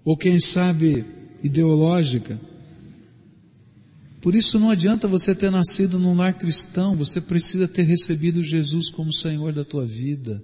ou 0.03 0.17
quem 0.17 0.39
sabe 0.39 1.05
ideológica. 1.43 2.39
Por 4.23 4.35
isso 4.35 4.57
não 4.57 4.69
adianta 4.69 5.05
você 5.05 5.35
ter 5.35 5.51
nascido 5.51 5.99
num 5.99 6.15
lar 6.15 6.33
cristão, 6.33 6.95
você 6.95 7.19
precisa 7.19 7.67
ter 7.67 7.83
recebido 7.83 8.41
Jesus 8.41 8.89
como 8.89 9.11
Senhor 9.11 9.51
da 9.51 9.65
tua 9.65 9.85
vida. 9.85 10.41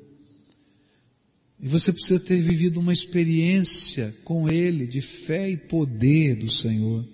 E 1.63 1.65
você 1.65 1.93
precisa 1.93 2.19
ter 2.19 2.41
vivido 2.41 2.81
uma 2.81 2.91
experiência 2.91 4.13
com 4.25 4.49
Ele 4.49 4.85
de 4.85 4.99
fé 4.99 5.49
e 5.49 5.55
poder 5.55 6.35
do 6.35 6.51
Senhor. 6.51 7.07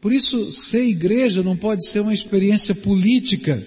Por 0.00 0.12
isso, 0.12 0.52
ser 0.52 0.84
igreja 0.84 1.42
não 1.42 1.56
pode 1.56 1.84
ser 1.88 2.02
uma 2.02 2.14
experiência 2.14 2.72
política, 2.72 3.66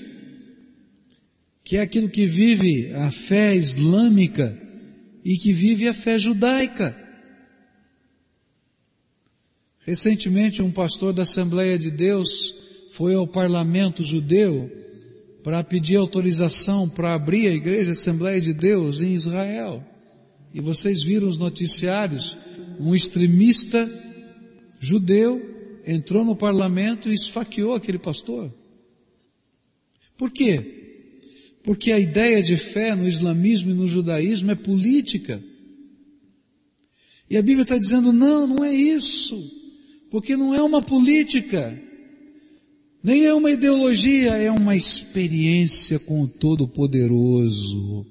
que 1.61 1.75
é 1.75 1.81
aquilo 1.81 2.07
que 2.07 2.25
vive 2.25 2.89
a 2.93 3.11
fé 3.11 3.53
islâmica 3.53 4.57
e 5.25 5.35
que 5.35 5.51
vive 5.51 5.89
a 5.89 5.93
fé 5.93 6.17
judaica. 6.17 6.97
Recentemente, 9.83 10.61
um 10.61 10.71
pastor 10.71 11.11
da 11.13 11.23
Assembleia 11.23 11.77
de 11.77 11.89
Deus 11.89 12.55
foi 12.91 13.15
ao 13.15 13.25
parlamento 13.25 14.03
judeu 14.03 14.69
para 15.43 15.63
pedir 15.63 15.95
autorização 15.95 16.87
para 16.87 17.13
abrir 17.13 17.47
a 17.47 17.53
igreja 17.53 17.91
Assembleia 17.91 18.39
de 18.39 18.53
Deus 18.53 19.01
em 19.01 19.13
Israel. 19.13 19.83
E 20.53 20.61
vocês 20.61 21.01
viram 21.01 21.27
os 21.27 21.37
noticiários, 21.37 22.37
um 22.79 22.93
extremista 22.93 23.89
judeu 24.79 25.41
entrou 25.85 26.23
no 26.23 26.35
parlamento 26.35 27.09
e 27.09 27.15
esfaqueou 27.15 27.73
aquele 27.73 27.97
pastor. 27.97 28.53
Por 30.15 30.29
quê? 30.29 30.77
Porque 31.63 31.91
a 31.91 31.99
ideia 31.99 32.43
de 32.43 32.55
fé 32.55 32.93
no 32.93 33.07
islamismo 33.07 33.71
e 33.71 33.73
no 33.73 33.87
judaísmo 33.87 34.51
é 34.51 34.55
política. 34.55 35.41
E 37.29 37.37
a 37.37 37.41
Bíblia 37.41 37.63
está 37.63 37.77
dizendo, 37.77 38.11
não, 38.11 38.45
não 38.45 38.63
é 38.63 38.73
isso. 38.73 39.60
Porque 40.11 40.35
não 40.35 40.53
é 40.53 40.61
uma 40.61 40.81
política. 40.81 41.81
Nem 43.01 43.25
é 43.25 43.33
uma 43.33 43.49
ideologia, 43.49 44.31
é 44.33 44.51
uma 44.51 44.75
experiência 44.75 45.97
com 45.97 46.21
o 46.21 46.27
Todo-Poderoso. 46.27 48.05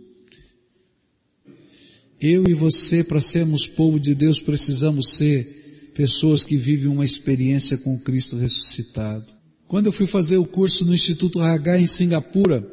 Eu 2.19 2.49
e 2.49 2.55
você, 2.55 3.05
para 3.05 3.21
sermos 3.21 3.67
povo 3.67 4.01
de 4.01 4.15
Deus, 4.15 4.41
precisamos 4.41 5.11
ser 5.11 5.93
pessoas 5.95 6.43
que 6.43 6.57
vivem 6.57 6.89
uma 6.89 7.05
experiência 7.05 7.77
com 7.77 7.99
Cristo 7.99 8.37
ressuscitado. 8.37 9.33
Quando 9.69 9.87
eu 9.87 9.93
fui 9.93 10.07
fazer 10.07 10.39
o 10.39 10.47
curso 10.47 10.85
no 10.85 10.95
Instituto 10.95 11.39
Hagai 11.41 11.83
em 11.83 11.87
Singapura, 11.87 12.67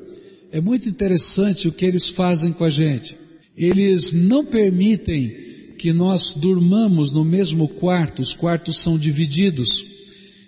é 0.51 0.61
muito 0.61 0.87
interessante 0.87 1.67
o 1.67 1.71
que 1.71 1.85
eles 1.85 2.07
fazem 2.07 2.53
com 2.53 2.63
a 2.63 2.69
gente. 2.69 3.17
Eles 3.55 4.13
não 4.13 4.45
permitem 4.45 5.56
que 5.77 5.93
nós 5.93 6.33
durmamos 6.33 7.13
no 7.13 7.23
mesmo 7.23 7.67
quarto, 7.67 8.21
os 8.21 8.33
quartos 8.33 8.81
são 8.81 8.97
divididos. 8.97 9.85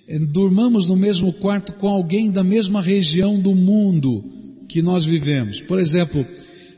É, 0.08 0.18
durmamos 0.18 0.88
no 0.88 0.96
mesmo 0.96 1.32
quarto 1.32 1.74
com 1.74 1.88
alguém 1.88 2.32
da 2.32 2.44
mesma 2.44 2.82
região 2.82 3.40
do 3.40 3.54
mundo 3.54 4.26
que 4.68 4.82
nós 4.82 5.06
vivemos. 5.06 5.62
Por 5.62 5.80
exemplo, 5.80 6.26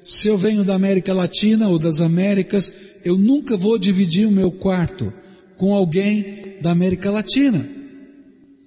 se 0.04 0.28
eu 0.28 0.38
venho 0.38 0.64
da 0.64 0.76
América 0.76 1.14
Latina 1.14 1.70
ou 1.70 1.80
das 1.80 2.02
Américas, 2.02 2.74
eu 3.06 3.18
nunca 3.18 3.56
vou 3.56 3.78
dividir 3.78 4.28
o 4.28 4.32
meu 4.32 4.52
quarto 4.52 5.14
com 5.56 5.74
alguém 5.74 6.58
da 6.62 6.72
América 6.72 7.10
Latina. 7.10 7.68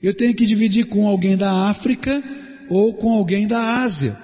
Eu 0.03 0.15
tenho 0.15 0.35
que 0.35 0.47
dividir 0.47 0.87
com 0.87 1.07
alguém 1.07 1.37
da 1.37 1.69
África 1.69 2.23
ou 2.71 2.95
com 2.95 3.13
alguém 3.13 3.47
da 3.47 3.83
Ásia. 3.83 4.17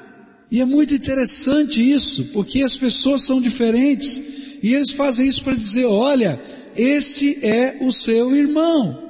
E 0.50 0.60
é 0.60 0.64
muito 0.64 0.94
interessante 0.94 1.80
isso, 1.80 2.26
porque 2.32 2.62
as 2.62 2.76
pessoas 2.76 3.22
são 3.22 3.40
diferentes 3.40 4.39
e 4.62 4.74
eles 4.74 4.90
fazem 4.90 5.26
isso 5.26 5.42
para 5.42 5.54
dizer: 5.54 5.84
olha, 5.84 6.40
esse 6.76 7.44
é 7.44 7.78
o 7.80 7.92
seu 7.92 8.34
irmão. 8.34 9.08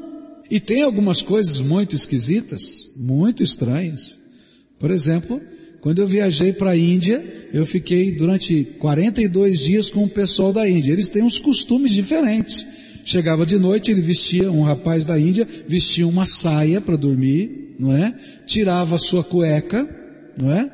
E 0.51 0.59
tem 0.59 0.83
algumas 0.83 1.23
coisas 1.23 1.61
muito 1.61 1.95
esquisitas, 1.95 2.91
muito 2.97 3.43
estranhas. 3.43 4.19
Por 4.79 4.91
exemplo, 4.91 5.41
quando 5.81 6.01
eu 6.01 6.09
viajei 6.09 6.53
para 6.53 6.71
a 6.71 6.77
Índia, 6.77 7.49
eu 7.53 7.65
fiquei 7.65 8.13
durante 8.13 8.65
42 8.79 9.61
dias 9.61 9.91
com 9.91 10.05
o 10.05 10.09
pessoal 10.09 10.53
da 10.53 10.69
Índia. 10.69 10.93
Eles 10.93 11.09
têm 11.09 11.23
uns 11.23 11.39
costumes 11.39 11.93
diferentes. 11.93 12.67
Chegava 13.05 13.47
de 13.47 13.59
noite, 13.59 13.91
ele 13.91 14.01
vestia, 14.01 14.51
um 14.51 14.63
rapaz 14.63 15.05
da 15.05 15.19
Índia, 15.19 15.47
vestia 15.67 16.07
uma 16.07 16.27
saia 16.27 16.81
para 16.81 16.97
dormir, 16.97 17.77
não 17.79 17.97
é? 17.97 18.15
Tirava 18.45 18.99
sua 18.99 19.23
cueca, 19.23 19.89
não 20.37 20.53
é? 20.53 20.71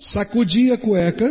sacudia 0.00 0.74
a 0.74 0.78
cueca, 0.78 1.30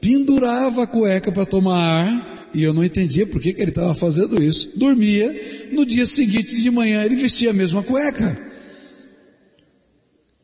pendurava 0.00 0.82
a 0.82 0.86
cueca 0.86 1.30
para 1.30 1.46
tomar 1.46 1.76
ar, 1.76 2.50
e 2.54 2.62
eu 2.62 2.72
não 2.72 2.84
entendia 2.84 3.26
por 3.26 3.40
que, 3.40 3.52
que 3.52 3.60
ele 3.60 3.70
estava 3.70 3.94
fazendo 3.94 4.42
isso. 4.42 4.70
Dormia, 4.76 5.68
no 5.72 5.84
dia 5.84 6.06
seguinte 6.06 6.60
de 6.60 6.70
manhã 6.70 7.04
ele 7.04 7.16
vestia 7.16 7.50
a 7.50 7.54
mesma 7.54 7.82
cueca. 7.82 8.48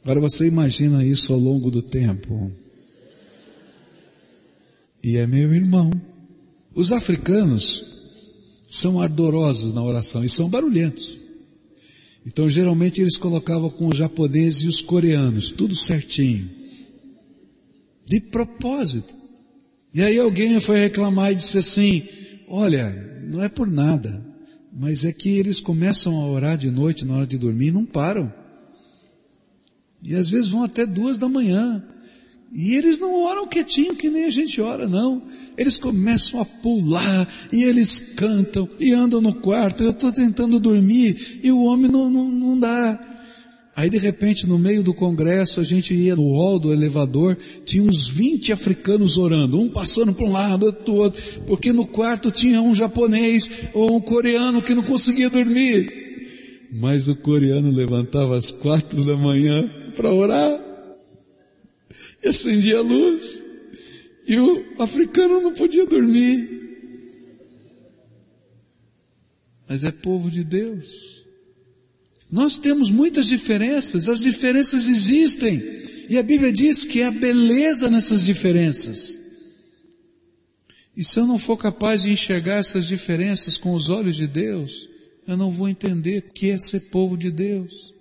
Agora 0.03 0.21
você 0.21 0.47
imagina 0.47 1.05
isso 1.05 1.33
ao 1.33 1.39
longo 1.39 1.71
do 1.71 1.81
tempo. 1.81 2.53
E 5.03 5.17
é 5.17 5.27
meu 5.27 5.53
irmão. 5.55 5.91
Os 6.75 6.93
africanos 6.93 8.03
são 8.69 9.01
ardorosos 9.01 9.73
na 9.73 9.83
oração 9.83 10.25
e 10.25 10.29
são 10.29 10.49
barulhentos. 10.49 11.25
Então 12.27 12.51
geralmente 12.51 13.01
eles 13.01 13.17
colocavam 13.17 13.71
com 13.71 13.87
os 13.87 13.97
japoneses 13.97 14.63
e 14.63 14.69
os 14.69 14.81
coreanos, 14.81 15.51
tudo 15.53 15.75
certinho. 15.75 16.51
De 18.05 18.21
propósito. 18.21 19.24
E 19.95 20.03
aí 20.03 20.19
alguém 20.19 20.59
foi 20.61 20.79
reclamar 20.79 21.31
e 21.31 21.37
disse 21.37 21.57
assim, 21.57 22.03
olha, 22.49 23.23
não 23.31 23.41
é 23.41 23.49
por 23.49 23.71
nada, 23.71 24.27
mas 24.73 25.05
é 25.05 25.13
que 25.13 25.39
eles 25.39 25.61
começam 25.61 26.21
a 26.21 26.27
orar 26.27 26.59
de 26.59 26.69
noite 26.69 27.05
na 27.05 27.15
hora 27.15 27.27
de 27.27 27.39
dormir 27.39 27.69
e 27.69 27.73
não 27.73 27.85
param. 27.85 28.33
E 30.03 30.17
às 30.17 30.29
vezes 30.29 30.49
vão 30.49 30.65
até 30.65 30.85
duas 30.85 31.17
da 31.17 31.29
manhã. 31.29 31.83
E 32.53 32.75
eles 32.75 32.99
não 32.99 33.23
oram 33.23 33.47
quietinho 33.47 33.97
que 33.97 34.11
nem 34.11 34.25
a 34.25 34.31
gente 34.31 34.61
ora, 34.61 34.89
não. 34.89 35.23
Eles 35.57 35.77
começam 35.77 36.41
a 36.41 36.45
pular, 36.45 37.29
e 37.53 37.65
eles 37.65 37.99
cantam, 37.99 38.69
e 38.79 38.93
andam 38.93 39.21
no 39.21 39.35
quarto, 39.35 39.83
eu 39.83 39.91
estou 39.91 40.13
tentando 40.13 40.61
dormir, 40.61 41.41
e 41.43 41.51
o 41.51 41.63
homem 41.63 41.91
não, 41.91 42.11
não, 42.11 42.31
não 42.31 42.59
dá. 42.59 43.14
Aí 43.77 43.91
de 43.91 43.99
repente 43.99 44.47
no 44.47 44.59
meio 44.59 44.83
do 44.83 44.95
congresso 44.95 45.61
a 45.61 45.65
gente 45.65 45.93
ia 45.95 46.15
no 46.15 46.33
hall 46.35 46.61
do 46.61 46.73
elevador, 46.73 47.37
tinha 47.65 47.83
uns 47.83 48.09
20 48.09 48.53
africanos 48.53 49.19
orando, 49.19 49.59
um 49.59 49.69
passando 49.69 50.13
para 50.13 50.25
um 50.25 50.31
lado, 50.31 50.67
outro 50.67 50.85
para 50.85 50.93
outro, 50.93 51.23
porque 51.47 51.73
no 51.73 51.87
quarto 51.87 52.31
tinha 52.31 52.63
um 52.63 52.75
japonês 52.75 53.69
ou 53.75 53.97
um 53.97 54.01
coreano 54.01 54.63
que 54.63 54.75
não 54.75 54.83
conseguia 54.83 55.29
dormir. 55.29 56.05
Mas 56.73 57.09
o 57.09 57.17
coreano 57.17 57.71
levantava 57.71 58.37
às 58.37 58.53
quatro 58.53 59.05
da 59.05 59.17
manhã 59.17 59.69
para 59.97 60.13
orar 60.13 60.61
e 62.23 62.29
acendia 62.29 62.79
a 62.79 62.83
luz. 62.83 63.45
E 64.27 64.39
o 64.39 64.65
africano 64.79 65.41
não 65.41 65.53
podia 65.53 65.87
dormir. 65.87 66.63
Mas 69.69 69.85
é 69.85 69.91
povo 69.93 70.31
de 70.31 70.43
Deus. 70.43 71.24
Nós 72.35 72.59
temos 72.59 72.91
muitas 72.91 73.29
diferenças, 73.29 74.09
as 74.09 74.19
diferenças 74.19 74.89
existem. 74.89 75.63
E 76.11 76.19
a 76.19 76.23
Bíblia 76.23 76.53
diz 76.53 76.85
que 76.85 77.01
há 77.01 77.13
beleza 77.13 77.89
nessas 77.89 78.25
diferenças. 78.25 79.21
E 80.97 81.05
se 81.05 81.21
eu 81.21 81.29
não 81.29 81.39
for 81.39 81.57
capaz 81.57 82.03
de 82.03 82.11
enxergar 82.11 82.57
essas 82.57 82.89
diferenças 82.89 83.57
com 83.57 83.73
os 83.73 83.89
olhos 83.89 84.17
de 84.17 84.27
Deus, 84.27 84.89
eu 85.29 85.37
não 85.37 85.49
vou 85.49 85.69
entender 85.69 86.25
o 86.29 86.33
que 86.33 86.51
é 86.51 86.59
ser 86.59 86.81
povo 86.91 87.17
de 87.17 87.31
Deus. 87.31 87.95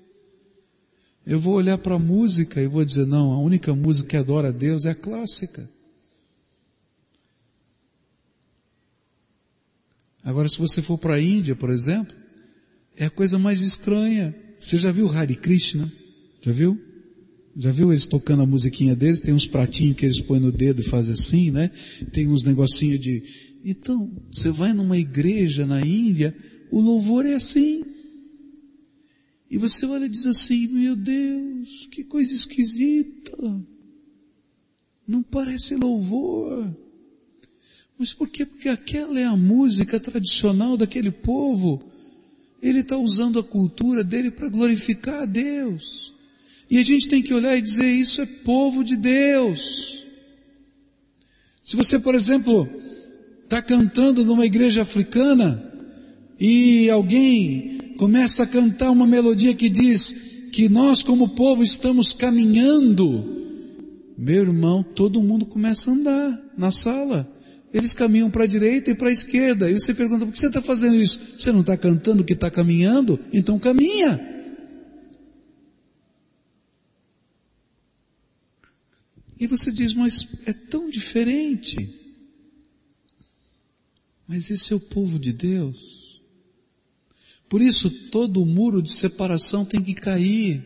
Eu 1.27 1.39
vou 1.39 1.53
olhar 1.53 1.77
para 1.77 1.93
a 1.93 1.99
música 1.99 2.59
e 2.59 2.65
vou 2.65 2.83
dizer, 2.83 3.05
não, 3.05 3.33
a 3.33 3.39
única 3.39 3.75
música 3.75 4.09
que 4.09 4.17
adora 4.17 4.47
a 4.47 4.51
Deus 4.51 4.85
é 4.85 4.89
a 4.89 4.95
clássica. 4.95 5.69
Agora, 10.23 10.49
se 10.49 10.57
você 10.57 10.81
for 10.81 10.97
para 10.97 11.13
a 11.13 11.21
Índia, 11.21 11.55
por 11.55 11.69
exemplo, 11.69 12.22
é 12.97 13.05
a 13.05 13.09
coisa 13.09 13.37
mais 13.39 13.61
estranha. 13.61 14.35
Você 14.57 14.77
já 14.77 14.91
viu 14.91 15.09
Hare 15.09 15.35
Krishna? 15.35 15.91
Já 16.41 16.51
viu? 16.51 16.79
Já 17.55 17.71
viu 17.71 17.91
eles 17.91 18.07
tocando 18.07 18.43
a 18.43 18.45
musiquinha 18.45 18.95
deles? 18.95 19.21
Tem 19.21 19.33
uns 19.33 19.47
pratinhos 19.47 19.95
que 19.97 20.05
eles 20.05 20.19
põem 20.19 20.39
no 20.39 20.51
dedo 20.51 20.81
e 20.81 20.85
fazem 20.85 21.13
assim, 21.13 21.51
né? 21.51 21.69
Tem 22.11 22.27
uns 22.27 22.43
negocinhos 22.43 22.99
de... 22.99 23.23
Então, 23.63 24.11
você 24.31 24.51
vai 24.51 24.73
numa 24.73 24.97
igreja 24.97 25.65
na 25.65 25.85
Índia, 25.85 26.35
o 26.71 26.81
louvor 26.81 27.25
é 27.25 27.35
assim. 27.35 27.85
E 29.49 29.57
você 29.57 29.85
olha 29.85 30.05
e 30.05 30.09
diz 30.09 30.25
assim, 30.25 30.67
meu 30.67 30.95
Deus, 30.95 31.87
que 31.91 32.03
coisa 32.03 32.33
esquisita. 32.33 33.37
Não 35.07 35.21
parece 35.21 35.75
louvor. 35.75 36.75
Mas 37.97 38.13
por 38.13 38.27
quê? 38.27 38.45
Porque 38.45 38.67
aquela 38.67 39.19
é 39.19 39.25
a 39.25 39.37
música 39.37 39.99
tradicional 39.99 40.75
daquele 40.75 41.11
povo. 41.11 41.92
Ele 42.63 42.79
está 42.79 42.97
usando 42.97 43.37
a 43.37 43.43
cultura 43.43 44.03
dele 44.03 44.31
para 44.31 44.47
glorificar 44.47 45.23
a 45.23 45.25
Deus. 45.25 46.13
E 46.69 46.79
a 46.79 46.83
gente 46.83 47.09
tem 47.09 47.21
que 47.21 47.33
olhar 47.33 47.57
e 47.57 47.61
dizer, 47.61 47.85
isso 47.85 48.21
é 48.21 48.25
povo 48.25 48.83
de 48.83 48.95
Deus. 48.95 50.05
Se 51.61 51.75
você, 51.75 51.99
por 51.99 52.15
exemplo, 52.15 52.67
está 53.43 53.61
cantando 53.61 54.23
numa 54.23 54.45
igreja 54.45 54.81
africana, 54.81 55.71
e 56.39 56.89
alguém 56.89 57.77
começa 57.97 58.43
a 58.43 58.47
cantar 58.47 58.91
uma 58.91 59.05
melodia 59.05 59.53
que 59.53 59.69
diz 59.69 60.13
que 60.51 60.69
nós 60.69 61.03
como 61.03 61.29
povo 61.29 61.63
estamos 61.63 62.13
caminhando, 62.13 63.43
meu 64.17 64.43
irmão, 64.43 64.83
todo 64.83 65.21
mundo 65.21 65.45
começa 65.45 65.89
a 65.89 65.93
andar 65.93 66.41
na 66.57 66.71
sala. 66.71 67.32
Eles 67.73 67.91
caminham 67.91 68.29
para 68.29 68.43
a 68.43 68.47
direita 68.47 68.91
e 68.91 68.95
para 68.95 69.09
a 69.09 69.11
esquerda. 69.11 69.69
E 69.69 69.73
você 69.73 69.95
pergunta, 69.95 70.25
por 70.25 70.31
que 70.31 70.39
você 70.39 70.47
está 70.47 70.61
fazendo 70.61 71.01
isso? 71.01 71.19
Você 71.37 71.51
não 71.51 71.61
está 71.61 71.75
cantando 71.75 72.23
que 72.23 72.33
está 72.33 72.51
caminhando? 72.51 73.19
Então 73.33 73.57
caminha. 73.57 74.29
E 79.39 79.47
você 79.47 79.71
diz, 79.71 79.93
mas 79.93 80.27
é 80.45 80.53
tão 80.53 80.87
diferente. 80.89 81.99
Mas 84.27 84.51
esse 84.51 84.71
é 84.71 84.75
o 84.75 84.79
povo 84.79 85.17
de 85.17 85.33
Deus. 85.33 86.21
Por 87.49 87.61
isso, 87.61 87.89
todo 88.09 88.41
o 88.41 88.45
muro 88.45 88.81
de 88.81 88.91
separação 88.91 89.65
tem 89.65 89.81
que 89.81 89.93
cair. 89.93 90.63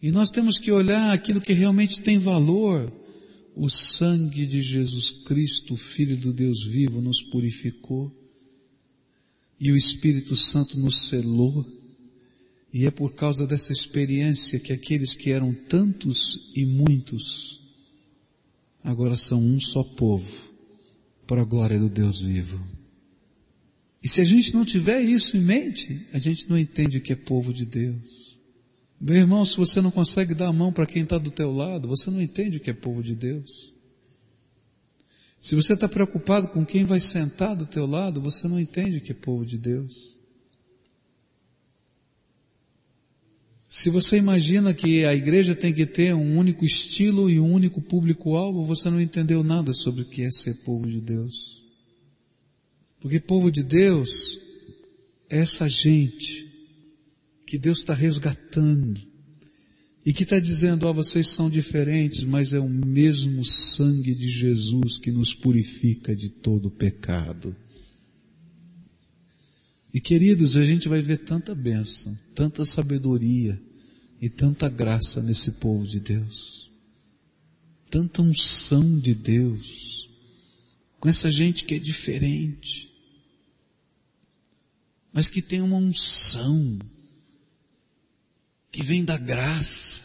E 0.00 0.12
nós 0.12 0.30
temos 0.30 0.58
que 0.58 0.70
olhar 0.70 1.12
aquilo 1.12 1.40
que 1.40 1.54
realmente 1.54 2.02
tem 2.02 2.18
valor. 2.18 2.92
O 3.54 3.68
sangue 3.70 4.46
de 4.46 4.60
Jesus 4.60 5.12
Cristo, 5.12 5.76
Filho 5.76 6.16
do 6.16 6.32
Deus 6.32 6.64
vivo, 6.64 7.00
nos 7.00 7.22
purificou. 7.22 8.12
E 9.60 9.70
o 9.70 9.76
Espírito 9.76 10.34
Santo 10.34 10.78
nos 10.78 11.06
selou. 11.08 11.64
E 12.72 12.84
é 12.86 12.90
por 12.90 13.14
causa 13.14 13.46
dessa 13.46 13.72
experiência 13.72 14.58
que 14.58 14.72
aqueles 14.72 15.14
que 15.14 15.30
eram 15.30 15.54
tantos 15.54 16.50
e 16.56 16.66
muitos, 16.66 17.62
agora 18.82 19.14
são 19.14 19.40
um 19.40 19.60
só 19.60 19.84
povo, 19.84 20.52
para 21.24 21.42
a 21.42 21.44
glória 21.44 21.78
do 21.78 21.88
Deus 21.88 22.20
vivo. 22.20 22.60
E 24.02 24.08
se 24.08 24.20
a 24.20 24.24
gente 24.24 24.52
não 24.52 24.64
tiver 24.64 25.00
isso 25.00 25.36
em 25.36 25.40
mente, 25.40 26.04
a 26.12 26.18
gente 26.18 26.50
não 26.50 26.58
entende 26.58 26.98
o 26.98 27.00
que 27.00 27.12
é 27.12 27.16
povo 27.16 27.54
de 27.54 27.64
Deus. 27.64 28.33
Meu 29.06 29.16
irmão, 29.16 29.44
se 29.44 29.54
você 29.58 29.82
não 29.82 29.90
consegue 29.90 30.32
dar 30.32 30.46
a 30.48 30.52
mão 30.52 30.72
para 30.72 30.86
quem 30.86 31.02
está 31.02 31.18
do 31.18 31.30
teu 31.30 31.52
lado, 31.52 31.86
você 31.86 32.10
não 32.10 32.22
entende 32.22 32.56
o 32.56 32.60
que 32.60 32.70
é 32.70 32.72
povo 32.72 33.02
de 33.02 33.14
Deus. 33.14 33.70
Se 35.38 35.54
você 35.54 35.74
está 35.74 35.86
preocupado 35.86 36.48
com 36.48 36.64
quem 36.64 36.86
vai 36.86 36.98
sentar 37.00 37.54
do 37.54 37.66
teu 37.66 37.84
lado, 37.84 38.18
você 38.18 38.48
não 38.48 38.58
entende 38.58 38.96
o 38.96 39.00
que 39.02 39.12
é 39.12 39.14
povo 39.14 39.44
de 39.44 39.58
Deus. 39.58 40.16
Se 43.68 43.90
você 43.90 44.16
imagina 44.16 44.72
que 44.72 45.04
a 45.04 45.14
igreja 45.14 45.54
tem 45.54 45.74
que 45.74 45.84
ter 45.84 46.14
um 46.14 46.38
único 46.38 46.64
estilo 46.64 47.28
e 47.28 47.38
um 47.38 47.52
único 47.52 47.82
público-alvo, 47.82 48.64
você 48.64 48.88
não 48.88 48.98
entendeu 48.98 49.44
nada 49.44 49.74
sobre 49.74 50.00
o 50.00 50.08
que 50.08 50.22
é 50.22 50.30
ser 50.30 50.64
povo 50.64 50.86
de 50.86 51.02
Deus. 51.02 51.62
Porque 53.00 53.20
povo 53.20 53.50
de 53.50 53.62
Deus 53.62 54.40
é 55.28 55.40
essa 55.40 55.68
gente 55.68 56.53
que 57.46 57.58
Deus 57.58 57.78
está 57.78 57.94
resgatando 57.94 59.00
e 60.04 60.12
que 60.12 60.22
está 60.22 60.38
dizendo, 60.38 60.86
ó, 60.86 60.90
oh, 60.90 60.94
vocês 60.94 61.28
são 61.28 61.48
diferentes, 61.48 62.24
mas 62.24 62.52
é 62.52 62.60
o 62.60 62.68
mesmo 62.68 63.44
sangue 63.44 64.14
de 64.14 64.28
Jesus 64.28 64.98
que 64.98 65.10
nos 65.10 65.34
purifica 65.34 66.14
de 66.14 66.28
todo 66.28 66.70
pecado. 66.70 67.56
E 69.92 70.00
queridos, 70.00 70.56
a 70.56 70.64
gente 70.64 70.88
vai 70.88 71.00
ver 71.00 71.18
tanta 71.18 71.54
bênção, 71.54 72.18
tanta 72.34 72.64
sabedoria 72.64 73.60
e 74.20 74.28
tanta 74.28 74.68
graça 74.68 75.22
nesse 75.22 75.52
povo 75.52 75.86
de 75.86 76.00
Deus. 76.00 76.70
Tanta 77.90 78.20
unção 78.20 78.98
de 78.98 79.14
Deus. 79.14 80.10
Com 80.98 81.08
essa 81.08 81.30
gente 81.30 81.64
que 81.64 81.74
é 81.74 81.78
diferente 81.78 82.94
mas 85.14 85.28
que 85.28 85.40
tem 85.40 85.60
uma 85.60 85.76
unção 85.76 86.76
que 88.74 88.82
vem 88.82 89.04
da 89.04 89.16
graça. 89.16 90.02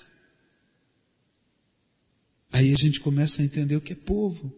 Aí 2.51 2.71
a 2.71 2.77
gente 2.77 2.99
começa 2.99 3.41
a 3.41 3.45
entender 3.45 3.75
o 3.75 3.81
que 3.81 3.93
é 3.93 3.95
povo. 3.95 4.53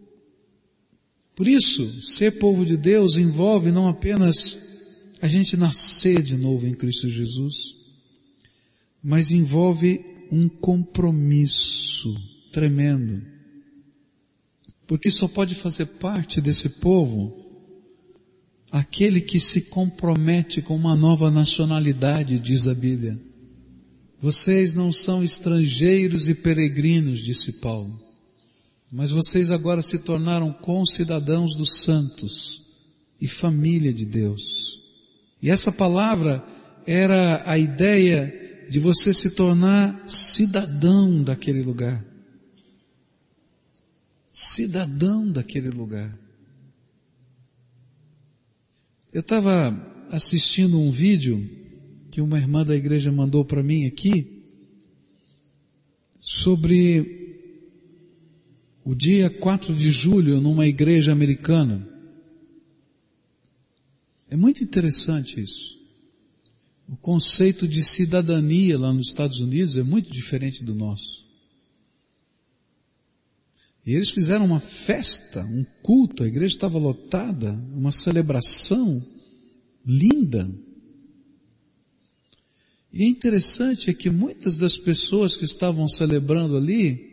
Por 1.33 1.47
isso, 1.47 2.03
ser 2.03 2.37
povo 2.37 2.65
de 2.65 2.75
Deus 2.75 3.15
envolve 3.15 3.71
não 3.71 3.87
apenas 3.87 4.59
a 5.21 5.29
gente 5.29 5.55
nascer 5.55 6.21
de 6.21 6.35
novo 6.35 6.67
em 6.67 6.73
Cristo 6.73 7.07
Jesus, 7.07 7.55
mas 9.01 9.31
envolve 9.31 10.03
um 10.29 10.49
compromisso 10.49 12.13
tremendo. 12.51 13.25
Porque 14.85 15.09
só 15.09 15.25
pode 15.25 15.55
fazer 15.55 15.85
parte 15.85 16.41
desse 16.41 16.67
povo 16.67 17.33
aquele 18.69 19.21
que 19.21 19.39
se 19.39 19.61
compromete 19.61 20.61
com 20.61 20.75
uma 20.75 20.97
nova 20.97 21.31
nacionalidade, 21.31 22.39
diz 22.39 22.67
a 22.67 22.75
Bíblia. 22.75 23.30
Vocês 24.21 24.75
não 24.75 24.91
são 24.91 25.23
estrangeiros 25.23 26.29
e 26.29 26.35
peregrinos, 26.35 27.19
disse 27.19 27.53
Paulo, 27.53 27.99
mas 28.91 29.09
vocês 29.09 29.49
agora 29.49 29.81
se 29.81 29.97
tornaram 29.97 30.53
concidadãos 30.53 31.55
dos 31.55 31.81
santos 31.81 32.61
e 33.19 33.27
família 33.27 33.91
de 33.91 34.05
Deus. 34.05 34.79
E 35.41 35.49
essa 35.49 35.71
palavra 35.71 36.45
era 36.85 37.41
a 37.49 37.57
ideia 37.57 38.67
de 38.69 38.79
você 38.79 39.11
se 39.11 39.31
tornar 39.31 40.07
cidadão 40.07 41.23
daquele 41.23 41.63
lugar. 41.63 42.05
Cidadão 44.31 45.27
daquele 45.31 45.69
lugar. 45.69 46.15
Eu 49.11 49.21
estava 49.21 49.75
assistindo 50.11 50.79
um 50.79 50.91
vídeo 50.91 51.60
que 52.11 52.19
uma 52.19 52.37
irmã 52.37 52.65
da 52.65 52.75
igreja 52.75 53.09
mandou 53.09 53.45
para 53.45 53.63
mim 53.63 53.85
aqui 53.85 54.43
sobre 56.19 57.21
o 58.83 58.93
dia 58.93 59.29
4 59.29 59.73
de 59.73 59.89
julho 59.89 60.41
numa 60.41 60.67
igreja 60.67 61.13
americana. 61.13 61.87
É 64.29 64.35
muito 64.35 64.63
interessante 64.63 65.39
isso. 65.39 65.79
O 66.87 66.97
conceito 66.97 67.65
de 67.65 67.81
cidadania 67.81 68.77
lá 68.77 68.91
nos 68.91 69.07
Estados 69.07 69.39
Unidos 69.39 69.77
é 69.77 69.83
muito 69.83 70.11
diferente 70.11 70.63
do 70.63 70.75
nosso. 70.75 71.25
E 73.85 73.93
eles 73.93 74.11
fizeram 74.11 74.45
uma 74.45 74.59
festa, 74.59 75.43
um 75.45 75.65
culto, 75.81 76.23
a 76.23 76.27
igreja 76.27 76.53
estava 76.53 76.77
lotada, 76.77 77.53
uma 77.73 77.91
celebração 77.91 79.01
linda. 79.85 80.49
E 82.93 83.03
é 83.03 83.07
interessante 83.07 83.89
é 83.89 83.93
que 83.93 84.09
muitas 84.09 84.57
das 84.57 84.77
pessoas 84.77 85.37
que 85.37 85.45
estavam 85.45 85.87
celebrando 85.87 86.57
ali 86.57 87.11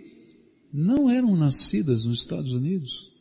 não 0.72 1.09
eram 1.09 1.37
nascidas 1.37 2.05
nos 2.05 2.20
Estados 2.20 2.53
Unidos, 2.53 3.12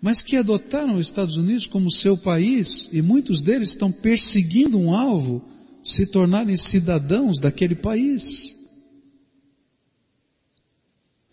mas 0.00 0.22
que 0.22 0.36
adotaram 0.36 0.96
os 0.96 1.06
Estados 1.06 1.36
Unidos 1.36 1.66
como 1.66 1.90
seu 1.90 2.16
país 2.16 2.88
e 2.92 3.02
muitos 3.02 3.42
deles 3.42 3.70
estão 3.70 3.90
perseguindo 3.90 4.78
um 4.78 4.94
alvo, 4.94 5.44
se 5.82 6.06
tornarem 6.06 6.56
cidadãos 6.56 7.40
daquele 7.40 7.74
país. 7.74 8.58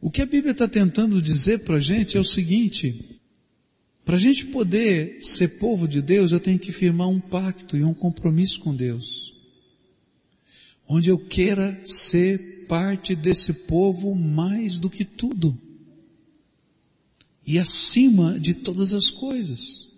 O 0.01 0.09
que 0.09 0.21
a 0.21 0.25
Bíblia 0.25 0.51
está 0.51 0.67
tentando 0.67 1.21
dizer 1.21 1.59
para 1.59 1.75
a 1.75 1.79
gente 1.79 2.17
é 2.17 2.19
o 2.19 2.23
seguinte, 2.23 3.14
para 4.05 4.17
a 4.17 4.19
gente 4.19 4.45
poder 4.45 5.17
ser 5.19 5.57
povo 5.57 5.87
de 5.87 5.99
Deus, 5.99 6.31
eu 6.31 6.39
tenho 6.39 6.59
que 6.59 6.71
firmar 6.71 7.09
um 7.09 7.19
pacto 7.19 7.75
e 7.75 7.83
um 7.83 7.93
compromisso 7.93 8.61
com 8.61 8.75
Deus, 8.75 9.35
onde 10.87 11.09
eu 11.09 11.17
queira 11.17 11.81
ser 11.83 12.67
parte 12.67 13.15
desse 13.15 13.51
povo 13.51 14.13
mais 14.13 14.77
do 14.77 14.91
que 14.91 15.03
tudo. 15.03 15.59
E 17.47 17.57
acima 17.57 18.39
de 18.39 18.53
todas 18.53 18.93
as 18.93 19.09
coisas. 19.09 19.89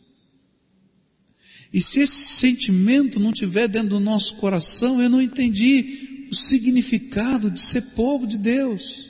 E 1.73 1.81
se 1.81 2.01
esse 2.01 2.39
sentimento 2.39 3.19
não 3.19 3.33
tiver 3.33 3.67
dentro 3.67 3.89
do 3.89 3.99
nosso 3.99 4.35
coração, 4.37 5.01
eu 5.01 5.09
não 5.09 5.21
entendi 5.21 6.27
o 6.31 6.35
significado 6.35 7.51
de 7.51 7.61
ser 7.61 7.81
povo 7.93 8.25
de 8.25 8.37
Deus. 8.37 9.06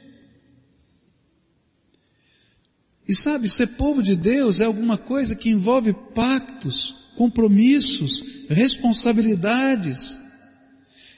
E 3.08 3.16
sabe, 3.16 3.47
ser 3.47 3.68
povo 3.68 4.03
de 4.03 4.16
Deus 4.16 4.60
é 4.60 4.66
alguma 4.66 4.97
coisa 4.97 5.36
que 5.36 5.49
envolve 5.49 5.93
pactos, 6.14 6.95
compromissos, 7.16 8.24
responsabilidades. 8.49 10.20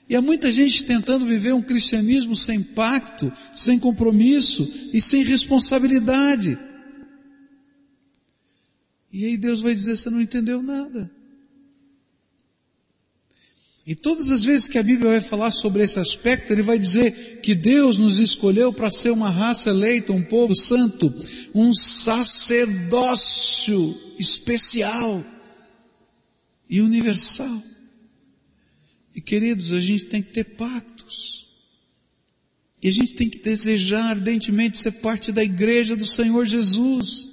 E 0.08 0.16
há 0.16 0.22
muita 0.22 0.52
gente 0.52 0.86
tentando 0.86 1.26
viver 1.26 1.54
um 1.54 1.62
cristianismo 1.62 2.36
sem 2.36 2.62
pacto, 2.62 3.32
sem 3.56 3.80
compromisso 3.80 4.72
e 4.94 5.02
sem 5.02 5.24
responsabilidade. 5.24 6.58
E 9.12 9.26
aí 9.26 9.38
Deus 9.38 9.62
vai 9.62 9.74
dizer, 9.74 9.98
você 9.98 10.10
não 10.10 10.22
entendeu 10.22 10.62
nada. 10.62 11.10
E 13.90 13.96
todas 13.96 14.30
as 14.30 14.44
vezes 14.44 14.68
que 14.68 14.78
a 14.78 14.84
Bíblia 14.84 15.10
vai 15.10 15.20
falar 15.20 15.50
sobre 15.50 15.82
esse 15.82 15.98
aspecto, 15.98 16.54
ele 16.54 16.62
vai 16.62 16.78
dizer 16.78 17.40
que 17.42 17.56
Deus 17.56 17.98
nos 17.98 18.20
escolheu 18.20 18.72
para 18.72 18.92
ser 18.92 19.10
uma 19.10 19.32
raça 19.32 19.72
eleita, 19.72 20.14
um 20.14 20.22
povo 20.22 20.56
santo, 20.56 21.12
um 21.56 21.74
sacerdócio 21.74 22.40
especial 24.20 25.26
e 26.70 26.82
universal. 26.82 27.64
E 29.16 29.22
queridos, 29.22 29.72
a 29.72 29.80
gente 29.80 30.06
tem 30.06 30.22
que 30.22 30.34
ter 30.34 30.44
pactos. 30.44 31.50
E 32.84 32.90
a 32.90 32.92
gente 32.92 33.16
tem 33.16 33.28
que 33.28 33.40
desejar 33.40 34.04
ardentemente 34.04 34.78
ser 34.78 34.92
parte 34.92 35.32
da 35.32 35.44
igreja 35.44 35.96
do 35.96 36.06
Senhor 36.06 36.46
Jesus. 36.46 37.28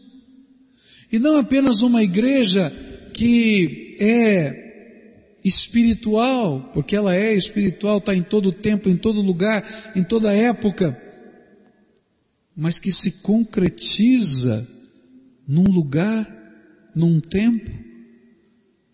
E 1.12 1.18
não 1.18 1.36
apenas 1.36 1.82
uma 1.82 2.02
igreja 2.02 2.72
que 3.12 3.94
é 4.00 4.65
espiritual, 5.46 6.70
porque 6.74 6.96
ela 6.96 7.14
é 7.14 7.32
espiritual, 7.34 7.98
está 7.98 8.14
em 8.14 8.22
todo 8.22 8.52
tempo, 8.52 8.88
em 8.88 8.96
todo 8.96 9.22
lugar, 9.22 9.64
em 9.94 10.02
toda 10.02 10.34
época, 10.34 11.00
mas 12.56 12.80
que 12.80 12.90
se 12.90 13.22
concretiza 13.22 14.66
num 15.46 15.70
lugar, 15.70 16.26
num 16.94 17.20
tempo, 17.20 17.70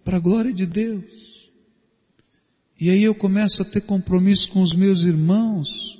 para 0.04 0.18
a 0.18 0.20
glória 0.20 0.52
de 0.52 0.66
Deus. 0.66 1.50
E 2.78 2.90
aí 2.90 3.02
eu 3.02 3.14
começo 3.14 3.62
a 3.62 3.64
ter 3.64 3.80
compromisso 3.80 4.50
com 4.50 4.60
os 4.60 4.74
meus 4.74 5.04
irmãos, 5.04 5.98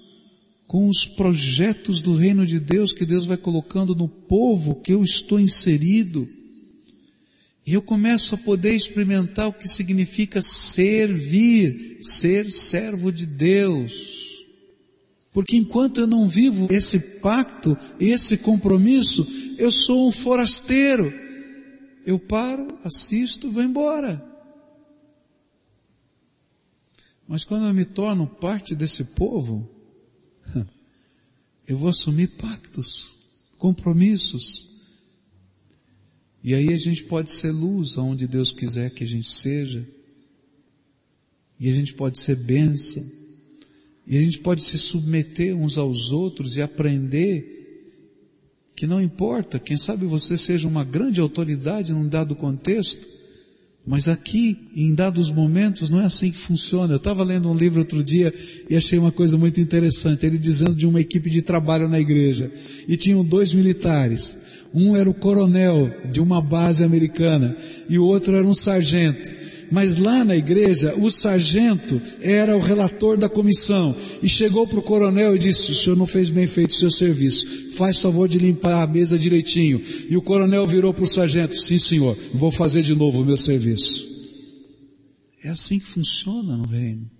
com 0.67 0.87
os 0.87 1.07
projetos 1.07 2.03
do 2.03 2.15
reino 2.15 2.45
de 2.45 2.61
Deus 2.61 2.93
que 2.93 3.07
Deus 3.07 3.25
vai 3.25 3.37
colocando 3.39 3.95
no 3.95 4.09
povo 4.09 4.75
que 4.75 4.93
eu 4.93 5.03
estou 5.03 5.41
inserido. 5.41 6.29
E 7.65 7.75
eu 7.75 7.83
começo 7.83 8.35
a 8.35 8.39
poder 8.39 8.75
experimentar 8.75 9.49
o 9.49 9.53
que 9.53 9.69
significa 9.69 10.43
servir, 10.43 11.99
ser 12.03 12.51
servo 12.51 13.13
de 13.13 13.25
Deus. 13.25 14.45
Porque 15.33 15.57
enquanto 15.57 16.01
eu 16.01 16.07
não 16.07 16.27
vivo 16.27 16.67
esse 16.71 16.99
pacto, 17.21 17.77
esse 17.99 18.37
compromisso, 18.37 19.27
eu 19.57 19.71
sou 19.71 20.09
um 20.09 20.13
forasteiro. 20.13 21.13
Eu 22.05 22.19
paro, 22.19 22.67
assisto, 22.85 23.51
vou 23.51 23.63
embora. 23.63 24.23
Mas 27.27 27.45
quando 27.45 27.67
eu 27.67 27.73
me 27.73 27.85
torno 27.85 28.27
parte 28.27 28.75
desse 28.75 29.05
povo, 29.05 29.71
eu 31.67 31.79
vou 31.79 31.89
assumir 31.89 32.37
pactos, 32.37 33.19
compromissos. 33.57 34.72
E 36.43 36.55
aí 36.55 36.73
a 36.73 36.77
gente 36.77 37.05
pode 37.05 37.31
ser 37.31 37.53
luz 37.53 37.97
aonde 37.97 38.27
Deus 38.27 38.51
quiser 38.51 38.91
que 38.91 39.05
a 39.05 39.07
gente 39.07 39.29
seja. 39.29 39.87
E 41.59 41.71
a 41.71 41.75
gente 41.75 41.95
pode 41.95 42.19
ser 42.19 42.37
bênção. 42.37 43.09
E 44.07 44.19
a 44.19 44.21
gente 44.21 44.41
pode 44.41 44.63
se 44.65 44.77
submeter 44.77 45.57
uns 45.57 45.79
aos 45.79 46.11
outros 46.11 46.57
e 46.57 46.63
aprender 46.63 47.61
que 48.75 48.87
não 48.87 49.01
importa, 49.01 49.61
quem 49.61 49.77
sabe 49.77 50.07
você 50.07 50.37
seja 50.37 50.67
uma 50.67 50.83
grande 50.83 51.21
autoridade 51.21 51.93
num 51.93 52.09
dado 52.09 52.35
contexto, 52.35 53.07
mas 53.85 54.07
aqui, 54.09 54.69
em 54.77 54.95
dados 54.95 55.31
momentos, 55.31 55.91
não 55.91 56.01
é 56.01 56.05
assim 56.05 56.31
que 56.31 56.39
funciona. 56.39 56.93
Eu 56.95 56.99
estava 56.99 57.25
lendo 57.25 57.51
um 57.51 57.57
livro 57.57 57.81
outro 57.81 58.03
dia 58.03 58.33
e 58.71 58.77
achei 58.77 58.97
uma 58.97 59.11
coisa 59.11 59.37
muito 59.37 59.61
interessante. 59.61 60.25
Ele 60.25 60.39
dizendo 60.39 60.75
de 60.75 60.87
uma 60.87 61.01
equipe 61.01 61.29
de 61.29 61.43
trabalho 61.43 61.89
na 61.89 61.99
igreja. 61.99 62.51
E 62.87 62.97
tinham 62.97 63.25
dois 63.25 63.53
militares. 63.53 64.39
Um 64.75 64.97
era 64.97 65.09
o 65.09 65.15
coronel 65.15 65.91
de 66.11 66.21
uma 66.21 66.41
base 66.41 66.83
americana 66.83 67.57
e 67.89 67.99
o 67.99 68.05
outro 68.05 68.35
era 68.35 68.47
um 68.47 68.55
sargento. 68.55 69.31
Mas 69.71 69.97
lá 69.97 70.23
na 70.23 70.37
igreja, 70.37 70.95
o 70.99 71.11
sargento 71.11 72.01
era 72.21 72.55
o 72.55 72.61
relator 72.61 73.17
da 73.17 73.29
comissão 73.29 73.97
e 74.23 74.29
chegou 74.29 74.67
para 74.67 74.79
o 74.79 74.83
coronel 74.83 75.35
e 75.35 75.39
disse, 75.39 75.71
o 75.71 75.75
senhor 75.75 75.97
não 75.97 76.05
fez 76.05 76.29
bem 76.29 76.47
feito 76.47 76.73
o 76.73 76.75
seu 76.75 76.91
serviço, 76.91 77.71
faz 77.73 77.99
favor 77.99 78.29
de 78.29 78.39
limpar 78.39 78.83
a 78.83 78.87
mesa 78.87 79.19
direitinho. 79.19 79.83
E 80.11 80.17
o 80.17 80.21
coronel 80.21 80.67
virou 80.67 80.93
para 80.93 81.05
o 81.05 81.07
sargento, 81.07 81.57
sim 81.57 81.79
senhor, 81.79 82.17
vou 82.35 82.51
fazer 82.51 82.83
de 82.83 82.95
novo 82.95 83.23
o 83.23 83.25
meu 83.25 83.39
serviço. 83.39 84.07
É 85.43 85.49
assim 85.49 85.79
que 85.79 85.87
funciona 85.87 86.55
no 86.55 86.67
reino. 86.67 87.11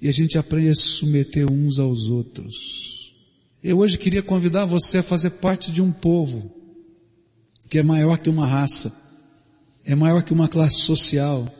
E 0.00 0.08
a 0.08 0.12
gente 0.12 0.38
aprende 0.38 0.70
a 0.70 0.74
se 0.74 0.82
submeter 0.82 1.50
uns 1.50 1.78
aos 1.78 2.08
outros. 2.08 2.95
Eu 3.68 3.78
hoje 3.78 3.98
queria 3.98 4.22
convidar 4.22 4.64
você 4.64 4.98
a 4.98 5.02
fazer 5.02 5.30
parte 5.30 5.72
de 5.72 5.82
um 5.82 5.90
povo 5.90 6.52
que 7.68 7.78
é 7.78 7.82
maior 7.82 8.16
que 8.16 8.30
uma 8.30 8.46
raça 8.46 8.92
é 9.84 9.92
maior 9.92 10.22
que 10.22 10.32
uma 10.32 10.46
classe 10.46 10.76
social, 10.76 11.52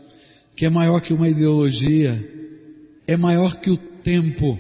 que 0.55 0.65
é 0.65 0.71
maior 0.71 1.01
que 1.01 1.13
uma 1.13 1.29
ideologia, 1.29 2.25
é 3.09 3.17
maior 3.17 3.57
que 3.57 3.71
o 3.71 3.77
tempo, 3.77 4.57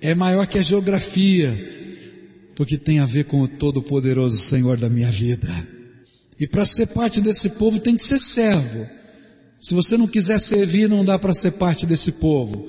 é 0.00 0.16
maior 0.16 0.48
que 0.48 0.58
a 0.58 0.62
geografia, 0.62 1.64
porque 2.56 2.76
tem 2.76 2.98
a 2.98 3.06
ver 3.06 3.26
com 3.26 3.40
o 3.40 3.46
Todo-Poderoso 3.46 4.36
Senhor 4.36 4.76
da 4.76 4.90
minha 4.90 5.12
vida. 5.12 5.48
E 6.40 6.44
para 6.44 6.64
ser 6.64 6.88
parte 6.88 7.20
desse 7.20 7.50
povo 7.50 7.78
tem 7.78 7.96
que 7.96 8.02
ser 8.02 8.18
servo. 8.18 8.84
Se 9.60 9.74
você 9.74 9.96
não 9.96 10.08
quiser 10.08 10.40
servir, 10.40 10.88
não 10.88 11.04
dá 11.04 11.20
para 11.20 11.34
ser 11.34 11.52
parte 11.52 11.86
desse 11.86 12.10
povo. 12.10 12.68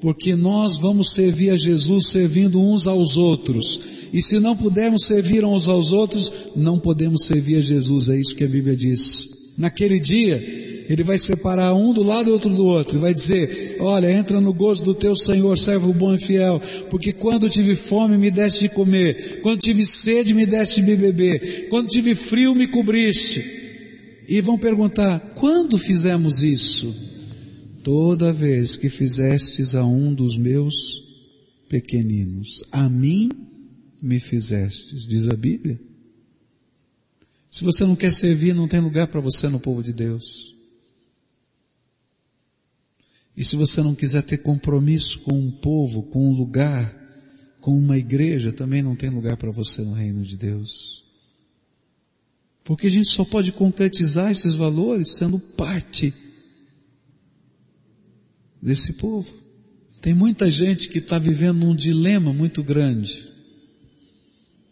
Porque 0.00 0.34
nós 0.36 0.78
vamos 0.78 1.12
servir 1.12 1.50
a 1.50 1.56
Jesus 1.56 2.08
servindo 2.08 2.60
uns 2.60 2.86
aos 2.86 3.16
outros. 3.16 3.80
E 4.12 4.22
se 4.22 4.38
não 4.38 4.56
pudermos 4.56 5.06
servir 5.06 5.44
uns 5.44 5.68
aos 5.68 5.92
outros, 5.92 6.32
não 6.54 6.78
podemos 6.78 7.24
servir 7.26 7.56
a 7.56 7.60
Jesus, 7.60 8.08
é 8.08 8.18
isso 8.18 8.34
que 8.34 8.44
a 8.44 8.48
Bíblia 8.48 8.76
diz. 8.76 9.28
Naquele 9.56 9.98
dia, 9.98 10.84
ele 10.88 11.02
vai 11.02 11.16
separar 11.16 11.74
um 11.74 11.92
do 11.92 12.02
lado 12.02 12.28
e 12.28 12.32
outro 12.32 12.50
do 12.50 12.64
outro, 12.64 12.98
e 12.98 13.00
vai 13.00 13.14
dizer, 13.14 13.76
olha, 13.80 14.10
entra 14.10 14.40
no 14.40 14.52
gozo 14.52 14.84
do 14.84 14.94
teu 14.94 15.16
Senhor, 15.16 15.56
servo 15.56 15.92
bom 15.92 16.14
e 16.14 16.18
fiel, 16.18 16.60
porque 16.90 17.12
quando 17.12 17.48
tive 17.48 17.74
fome 17.74 18.18
me 18.18 18.30
deste 18.30 18.68
de 18.68 18.68
comer, 18.68 19.40
quando 19.42 19.60
tive 19.60 19.86
sede 19.86 20.34
me 20.34 20.44
deste 20.44 20.82
de 20.82 20.96
beber, 20.96 21.68
quando 21.68 21.88
tive 21.88 22.14
frio 22.14 22.54
me 22.54 22.66
cobriste. 22.66 23.62
E 24.26 24.40
vão 24.40 24.58
perguntar: 24.58 25.34
quando 25.34 25.76
fizemos 25.76 26.42
isso? 26.42 26.94
Toda 27.84 28.32
vez 28.32 28.78
que 28.78 28.88
fizestes 28.88 29.74
a 29.74 29.84
um 29.84 30.14
dos 30.14 30.38
meus 30.38 30.74
pequeninos, 31.68 32.64
a 32.72 32.88
mim 32.88 33.28
me 34.00 34.18
fizestes, 34.18 35.06
diz 35.06 35.28
a 35.28 35.36
Bíblia. 35.36 35.78
Se 37.50 37.62
você 37.62 37.84
não 37.84 37.94
quer 37.94 38.10
servir, 38.10 38.54
não 38.54 38.66
tem 38.66 38.80
lugar 38.80 39.06
para 39.08 39.20
você 39.20 39.50
no 39.50 39.60
povo 39.60 39.82
de 39.82 39.92
Deus. 39.92 40.56
E 43.36 43.44
se 43.44 43.54
você 43.54 43.82
não 43.82 43.94
quiser 43.94 44.22
ter 44.22 44.38
compromisso 44.38 45.20
com 45.20 45.38
um 45.38 45.50
povo, 45.50 46.04
com 46.04 46.30
um 46.30 46.32
lugar, 46.32 46.96
com 47.60 47.76
uma 47.76 47.98
igreja, 47.98 48.50
também 48.50 48.82
não 48.82 48.96
tem 48.96 49.10
lugar 49.10 49.36
para 49.36 49.50
você 49.50 49.82
no 49.82 49.92
reino 49.92 50.22
de 50.22 50.38
Deus. 50.38 51.04
Porque 52.64 52.86
a 52.86 52.90
gente 52.90 53.10
só 53.10 53.26
pode 53.26 53.52
concretizar 53.52 54.30
esses 54.30 54.54
valores 54.54 55.16
sendo 55.16 55.38
parte 55.38 56.14
desse 58.64 58.94
povo. 58.94 59.30
Tem 60.00 60.14
muita 60.14 60.50
gente 60.50 60.88
que 60.88 60.98
está 60.98 61.18
vivendo 61.18 61.66
um 61.66 61.74
dilema 61.74 62.32
muito 62.32 62.62
grande. 62.62 63.30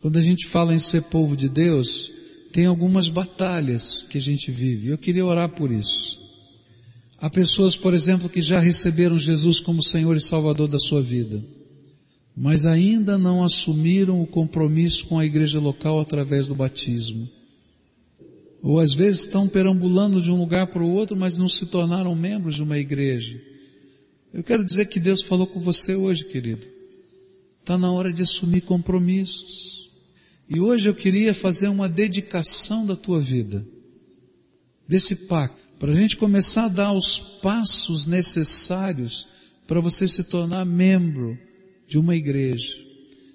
Quando 0.01 0.17
a 0.17 0.23
gente 0.23 0.47
fala 0.47 0.75
em 0.75 0.79
ser 0.79 1.03
povo 1.03 1.37
de 1.37 1.49
Deus, 1.49 2.11
tem 2.53 2.65
algumas 2.65 3.11
batalhas 3.11 4.03
que 4.09 4.17
a 4.17 4.21
gente 4.21 4.51
vive. 4.51 4.89
Eu 4.89 4.99
queria 4.99 5.25
orar 5.25 5.51
por 5.51 5.71
isso. 5.71 6.21
Há 7.19 7.29
pessoas, 7.29 7.77
por 7.77 7.93
exemplo, 7.93 8.29
que 8.29 8.41
já 8.41 8.59
receberam 8.59 9.19
Jesus 9.19 9.61
como 9.61 9.83
Senhor 9.83 10.17
e 10.17 10.21
Salvador 10.21 10.69
da 10.69 10.79
sua 10.79 11.03
vida, 11.03 11.45
mas 12.35 12.67
ainda 12.67 13.17
não 13.17 13.45
assumiram 13.45 14.21
o 14.21 14.27
compromisso 14.27 15.07
com 15.07 15.19
a 15.19 15.25
igreja 15.25 15.61
local 15.61 16.01
através 16.01 16.49
do 16.49 16.55
batismo. 16.55 17.29
Ou 18.61 18.81
às 18.81 18.93
vezes 18.93 19.21
estão 19.21 19.47
perambulando 19.47 20.21
de 20.21 20.31
um 20.31 20.39
lugar 20.39 20.67
para 20.69 20.83
o 20.83 20.91
outro, 20.91 21.17
mas 21.17 21.39
não 21.39 21.49
se 21.49 21.67
tornaram 21.67 22.15
membros 22.15 22.57
de 22.57 22.63
uma 22.63 22.79
igreja. 22.79 23.52
Eu 24.33 24.43
quero 24.43 24.65
dizer 24.65 24.87
que 24.87 24.99
Deus 24.99 25.23
falou 25.23 25.47
com 25.47 25.61
você 25.61 25.95
hoje, 25.95 26.25
querido. 26.25 26.67
Está 27.61 27.77
na 27.77 27.93
hora 27.93 28.13
de 28.13 28.23
assumir 28.23 28.63
compromissos. 28.63 29.91
E 30.49 30.59
hoje 30.59 30.89
eu 30.89 30.95
queria 30.95 31.35
fazer 31.35 31.69
uma 31.69 31.89
dedicação 31.89 32.85
da 32.87 32.97
tua 32.97 33.21
vida, 33.21 33.65
desse 34.89 35.15
pacto, 35.27 35.61
para 35.79 35.93
a 35.93 35.95
gente 35.95 36.17
começar 36.17 36.65
a 36.65 36.69
dar 36.69 36.93
os 36.93 37.19
passos 37.19 38.07
necessários 38.07 39.29
para 39.67 39.81
você 39.81 40.09
se 40.09 40.25
tornar 40.25 40.65
membro 40.65 41.39
de 41.87 41.99
uma 41.99 42.17
igreja. 42.17 42.85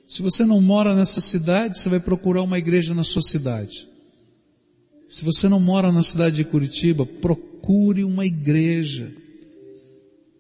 Se 0.08 0.22
você 0.22 0.46
não 0.46 0.62
mora 0.62 0.96
nessa 0.96 1.22
cidade, 1.22 1.80
você 1.80 1.90
vai 1.90 2.00
procurar 2.00 2.42
uma 2.42 2.58
igreja 2.58 2.96
na 2.96 3.04
sua 3.04 3.22
cidade. 3.22 3.88
Se 5.08 5.24
você 5.24 5.48
não 5.48 5.60
mora 5.60 5.92
na 5.92 6.02
cidade 6.02 6.38
de 6.38 6.44
Curitiba, 6.44 7.06
procure 7.06 8.04
uma 8.04 8.26
igreja. 8.26 9.14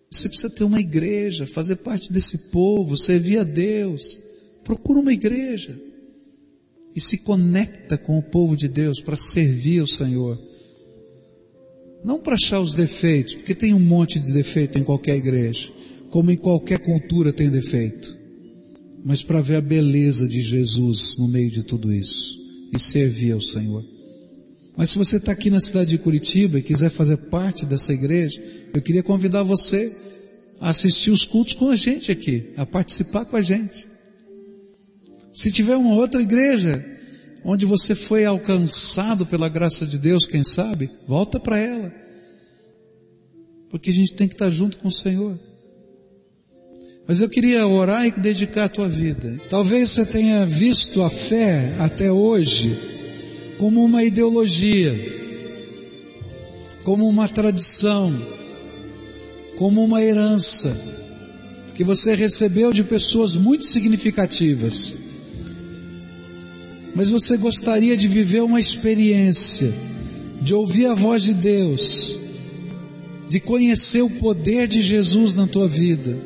Você 0.10 0.30
precisa 0.30 0.50
ter 0.50 0.64
uma 0.64 0.80
igreja, 0.80 1.46
fazer 1.46 1.78
parte 1.78 2.12
desse 2.12 2.38
povo, 2.50 2.98
servir 2.98 3.40
a 3.40 3.44
Deus. 3.44 4.20
Procura 4.64 5.00
uma 5.00 5.14
igreja. 5.14 5.80
E 6.96 7.02
se 7.02 7.18
conecta 7.18 7.98
com 7.98 8.18
o 8.18 8.24
povo 8.24 8.56
de 8.56 8.68
Deus 8.68 9.02
para 9.02 9.18
servir 9.18 9.82
o 9.82 9.88
Senhor. 9.88 10.40
Não 12.04 12.20
para 12.20 12.36
achar 12.36 12.60
os 12.60 12.74
defeitos, 12.74 13.36
porque 13.36 13.54
tem 13.54 13.74
um 13.74 13.80
monte 13.80 14.20
de 14.20 14.32
defeito 14.32 14.80
em 14.80 14.84
qualquer 14.84 15.18
igreja, 15.18 15.72
como 16.10 16.32
em 16.32 16.38
qualquer 16.38 16.80
cultura 16.80 17.34
tem 17.34 17.50
defeito. 17.50 18.18
Mas 19.04 19.22
para 19.24 19.42
ver 19.42 19.58
a 19.58 19.62
beleza 19.62 20.28
de 20.28 20.42
Jesus 20.42 21.18
no 21.18 21.28
meio 21.28 21.52
de 21.52 21.64
tudo 21.64 21.92
isso 21.92 22.40
e 22.74 22.80
servir 22.80 23.34
ao 23.34 23.42
Senhor. 23.42 23.97
Mas 24.78 24.92
se 24.92 24.98
você 25.00 25.18
está 25.18 25.32
aqui 25.32 25.50
na 25.50 25.60
cidade 25.60 25.90
de 25.90 25.98
Curitiba 25.98 26.60
e 26.60 26.62
quiser 26.62 26.92
fazer 26.92 27.18
parte 27.18 27.66
dessa 27.66 27.92
igreja, 27.92 28.40
eu 28.72 28.80
queria 28.80 29.02
convidar 29.02 29.42
você 29.42 29.98
a 30.62 30.70
assistir 30.70 31.10
os 31.10 31.26
cultos 31.26 31.56
com 31.56 31.72
a 31.72 31.76
gente 31.76 32.12
aqui, 32.12 32.54
a 32.56 32.64
participar 32.64 33.26
com 33.26 33.36
a 33.36 33.42
gente. 33.42 33.88
Se 35.32 35.52
tiver 35.52 35.76
uma 35.76 35.96
outra 35.96 36.22
igreja 36.22 36.86
onde 37.44 37.66
você 37.66 37.96
foi 37.96 38.24
alcançado 38.24 39.26
pela 39.26 39.50
graça 39.50 39.84
de 39.84 39.98
Deus, 39.98 40.28
quem 40.28 40.44
sabe, 40.44 40.92
volta 41.08 41.40
para 41.40 41.58
ela. 41.58 41.92
Porque 43.72 43.90
a 43.90 43.94
gente 43.94 44.14
tem 44.14 44.28
que 44.28 44.36
estar 44.36 44.52
junto 44.52 44.78
com 44.78 44.90
o 44.90 44.92
Senhor. 44.92 45.40
Mas 47.08 47.20
eu 47.20 47.30
queria 47.30 47.66
orar 47.66 48.06
e 48.06 48.12
dedicar 48.12 48.66
a 48.66 48.70
tua 48.70 48.88
vida. 48.88 49.40
Talvez 49.50 49.90
você 49.90 50.06
tenha 50.06 50.46
visto 50.46 51.02
a 51.02 51.10
fé 51.10 51.74
até 51.80 52.12
hoje 52.12 52.97
como 53.58 53.84
uma 53.84 54.04
ideologia, 54.04 54.96
como 56.84 57.08
uma 57.08 57.28
tradição, 57.28 58.16
como 59.58 59.84
uma 59.84 60.02
herança 60.02 60.96
que 61.76 61.84
você 61.84 62.16
recebeu 62.16 62.74
de 62.74 62.84
pessoas 62.84 63.36
muito 63.36 63.66
significativas. 63.66 64.96
Mas 66.96 67.10
você 67.10 67.38
gostaria 67.38 67.96
de 67.96 68.08
viver 68.08 68.42
uma 68.42 68.60
experiência, 68.60 69.72
de 70.42 70.56
ouvir 70.56 70.88
a 70.88 70.96
voz 70.96 71.22
de 71.22 71.34
Deus, 71.34 72.20
de 73.30 73.40
conhecer 73.40 74.02
o 74.02 74.10
poder 74.10 74.68
de 74.68 74.82
Jesus 74.82 75.36
na 75.36 75.46
tua 75.46 75.68
vida, 75.68 76.18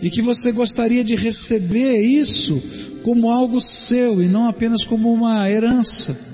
e 0.00 0.10
que 0.10 0.22
você 0.22 0.52
gostaria 0.52 1.02
de 1.02 1.16
receber 1.16 2.00
isso 2.00 2.62
como 3.02 3.30
algo 3.30 3.60
seu 3.60 4.22
e 4.22 4.28
não 4.28 4.46
apenas 4.46 4.84
como 4.84 5.12
uma 5.12 5.50
herança. 5.50 6.27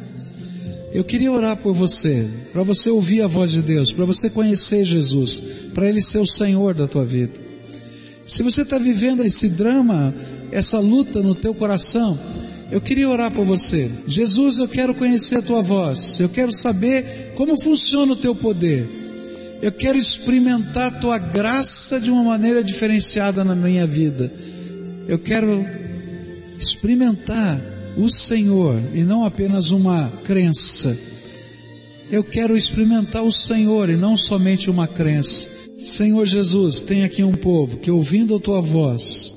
Eu 0.94 1.02
queria 1.02 1.32
orar 1.32 1.56
por 1.56 1.74
você, 1.74 2.30
para 2.52 2.62
você 2.62 2.88
ouvir 2.88 3.20
a 3.20 3.26
voz 3.26 3.50
de 3.50 3.60
Deus, 3.60 3.92
para 3.92 4.04
você 4.04 4.30
conhecer 4.30 4.84
Jesus, 4.84 5.42
para 5.74 5.88
Ele 5.88 6.00
ser 6.00 6.20
o 6.20 6.26
Senhor 6.26 6.72
da 6.72 6.86
tua 6.86 7.04
vida. 7.04 7.32
Se 8.24 8.44
você 8.44 8.62
está 8.62 8.78
vivendo 8.78 9.24
esse 9.24 9.48
drama, 9.48 10.14
essa 10.52 10.78
luta 10.78 11.20
no 11.20 11.34
teu 11.34 11.52
coração, 11.52 12.16
eu 12.70 12.80
queria 12.80 13.10
orar 13.10 13.32
por 13.32 13.44
você. 13.44 13.90
Jesus, 14.06 14.58
eu 14.58 14.68
quero 14.68 14.94
conhecer 14.94 15.38
a 15.38 15.42
tua 15.42 15.60
voz, 15.60 16.20
eu 16.20 16.28
quero 16.28 16.52
saber 16.52 17.32
como 17.34 17.60
funciona 17.60 18.12
o 18.12 18.16
teu 18.16 18.36
poder. 18.36 18.88
Eu 19.60 19.72
quero 19.72 19.98
experimentar 19.98 20.84
a 20.84 20.90
tua 20.92 21.18
graça 21.18 21.98
de 21.98 22.08
uma 22.08 22.22
maneira 22.22 22.62
diferenciada 22.62 23.42
na 23.42 23.56
minha 23.56 23.84
vida. 23.84 24.32
Eu 25.08 25.18
quero 25.18 25.66
experimentar 26.56 27.73
o 27.96 28.08
Senhor 28.08 28.80
e 28.92 29.02
não 29.04 29.24
apenas 29.24 29.70
uma 29.70 30.10
crença. 30.24 30.96
Eu 32.10 32.22
quero 32.22 32.56
experimentar 32.56 33.22
o 33.22 33.32
Senhor 33.32 33.88
e 33.88 33.96
não 33.96 34.16
somente 34.16 34.70
uma 34.70 34.86
crença. 34.86 35.50
Senhor 35.76 36.24
Jesus, 36.26 36.82
tem 36.82 37.04
aqui 37.04 37.24
um 37.24 37.34
povo 37.34 37.78
que 37.78 37.90
ouvindo 37.90 38.36
a 38.36 38.40
tua 38.40 38.60
voz, 38.60 39.36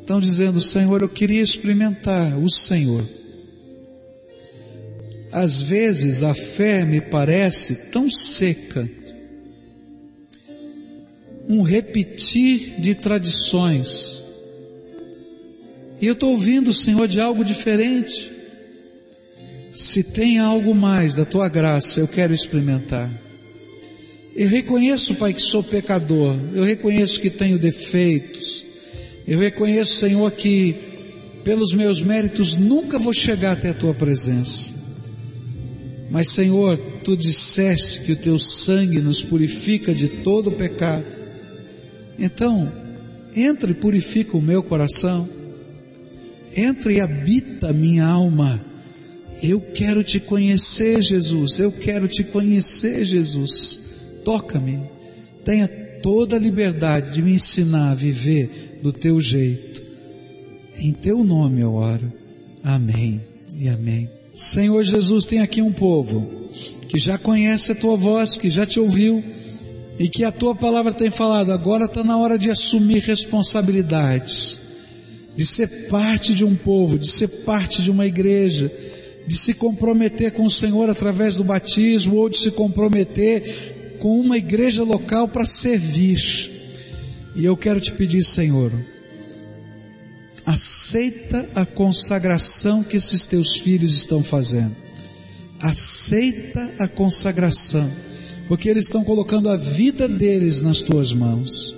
estão 0.00 0.20
dizendo, 0.20 0.60
Senhor, 0.60 1.00
eu 1.00 1.08
queria 1.08 1.42
experimentar 1.42 2.38
o 2.38 2.50
Senhor. 2.50 3.04
Às 5.32 5.62
vezes 5.62 6.22
a 6.22 6.34
fé 6.34 6.84
me 6.84 7.00
parece 7.00 7.76
tão 7.92 8.10
seca, 8.10 8.90
um 11.48 11.62
repetir 11.62 12.80
de 12.80 12.94
tradições, 12.94 14.26
e 16.00 16.06
eu 16.06 16.14
estou 16.14 16.30
ouvindo, 16.30 16.72
Senhor, 16.72 17.06
de 17.06 17.20
algo 17.20 17.44
diferente. 17.44 18.32
Se 19.72 20.02
tem 20.02 20.38
algo 20.38 20.74
mais 20.74 21.14
da 21.14 21.26
tua 21.26 21.48
graça, 21.48 22.00
eu 22.00 22.08
quero 22.08 22.32
experimentar. 22.32 23.10
Eu 24.34 24.48
reconheço, 24.48 25.14
Pai, 25.16 25.34
que 25.34 25.42
sou 25.42 25.62
pecador. 25.62 26.38
Eu 26.54 26.64
reconheço 26.64 27.20
que 27.20 27.28
tenho 27.28 27.58
defeitos. 27.58 28.64
Eu 29.28 29.38
reconheço, 29.38 29.96
Senhor, 29.96 30.30
que 30.32 30.74
pelos 31.44 31.74
meus 31.74 32.00
méritos 32.00 32.56
nunca 32.56 32.98
vou 32.98 33.12
chegar 33.12 33.52
até 33.52 33.68
a 33.68 33.74
tua 33.74 33.92
presença. 33.92 34.74
Mas, 36.10 36.30
Senhor, 36.30 36.78
tu 37.04 37.14
disseste 37.14 38.00
que 38.00 38.12
o 38.12 38.16
teu 38.16 38.38
sangue 38.38 39.00
nos 39.00 39.22
purifica 39.22 39.94
de 39.94 40.08
todo 40.08 40.50
pecado. 40.50 41.04
Então, 42.18 42.72
entra 43.36 43.70
e 43.70 43.74
purifica 43.74 44.36
o 44.36 44.42
meu 44.42 44.62
coração 44.62 45.39
entra 46.56 46.92
e 46.92 47.00
habita 47.00 47.72
minha 47.72 48.06
alma. 48.06 48.64
Eu 49.42 49.60
quero 49.60 50.04
te 50.04 50.20
conhecer, 50.20 51.02
Jesus. 51.02 51.58
Eu 51.58 51.72
quero 51.72 52.06
te 52.06 52.22
conhecer, 52.22 53.04
Jesus. 53.04 53.80
Toca-me. 54.24 54.80
Tenha 55.44 55.68
toda 56.02 56.36
a 56.36 56.38
liberdade 56.38 57.14
de 57.14 57.22
me 57.22 57.32
ensinar 57.32 57.92
a 57.92 57.94
viver 57.94 58.78
do 58.82 58.92
teu 58.92 59.20
jeito. 59.20 59.82
Em 60.78 60.92
teu 60.92 61.22
nome 61.24 61.60
eu 61.60 61.74
oro. 61.74 62.12
Amém 62.62 63.20
e 63.56 63.68
amém. 63.68 64.08
Senhor 64.34 64.82
Jesus, 64.82 65.24
tem 65.24 65.40
aqui 65.40 65.60
um 65.60 65.72
povo 65.72 66.48
que 66.88 66.98
já 66.98 67.18
conhece 67.18 67.72
a 67.72 67.74
tua 67.74 67.96
voz, 67.96 68.36
que 68.36 68.48
já 68.48 68.64
te 68.64 68.80
ouviu 68.80 69.22
e 69.98 70.08
que 70.08 70.24
a 70.24 70.32
tua 70.32 70.54
palavra 70.54 70.92
tem 70.92 71.10
falado. 71.10 71.52
Agora 71.52 71.84
está 71.84 72.02
na 72.02 72.16
hora 72.16 72.38
de 72.38 72.50
assumir 72.50 73.00
responsabilidades, 73.00 74.59
de 75.40 75.46
ser 75.46 75.88
parte 75.88 76.34
de 76.34 76.44
um 76.44 76.54
povo, 76.54 76.98
de 76.98 77.10
ser 77.10 77.26
parte 77.26 77.80
de 77.80 77.90
uma 77.90 78.06
igreja, 78.06 78.70
de 79.26 79.34
se 79.34 79.54
comprometer 79.54 80.32
com 80.32 80.44
o 80.44 80.50
Senhor 80.50 80.90
através 80.90 81.36
do 81.36 81.44
batismo 81.44 82.16
ou 82.16 82.28
de 82.28 82.36
se 82.36 82.50
comprometer 82.50 83.96
com 83.98 84.20
uma 84.20 84.36
igreja 84.36 84.84
local 84.84 85.28
para 85.28 85.46
servir. 85.46 86.20
E 87.34 87.42
eu 87.42 87.56
quero 87.56 87.80
te 87.80 87.90
pedir, 87.90 88.22
Senhor, 88.22 88.70
aceita 90.44 91.48
a 91.54 91.64
consagração 91.64 92.82
que 92.82 92.98
esses 92.98 93.26
teus 93.26 93.56
filhos 93.56 93.96
estão 93.96 94.22
fazendo. 94.22 94.76
Aceita 95.58 96.70
a 96.78 96.86
consagração, 96.86 97.90
porque 98.46 98.68
eles 98.68 98.84
estão 98.84 99.02
colocando 99.02 99.48
a 99.48 99.56
vida 99.56 100.06
deles 100.06 100.60
nas 100.60 100.82
tuas 100.82 101.14
mãos. 101.14 101.74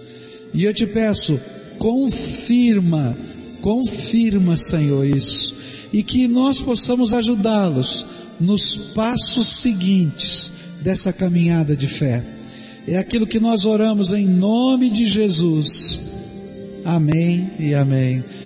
E 0.53 0.65
eu 0.65 0.75
te 0.75 0.85
peço, 0.85 1.41
confirma, 1.79 3.17
confirma, 3.63 4.57
Senhor, 4.57 5.07
isso, 5.07 5.55
e 5.93 6.03
que 6.03 6.29
nós 6.29 6.61
possamos 6.61 7.15
ajudá-los 7.15 8.07
nos 8.39 8.77
passos 8.77 9.49
seguintes 9.49 10.53
dessa 10.83 11.13
caminhada 11.13 11.75
de 11.75 11.87
fé. 11.87 12.27
É 12.87 12.99
aquilo 12.99 13.27
que 13.27 13.39
nós 13.39 13.65
oramos 13.65 14.13
em 14.13 14.27
nome 14.27 14.91
de 14.91 15.07
Jesus. 15.07 16.03
Amém 16.85 17.53
e 17.59 17.73
amém. 17.75 18.25